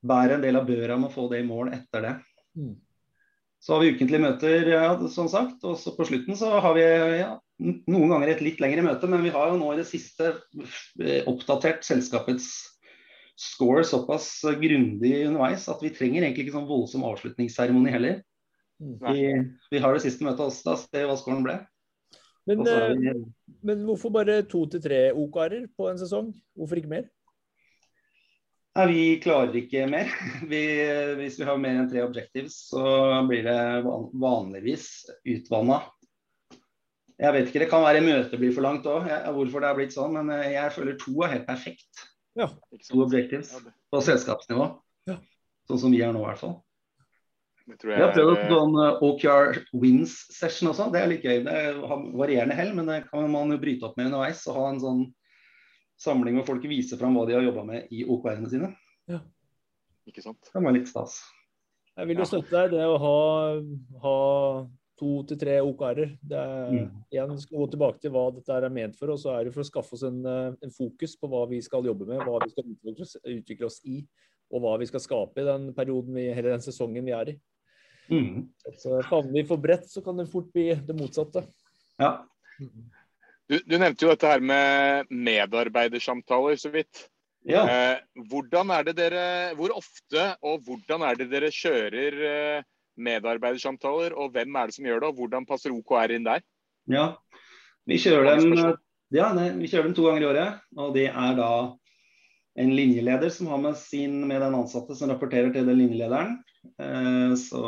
bærer 0.00 0.38
en 0.38 0.46
del 0.46 0.56
av 0.56 0.68
børa 0.68 0.96
med 0.96 1.10
å 1.10 1.14
få 1.14 1.28
det 1.32 1.42
i 1.42 1.48
mål 1.48 1.74
etter 1.76 2.06
det. 2.06 2.14
Mm. 2.56 2.78
Så 3.60 3.74
har 3.74 3.82
vi 3.82 3.92
ukentlige 3.92 4.22
møter, 4.24 4.68
ja, 4.72 4.84
som 5.12 5.28
sagt. 5.28 5.60
Og 5.68 5.76
så 5.76 5.92
på 5.96 6.06
slutten 6.08 6.36
så 6.38 6.54
har 6.64 6.76
vi 6.78 6.84
ja, 7.20 7.34
noen 7.60 8.12
ganger 8.14 8.32
et 8.32 8.42
litt 8.44 8.60
lengre 8.62 8.84
møte, 8.86 9.08
men 9.10 9.24
vi 9.26 9.32
har 9.34 9.52
jo 9.52 9.58
nå 9.60 9.74
i 9.74 9.80
det 9.82 9.88
siste 9.88 10.32
eh, 10.32 11.20
oppdatert 11.28 11.84
selskapets 11.84 12.50
score 13.40 13.84
såpass 13.88 14.42
grundig 14.60 15.12
underveis 15.26 15.64
at 15.72 15.80
vi 15.80 15.92
trenger 15.96 16.24
egentlig 16.26 16.46
ikke 16.46 16.58
sånn 16.58 16.68
voldsom 16.68 17.04
avslutningsseremoni 17.08 17.92
heller. 17.92 18.18
Vi, 18.80 19.28
vi, 19.72 19.80
har 19.80 19.92
det 19.92 20.02
siste 20.06 20.24
møtet 20.24 20.46
også, 20.46 20.64
da, 20.70 20.76
se 20.80 21.04
hva 21.04 21.16
scoren 21.20 21.44
ble. 21.44 21.58
Men, 22.48 22.64
vi... 22.64 23.12
Eh, 23.12 23.22
men 23.66 23.84
hvorfor 23.84 24.12
bare 24.14 24.40
to 24.48 24.64
til 24.72 24.82
tre 24.84 25.02
OK-er 25.12 25.66
på 25.76 25.90
en 25.90 26.00
sesong? 26.00 26.32
Hvorfor 26.56 26.80
ikke 26.80 26.92
mer? 26.92 27.08
Nei, 28.78 28.86
Vi 28.90 29.04
klarer 29.22 29.56
ikke 29.60 29.86
mer. 29.90 30.10
Vi, 30.50 30.60
hvis 31.18 31.38
vi 31.40 31.48
har 31.48 31.58
mer 31.58 31.80
enn 31.80 31.90
tre 31.90 32.04
objectives, 32.06 32.56
så 32.70 32.84
blir 33.28 33.48
det 33.48 33.58
vanligvis 33.84 34.86
utvanna. 35.26 35.82
Jeg 37.20 37.36
vet 37.36 37.50
ikke, 37.50 37.60
Det 37.64 37.68
kan 37.68 37.84
være 37.84 38.04
møtet 38.04 38.40
blir 38.40 38.54
for 38.56 38.64
langt 38.64 38.86
òg, 38.88 39.10
hvorfor 39.34 39.60
det 39.60 39.68
er 39.68 39.76
blitt 39.76 39.92
sånn. 39.92 40.16
Men 40.16 40.30
jeg 40.46 40.72
føler 40.72 40.96
to 41.02 41.18
er 41.26 41.34
helt 41.34 41.48
perfekt. 41.50 42.06
Ja. 42.38 42.46
To 42.88 43.02
objectives 43.04 43.52
på 43.90 44.00
selskapsnivå. 44.06 44.70
Ja. 45.10 45.18
Sånn 45.68 45.82
som 45.82 45.92
vi 45.92 46.00
er 46.06 46.14
nå, 46.14 46.22
i 46.22 46.28
hvert 46.30 46.40
fall. 46.40 46.56
Vi 47.66 47.76
Jeg 47.92 48.02
har 48.02 48.14
prøvd 48.14 48.32
er, 48.38 48.48
sånn 48.50 48.78
eh, 48.82 49.02
OKR 49.06 49.58
wins 49.82 50.14
session 50.32 50.70
også. 50.72 50.88
Det 50.94 51.02
er 51.02 51.10
litt 51.10 51.26
gøy. 51.26 51.42
Det 51.46 51.58
har 51.90 52.06
varierende 52.18 52.56
hell, 52.56 52.72
men 52.78 52.88
det 52.88 53.02
kan 53.10 53.28
man 53.30 53.52
jo 53.52 53.60
bryte 53.62 53.86
opp 53.86 53.98
med 53.98 54.08
underveis. 54.08 54.46
Og 54.48 54.56
ha 54.56 54.64
en 54.70 54.80
sånn 54.82 55.04
samling 56.00 56.38
hvor 56.40 56.46
folk 56.54 56.64
viser 56.70 56.96
fram 57.00 57.14
hva 57.18 57.26
de 57.28 57.36
har 57.36 57.44
jobba 57.44 57.64
med 57.68 57.90
i 57.92 58.02
OKR-ene 58.08 58.48
sine. 58.50 58.72
Ikke 60.08 60.22
sant? 60.24 60.40
Det 60.42 60.52
kan 60.54 60.64
være 60.64 60.78
litt 60.80 60.88
stas. 60.90 61.18
Jeg 61.98 62.08
vil 62.08 62.16
jo 62.16 62.22
Ja. 62.24 62.30
støtte 62.30 62.50
deg 62.56 62.70
det 62.72 62.84
å 62.88 62.96
ha, 62.98 63.18
ha 64.02 64.66
to 65.00 65.10
til 65.28 65.36
tre 65.40 65.58
OKR-er. 65.60 66.16
Det 66.22 66.36
er 66.38 66.70
Mm. 66.70 67.04
igjen 67.12 67.38
skal 67.40 67.58
gå 67.58 67.70
tilbake 67.70 68.00
til 68.00 68.10
hva 68.10 68.30
dette 68.34 68.48
er 68.52 68.68
ment 68.70 68.96
for, 68.96 69.10
og 69.10 69.18
så 69.18 69.38
er 69.38 69.44
det 69.44 69.52
for 69.54 69.60
å 69.62 69.68
skaffe 69.70 69.92
oss 69.94 70.02
en, 70.04 70.24
eh, 70.24 70.54
en 70.62 70.70
fokus 70.70 71.16
på 71.16 71.28
hva 71.28 71.48
vi 71.48 71.60
skal 71.60 71.82
jobbe 71.84 72.06
med, 72.06 72.20
hva 72.20 72.40
vi 72.42 72.50
skal 72.50 72.64
utvikle 72.64 73.00
oss, 73.02 73.16
utvikle 73.24 73.66
oss 73.66 73.80
i, 73.84 74.06
og 74.52 74.62
hva 74.62 74.78
vi 74.78 74.86
skal 74.86 75.00
skape 75.00 75.38
i 75.38 75.44
den 75.44 75.72
perioden 75.74 76.14
vi, 76.14 76.28
eller 76.30 76.50
den 76.56 76.60
sesongen 76.60 77.04
vi 77.04 77.12
er 77.12 77.28
i. 77.34 77.40
Mm. 78.10 78.48
Så 78.76 79.02
Favner 79.04 79.32
vi 79.32 79.42
for 79.44 79.56
bredt, 79.56 79.84
så 79.86 80.02
kan 80.02 80.16
det 80.16 80.28
fort 80.28 80.50
bli 80.52 80.74
det 80.74 80.96
motsatte. 80.96 81.46
Ja. 81.98 82.24
Du, 83.50 83.56
du 83.66 83.78
nevnte 83.82 84.06
jo 84.06 84.12
dette 84.12 84.28
her 84.30 84.42
med 84.44 85.08
medarbeidersamtaler 85.10 86.58
så 86.60 86.70
vidt. 86.70 87.08
ja. 87.48 87.64
Eh, 87.66 88.26
hvordan 88.30 88.70
er 88.70 88.84
det 88.86 88.94
dere, 88.98 89.54
Hvor 89.58 89.72
ofte 89.74 90.26
og 90.42 90.60
hvordan 90.66 91.02
er 91.08 91.18
det 91.18 91.30
dere 91.32 91.50
kjører 91.50 92.20
eh, 92.30 92.68
medarbeidersamtaler, 93.00 94.14
og 94.14 94.30
hvem 94.36 94.54
er 94.54 94.70
det 94.70 94.76
som 94.76 94.86
gjør 94.86 95.02
det, 95.02 95.10
og 95.10 95.18
hvordan 95.18 95.48
passer 95.48 95.74
OKR 95.74 96.14
inn 96.14 96.28
der? 96.28 96.46
ja. 96.90 97.16
Vi 97.88 97.96
kjører 97.98 98.36
dem 98.38 98.76
ja, 99.10 99.32
nei, 99.34 99.48
vi 99.58 99.66
kjører 99.66 99.88
dem 99.88 99.94
to 99.96 100.04
ganger 100.06 100.22
i 100.22 100.28
året. 100.28 100.58
Og 100.78 100.92
det 100.94 101.08
er 101.08 101.32
da 101.34 101.50
en 102.60 102.72
linjeleder 102.76 103.32
som 103.34 103.48
har 103.50 103.58
med 103.62 103.78
sin 103.80 104.20
med 104.28 104.42
den 104.44 104.54
ansatte 104.54 104.94
som 104.94 105.10
rapporterer 105.10 105.50
til 105.54 105.66
den 105.66 105.80
linjelederen. 105.80 106.36
Eh, 106.78 107.32
så 107.40 107.64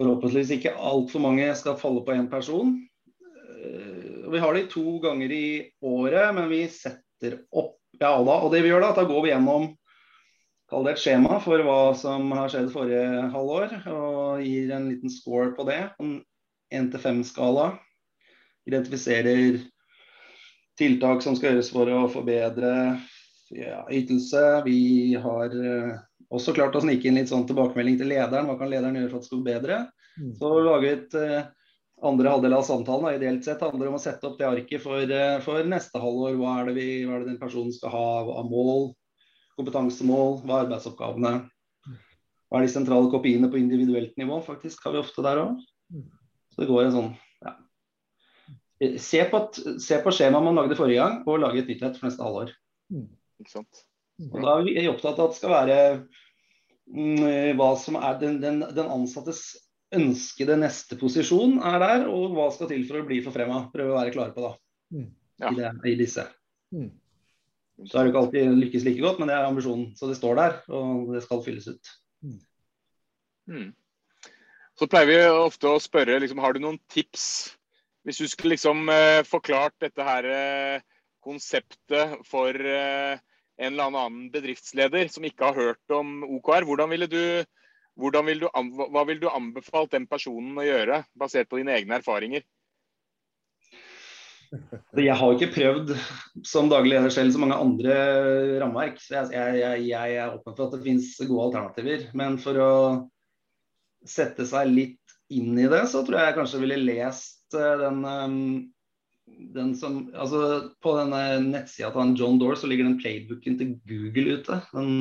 forhåpentligvis 0.00 0.56
ikke 0.56 0.74
altfor 0.74 1.22
mange 1.22 1.46
skal 1.54 1.78
falle 1.78 2.02
på 2.02 2.16
én 2.16 2.26
person. 2.32 2.74
Vi 4.30 4.40
har 4.42 4.54
de 4.56 4.64
to 4.70 4.98
ganger 5.02 5.32
i 5.32 5.46
året, 5.82 6.34
men 6.36 6.48
vi 6.50 6.64
setter 6.72 7.42
opp 7.50 7.76
ja 8.00 8.14
da. 8.24 8.36
Og 8.40 8.52
det 8.52 8.62
vi 8.64 8.70
gjør 8.70 8.84
da, 8.84 8.94
da 8.96 9.04
går 9.08 9.24
vi 9.24 9.32
gjennom 9.32 9.68
kall 10.70 10.86
det 10.86 10.94
et 10.94 11.02
skjema 11.02 11.40
for 11.42 11.62
hva 11.66 11.78
som 11.98 12.30
har 12.36 12.50
skjedd 12.52 12.70
forrige 12.70 13.26
halvår, 13.32 13.72
og 13.90 14.42
gir 14.46 14.70
en 14.76 14.86
liten 14.92 15.10
score 15.10 15.50
på 15.56 15.66
det. 15.66 15.80
En 15.98 16.20
1-5-skala. 16.70 17.72
Identifiserer 18.70 19.58
tiltak 20.78 21.24
som 21.24 21.34
skal 21.36 21.56
gjøres 21.56 21.72
for 21.74 21.90
å 21.90 22.04
forbedre 22.12 22.70
ja, 23.50 23.82
ytelse. 23.90 24.62
Vi 24.64 25.16
har 25.18 25.56
eh, 25.58 25.96
også 26.30 26.54
klart 26.54 26.78
å 26.78 26.84
snike 26.84 27.10
inn 27.10 27.18
litt 27.18 27.32
sånn 27.32 27.48
tilbakemelding 27.48 27.98
til 28.00 28.12
lederen. 28.12 28.46
Hva 28.46 28.56
kan 28.60 28.70
lederen 28.70 29.00
gjøre 29.00 29.10
for 29.10 29.18
at 29.18 29.26
det 29.26 29.30
skal 29.32 29.42
bli 29.42 29.56
bedre? 29.56 29.80
Mm. 30.20 30.34
Så 30.38 30.52
laget 30.64 31.18
eh, 31.18 31.40
andre 32.02 32.32
halvdel 32.32 32.54
av 32.56 32.64
samtalen 32.64 33.06
da, 33.06 33.12
ideelt 33.16 33.44
sett 33.44 33.62
handler 33.64 33.90
om 33.90 33.98
å 33.98 34.02
sette 34.02 34.26
opp 34.28 34.38
det 34.38 34.48
arket 34.48 34.82
for, 34.82 35.00
eh, 35.04 35.38
for 35.44 35.66
neste 35.68 36.00
halvår. 36.00 36.36
Hva 36.40 36.54
er, 36.60 36.70
det 36.70 36.76
vi, 36.78 36.88
hva 37.04 37.16
er 37.16 37.24
det 37.24 37.32
den 37.32 37.40
personen 37.40 37.72
skal 37.74 37.92
ha 37.94 38.04
av 38.40 38.48
mål, 38.50 38.92
kompetansemål, 39.58 40.40
hva 40.44 40.60
er 40.60 40.68
arbeidsoppgavene? 40.68 41.34
Hva 42.50 42.58
er 42.58 42.66
de 42.66 42.72
sentrale 42.72 43.10
kopiene 43.12 43.50
på 43.50 43.60
individuelt 43.60 44.16
nivå, 44.18 44.40
faktisk, 44.46 44.82
har 44.84 44.96
vi 44.96 45.02
ofte 45.02 45.24
der 45.26 45.42
òg. 45.44 45.60
Så 46.50 46.62
det 46.62 46.70
går 46.70 46.86
en 46.86 46.96
sånn 46.96 47.12
ja. 47.44 47.54
Se 48.98 49.20
på, 49.30 49.44
se 49.82 50.00
på 50.02 50.14
skjemaet 50.16 50.46
man 50.46 50.58
lagde 50.58 50.78
forrige 50.78 51.04
gang, 51.04 51.20
og 51.28 51.42
lage 51.44 51.62
et 51.62 51.70
nytt 51.70 51.84
et 51.86 52.00
for 52.00 52.08
neste 52.08 52.24
halvår. 52.24 52.54
Ikke 53.42 53.52
sant? 53.52 53.84
Og 54.30 54.40
Da 54.42 54.56
er 54.58 54.66
vi 54.66 54.88
opptatt 54.90 55.20
av 55.20 55.28
at 55.28 55.34
det 55.34 55.40
skal 55.40 55.52
være 55.52 55.76
mm, 56.92 57.56
hva 57.60 57.70
som 57.80 57.96
er 58.00 58.18
den, 58.20 58.40
den, 58.42 58.64
den 58.76 58.90
ansattes 58.92 59.44
ønskede 59.96 60.56
neste 60.60 60.98
posisjon 61.00 61.58
er 61.66 61.78
der, 61.82 62.06
og 62.10 62.36
hva 62.36 62.48
skal 62.54 62.70
til 62.70 62.84
for 62.88 63.00
å 63.00 63.06
bli 63.08 63.20
forfremma. 63.24 63.64
Prøve 63.72 63.94
å 63.94 63.98
være 64.00 64.14
klare 64.16 64.36
på 64.36 64.46
da, 64.46 64.56
Mm. 64.90 65.06
Ja. 65.38 65.52
i, 65.52 65.54
det, 65.54 65.68
i 65.86 65.94
disse. 65.94 66.24
Mm. 66.74 66.88
Så 67.86 67.96
er 67.96 68.04
det 68.04 68.10
ikke 68.10 68.22
alltid 68.24 68.56
lykkes 68.58 68.84
like 68.84 69.00
godt, 69.00 69.20
men 69.20 69.30
det 69.30 69.36
er 69.36 69.46
ambisjonen. 69.46 69.92
Så 69.96 70.08
det 70.10 70.16
står 70.18 70.34
der, 70.36 70.56
og 70.74 71.14
det 71.14 71.22
skal 71.24 71.44
fylles 71.44 71.68
ut. 71.70 71.92
Mm. 73.50 73.70
Så 74.78 74.88
pleier 74.90 75.08
vi 75.08 75.20
ofte 75.30 75.70
å 75.70 75.80
spørre 75.82 76.18
liksom, 76.22 76.42
har 76.42 76.54
du 76.54 76.62
noen 76.62 76.78
tips 76.92 77.24
hvis 78.06 78.20
du 78.22 78.28
skulle 78.30 78.54
liksom 78.54 78.88
eh, 78.88 79.20
forklart 79.28 79.74
dette 79.82 80.04
her 80.04 80.26
eh, 80.32 80.84
konseptet 81.24 82.14
for 82.28 82.56
eh, 82.56 83.20
en 83.60 83.74
eller 83.74 83.90
annen 83.90 84.30
bedriftsleder 84.32 85.10
som 85.12 85.26
ikke 85.28 85.50
har 85.50 85.58
hørt 85.58 85.92
om 85.94 86.22
OKR. 86.38 86.64
Hvordan 86.68 86.92
ville 86.94 87.10
du, 87.10 87.20
vil 88.00 88.40
du, 88.42 88.48
hva 88.48 89.04
vil 89.08 89.20
du 89.20 89.28
anbefalt 89.30 89.92
den 89.92 90.08
personen 90.10 90.58
å 90.58 90.66
gjøre, 90.66 91.04
basert 91.18 91.50
på 91.50 91.60
dine 91.60 91.76
egne 91.76 92.00
erfaringer? 92.00 92.46
Jeg 94.98 95.14
har 95.14 95.36
ikke 95.36 95.52
prøvd 95.54 95.92
som 96.46 96.70
daglig 96.70 96.96
leder 96.96 97.12
selv 97.14 97.34
så 97.34 97.38
mange 97.42 97.58
andre 97.60 97.94
rammeverk. 98.58 98.98
Så 98.98 99.14
jeg, 99.30 99.60
jeg, 99.60 99.84
jeg, 99.86 100.16
er 100.18 100.34
åpen 100.34 100.56
for 100.56 100.66
at 100.66 100.74
det 100.74 100.82
finnes 100.86 101.12
gode 101.22 101.44
alternativer. 101.50 102.08
Men 102.18 102.38
for 102.42 102.58
å 102.58 102.72
sette 104.06 104.46
seg 104.48 104.72
litt 104.72 105.14
inn 105.30 105.54
i 105.54 105.68
det, 105.70 105.84
så 105.92 106.02
tror 106.02 106.18
jeg 106.18 106.30
jeg 106.30 106.38
kanskje 106.40 106.62
ville 106.64 106.80
lest 106.82 107.54
eh, 107.54 107.76
den, 107.84 108.00
eh, 108.10 109.44
den 109.54 109.70
som, 109.78 110.02
altså 110.10 110.72
På 110.82 110.96
denne 110.98 111.22
nettsida 111.44 111.92
til 111.94 112.16
John 112.18 112.40
Doore 112.40 112.58
så 112.58 112.70
ligger 112.70 112.88
den 112.88 112.98
playbooken 112.98 113.60
til 113.60 113.76
Google 113.86 114.40
ute. 114.40 114.60
Den 114.74 114.92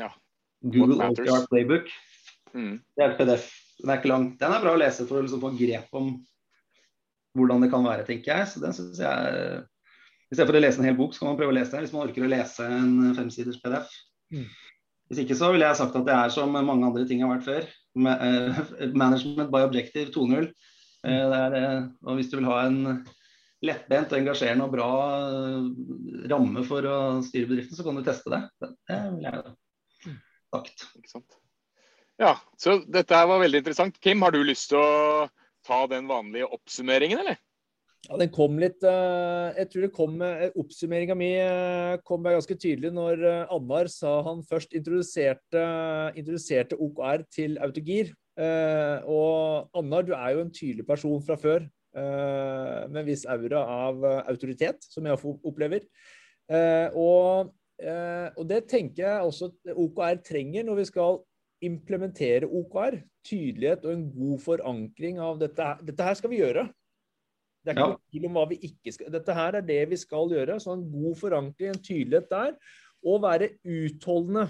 Ja. 0.00 0.10
Google. 0.62 1.10
OKR 1.10 1.46
Playbook. 1.50 1.90
Mm. 2.54 2.78
Det 2.96 3.04
er 3.04 3.10
et 3.12 3.18
PDF. 3.20 3.48
Den 3.80 3.90
er 3.92 4.00
ikke 4.00 4.10
lang. 4.12 4.26
Den 4.40 4.52
er 4.52 4.62
bra 4.64 4.74
å 4.76 4.80
lese 4.80 5.06
for 5.08 5.20
å 5.20 5.24
liksom 5.24 5.40
få 5.42 5.52
grep 5.56 5.94
om 5.96 6.10
hvordan 7.38 7.62
det 7.64 7.70
kan 7.72 7.84
være, 7.86 8.04
tenker 8.08 8.34
jeg. 8.34 8.48
Så 8.50 8.62
den 8.62 8.74
synes 8.76 8.98
jeg 9.00 9.60
I 10.30 10.34
stedet 10.36 10.48
for 10.50 10.58
å 10.58 10.62
lese 10.62 10.82
en 10.82 10.86
hel 10.86 10.98
bok, 10.98 11.14
så 11.14 11.22
kan 11.22 11.30
man 11.32 11.38
prøve 11.40 11.54
å 11.54 11.56
lese 11.56 11.72
den 11.74 11.86
hvis 11.86 11.94
man 11.94 12.04
orker 12.06 12.26
å 12.26 12.30
lese 12.30 12.66
en 12.66 13.14
femsiders 13.16 13.60
PDF. 13.62 13.94
Mm. 14.34 14.44
Hvis 15.10 15.22
ikke 15.24 15.38
så 15.38 15.48
ville 15.50 15.66
jeg 15.66 15.78
sagt 15.80 15.96
at 15.98 16.04
det 16.06 16.14
er 16.14 16.34
som 16.34 16.52
mange 16.54 16.86
andre 16.86 17.06
ting 17.08 17.22
har 17.24 17.32
vært 17.32 17.48
før. 17.48 17.70
Ma- 17.98 18.18
eh, 18.22 18.60
Management 18.94 19.50
by 19.50 19.64
objective 19.66 20.12
2.0. 20.14 20.46
Eh, 21.06 21.24
det 21.32 21.40
er, 21.40 21.56
eh, 21.58 21.88
Og 22.06 22.20
hvis 22.20 22.30
du 22.30 22.36
vil 22.38 22.46
ha 22.50 22.60
en 22.68 23.00
lettbent, 23.66 24.12
engasjerende 24.16 24.68
og 24.68 24.76
bra 24.76 24.90
eh, 25.24 25.66
ramme 26.30 26.62
for 26.68 26.86
å 26.86 27.00
styre 27.26 27.50
bedriften, 27.50 27.74
så 27.78 27.86
kan 27.86 27.98
du 27.98 28.04
teste 28.06 28.30
det. 28.30 28.42
Det 28.62 28.70
det 28.90 29.00
vil 29.16 29.26
jeg 29.30 29.42
sagt. 30.50 30.88
Ikke 30.98 31.12
sant? 31.12 31.38
Ja, 32.20 32.34
så 32.60 32.80
dette 32.84 33.16
her 33.16 33.28
var 33.30 33.40
veldig 33.40 33.62
interessant. 33.62 34.00
Kim, 34.04 34.20
har 34.26 34.34
du 34.34 34.42
lyst 34.44 34.70
til 34.72 34.80
å 34.80 35.28
ta 35.66 35.84
den 35.88 36.08
vanlige 36.10 36.50
oppsummeringen, 36.52 37.22
eller? 37.22 37.38
Ja, 38.08 38.16
den 38.16 38.30
kom 38.32 38.54
litt 38.56 38.80
eh, 38.88 39.58
Jeg 39.58 39.68
tror 39.68 39.82
det 39.84 39.90
kom 39.92 40.22
eh, 40.24 40.46
Oppsummeringa 40.56 41.12
mi 41.20 41.34
eh, 41.36 41.98
kom 42.08 42.24
ganske 42.24 42.56
tydelig 42.56 42.94
når 42.96 43.26
Annar 43.52 43.90
sa 43.92 44.14
han 44.24 44.40
først 44.48 44.72
introduserte, 44.72 45.64
introduserte 46.16 46.78
OKR 46.80 47.26
til 47.28 47.58
Autogir. 47.60 48.14
Eh, 48.40 49.04
og 49.04 49.68
Annar, 49.76 50.06
du 50.08 50.14
er 50.16 50.32
jo 50.36 50.46
en 50.46 50.54
tydelig 50.54 50.86
person 50.88 51.20
fra 51.26 51.36
før, 51.40 51.66
eh, 51.96 52.88
med 52.88 53.02
en 53.02 53.08
viss 53.08 53.26
aura 53.28 53.64
av 53.88 54.04
autoritet, 54.32 54.80
som 54.88 55.04
jeg 55.04 55.20
opplever. 55.44 55.84
Eh, 56.50 56.88
og, 56.98 57.52
og 58.36 58.44
det 58.50 58.64
tenker 58.68 59.06
jeg 59.06 59.24
også 59.24 59.50
OKR 59.72 60.18
trenger 60.26 60.66
når 60.66 60.80
vi 60.82 60.84
skal 60.90 61.20
implementere 61.64 62.48
OKR. 62.48 63.00
Tydelighet 63.26 63.84
og 63.84 63.92
en 63.92 64.06
god 64.14 64.38
forankring 64.44 65.18
av 65.20 65.40
dette. 65.40 65.66
Dette 65.84 66.04
her 66.06 66.16
skal 66.16 66.32
vi 66.32 66.40
gjøre. 66.40 66.66
Det 67.60 67.72
er 67.72 67.76
ikke 67.76 67.88
noe 67.90 68.00
tvil 68.08 68.26
om 68.30 68.36
hva 68.38 68.46
vi 68.48 68.56
ikke 68.70 68.92
skal 68.94 69.12
Dette 69.12 69.34
her 69.36 69.58
er 69.58 69.64
det 69.68 69.80
vi 69.90 69.98
skal 70.00 70.32
gjøre. 70.32 70.56
Så 70.62 70.72
en 70.72 70.86
god 70.92 71.18
forankring, 71.20 71.74
en 71.74 71.82
tydelighet 71.84 72.30
der. 72.32 72.54
Og 73.04 73.22
være 73.24 73.54
utholdende. 73.64 74.48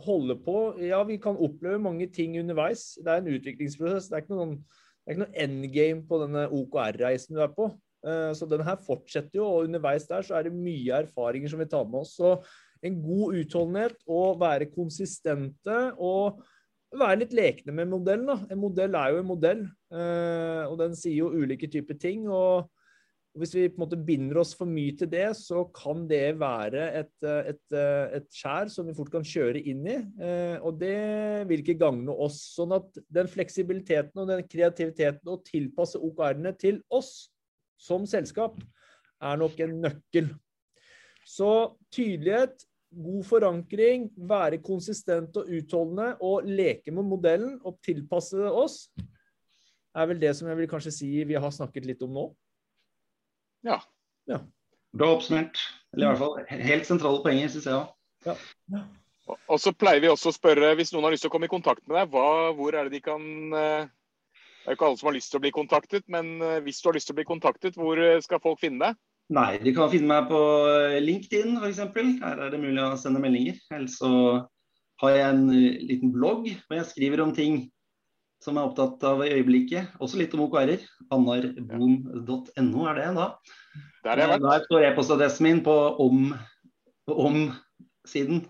Holde 0.00 0.36
på. 0.38 0.56
Ja, 0.82 1.02
vi 1.02 1.16
kan 1.22 1.38
oppleve 1.38 1.80
mange 1.82 2.06
ting 2.14 2.36
underveis. 2.38 2.92
Det 3.02 3.10
er 3.10 3.22
en 3.22 3.30
utviklingsprosess. 3.34 4.08
Det 4.10 4.18
er 4.18 4.24
ikke 4.24 4.38
noen, 4.38 4.56
det 4.62 5.06
er 5.06 5.16
ikke 5.16 5.24
noe 5.24 5.44
endgame 5.44 6.04
på 6.06 6.20
denne 6.22 6.44
OKR-reisen 6.54 7.38
du 7.38 7.42
er 7.42 7.50
på. 7.54 7.66
Eh, 8.06 8.30
Så 8.38 8.46
den 8.48 8.62
her 8.64 8.78
fortsetter 8.86 9.40
jo, 9.40 9.46
og 9.46 9.66
underveis 9.66 10.06
der 10.08 10.22
så 10.22 10.38
er 10.38 10.46
det 10.46 10.54
mye 10.54 11.02
erfaringer 11.04 11.50
som 11.50 11.60
vi 11.60 11.68
tar 11.70 11.84
med 11.90 12.04
oss. 12.04 12.14
Så 12.16 12.36
en 12.86 12.96
god 13.02 13.36
utholdenhet 13.40 13.96
og 14.08 14.40
være 14.40 14.70
konsistente 14.72 15.78
og 16.00 16.40
være 16.96 17.22
litt 17.22 17.36
lekne 17.36 17.74
med 17.74 17.90
modellen. 17.90 18.26
da. 18.26 18.38
En 18.50 18.60
modell 18.60 18.96
er 18.98 19.14
jo 19.14 19.22
en 19.22 19.30
modell, 19.30 19.64
eh, 19.94 20.62
og 20.66 20.76
den 20.80 20.96
sier 20.98 21.22
jo 21.22 21.32
ulike 21.32 21.70
typer 21.70 21.98
ting. 21.98 22.28
og 22.28 22.68
hvis 23.38 23.54
vi 23.54 23.68
på 23.70 23.78
en 23.78 23.84
måte 23.84 24.04
binder 24.04 24.40
oss 24.40 24.56
for 24.58 24.66
mye 24.66 24.90
til 24.98 25.06
det, 25.06 25.28
så 25.38 25.62
kan 25.70 26.08
det 26.08 26.34
være 26.40 26.88
et, 26.98 27.12
eh, 27.22 27.52
et, 27.52 27.72
eh, 27.72 28.16
et 28.18 28.26
skjær 28.26 28.68
som 28.68 28.88
vi 28.88 28.94
fort 28.94 29.10
kan 29.12 29.22
kjøre 29.22 29.62
inn 29.62 29.86
i. 29.86 29.98
Og 30.60 30.80
det 30.80 31.46
vil 31.46 31.62
ikke 31.62 31.78
gagne 31.78 32.10
oss. 32.10 32.56
Sånn 32.56 32.74
at 32.74 32.90
den 33.08 33.28
fleksibiliteten 33.28 34.18
og 34.18 34.26
den 34.26 34.42
kreativiteten 34.42 35.30
å 35.30 35.38
tilpasse 35.44 35.94
OKR-ene 35.94 36.58
til 36.58 36.82
oss 36.90 37.30
som 37.78 38.04
selskap 38.04 38.58
er 39.22 39.36
nok 39.36 39.60
en 39.60 39.80
nøkkel. 39.80 40.34
Så 41.24 41.76
tydelighet, 41.92 42.64
god 42.90 43.24
forankring, 43.26 44.08
være 44.28 44.58
konsistent 44.64 45.36
og 45.38 45.50
utholdende 45.50 46.12
og 46.26 46.46
leke 46.48 46.92
med 46.94 47.06
modellen 47.06 47.58
og 47.64 47.78
tilpasse 47.84 48.50
oss, 48.50 48.84
er 49.94 50.06
vel 50.10 50.20
det 50.22 50.32
som 50.38 50.48
jeg 50.50 50.58
vil 50.58 50.70
kanskje 50.70 50.94
si 50.94 51.10
vi 51.26 51.38
har 51.38 51.54
snakket 51.54 51.86
litt 51.86 52.02
om 52.06 52.14
nå. 52.14 52.24
Ja. 53.66 53.80
ja. 54.30 54.40
Bra 54.96 55.12
oppsummert. 55.16 55.58
Eller 55.94 56.06
i 56.06 56.10
hvert 56.10 56.22
fall 56.22 56.64
helt 56.66 56.88
sentrale 56.88 57.22
poenger, 57.24 57.50
syns 57.52 57.68
jeg 57.68 57.78
òg. 57.78 57.94
Ja. 58.26 58.36
ja. 58.74 58.82
Og 59.50 59.60
så 59.62 59.72
pleier 59.76 60.02
vi 60.02 60.10
også 60.10 60.30
å 60.30 60.34
spørre, 60.34 60.72
hvis 60.78 60.92
noen 60.94 61.06
har 61.06 61.14
lyst 61.14 61.24
til 61.26 61.30
å 61.30 61.34
komme 61.34 61.46
i 61.46 61.52
kontakt 61.52 61.84
med 61.86 61.96
deg, 61.98 62.14
hva, 62.14 62.50
hvor 62.56 62.74
er 62.74 62.88
det 62.88 62.98
de 62.98 63.02
kan 63.04 63.22
eh, 63.54 63.86
Det 63.86 64.66
er 64.66 64.74
jo 64.74 64.78
ikke 64.78 64.88
alle 64.88 65.00
som 65.00 65.10
har 65.10 65.16
lyst 65.16 65.30
til 65.32 65.40
å 65.40 65.44
bli 65.44 65.52
kontaktet, 65.54 66.04
men 66.10 66.32
eh, 66.42 66.58
hvis 66.64 66.80
du 66.82 66.90
har 66.90 66.98
lyst 66.98 67.10
til 67.10 67.16
å 67.16 67.20
bli 67.20 67.28
kontaktet, 67.28 67.78
hvor 67.78 68.00
eh, 68.00 68.18
skal 68.24 68.42
folk 68.42 68.60
finne 68.62 68.90
deg? 68.90 68.98
Nei, 69.30 69.60
de 69.62 69.70
kan 69.74 69.90
finne 69.92 70.10
meg 70.10 70.30
på 70.30 70.38
LinkedIn 71.04 71.60
f.eks. 71.60 71.82
Her 72.22 72.40
er 72.46 72.50
det 72.50 72.58
mulig 72.62 72.82
å 72.82 72.96
sende 72.98 73.22
meldinger. 73.22 73.60
Eller 73.70 73.90
så 73.92 74.10
har 75.02 75.14
jeg 75.14 75.26
en 75.28 75.44
liten 75.52 76.10
blogg 76.14 76.48
hvor 76.66 76.80
jeg 76.80 76.88
skriver 76.88 77.22
om 77.22 77.34
ting 77.36 77.60
som 78.42 78.56
jeg 78.56 78.64
er 78.64 78.70
opptatt 78.70 79.04
av 79.06 79.22
i 79.22 79.30
øyeblikket. 79.36 79.94
Også 80.02 80.18
litt 80.18 80.34
om 80.34 80.42
OKR-er. 80.46 80.82
Annarboom.no 81.14 82.86
er 82.90 82.98
det 82.98 83.08
da. 83.18 83.28
Der, 84.06 84.22
jeg 84.24 84.32
vært. 84.32 84.46
Der 84.46 84.64
står 84.66 84.86
e-postadressen 84.88 85.46
min 85.46 85.62
på 85.66 85.76
om-siden. 87.14 88.46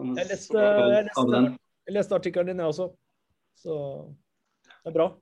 Om 0.00 0.16
jeg 0.16 0.30
leste, 0.32 0.58
jeg 0.58 1.06
leste, 1.06 1.42
leste 1.98 2.16
artikkelen 2.16 2.50
din, 2.50 2.64
jeg 2.64 2.72
også. 2.72 2.88
Så 3.62 3.76
det 4.82 4.90
er 4.90 4.96
bra. 4.96 5.12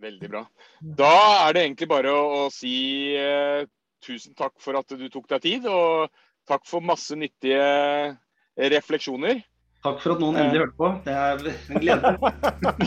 Veldig 0.00 0.30
bra. 0.32 0.44
Da 0.80 1.12
er 1.44 1.54
det 1.56 1.64
egentlig 1.66 1.90
bare 1.90 2.12
å, 2.14 2.22
å 2.46 2.48
si 2.54 3.12
eh, 3.20 3.66
tusen 4.04 4.32
takk 4.38 4.54
for 4.62 4.78
at 4.80 4.96
du 4.96 5.06
tok 5.12 5.28
deg 5.34 5.44
tid, 5.44 5.68
og 5.68 6.08
takk 6.48 6.64
for 6.68 6.84
masse 6.84 7.16
nyttige 7.18 8.16
refleksjoner. 8.56 9.42
Takk 9.84 10.00
for 10.02 10.16
at 10.16 10.24
noen 10.24 10.40
endelig 10.40 10.64
hørte 10.64 10.76
på. 10.80 10.88
Det 11.04 11.14
er 11.16 11.44
en 11.76 11.84
glede. 11.84 12.16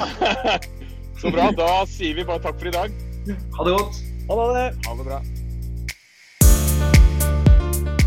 Så 1.22 1.32
bra. 1.34 1.50
Da 1.58 1.70
sier 1.90 2.18
vi 2.18 2.26
bare 2.28 2.42
takk 2.44 2.60
for 2.60 2.70
i 2.70 2.76
dag. 2.76 3.00
Ha 3.30 3.70
det 3.70 3.78
godt. 3.78 4.04
Ha 4.30 4.44
det. 4.58 4.68
Ha 4.90 5.00
det 5.00 5.08
bra. 5.08 5.24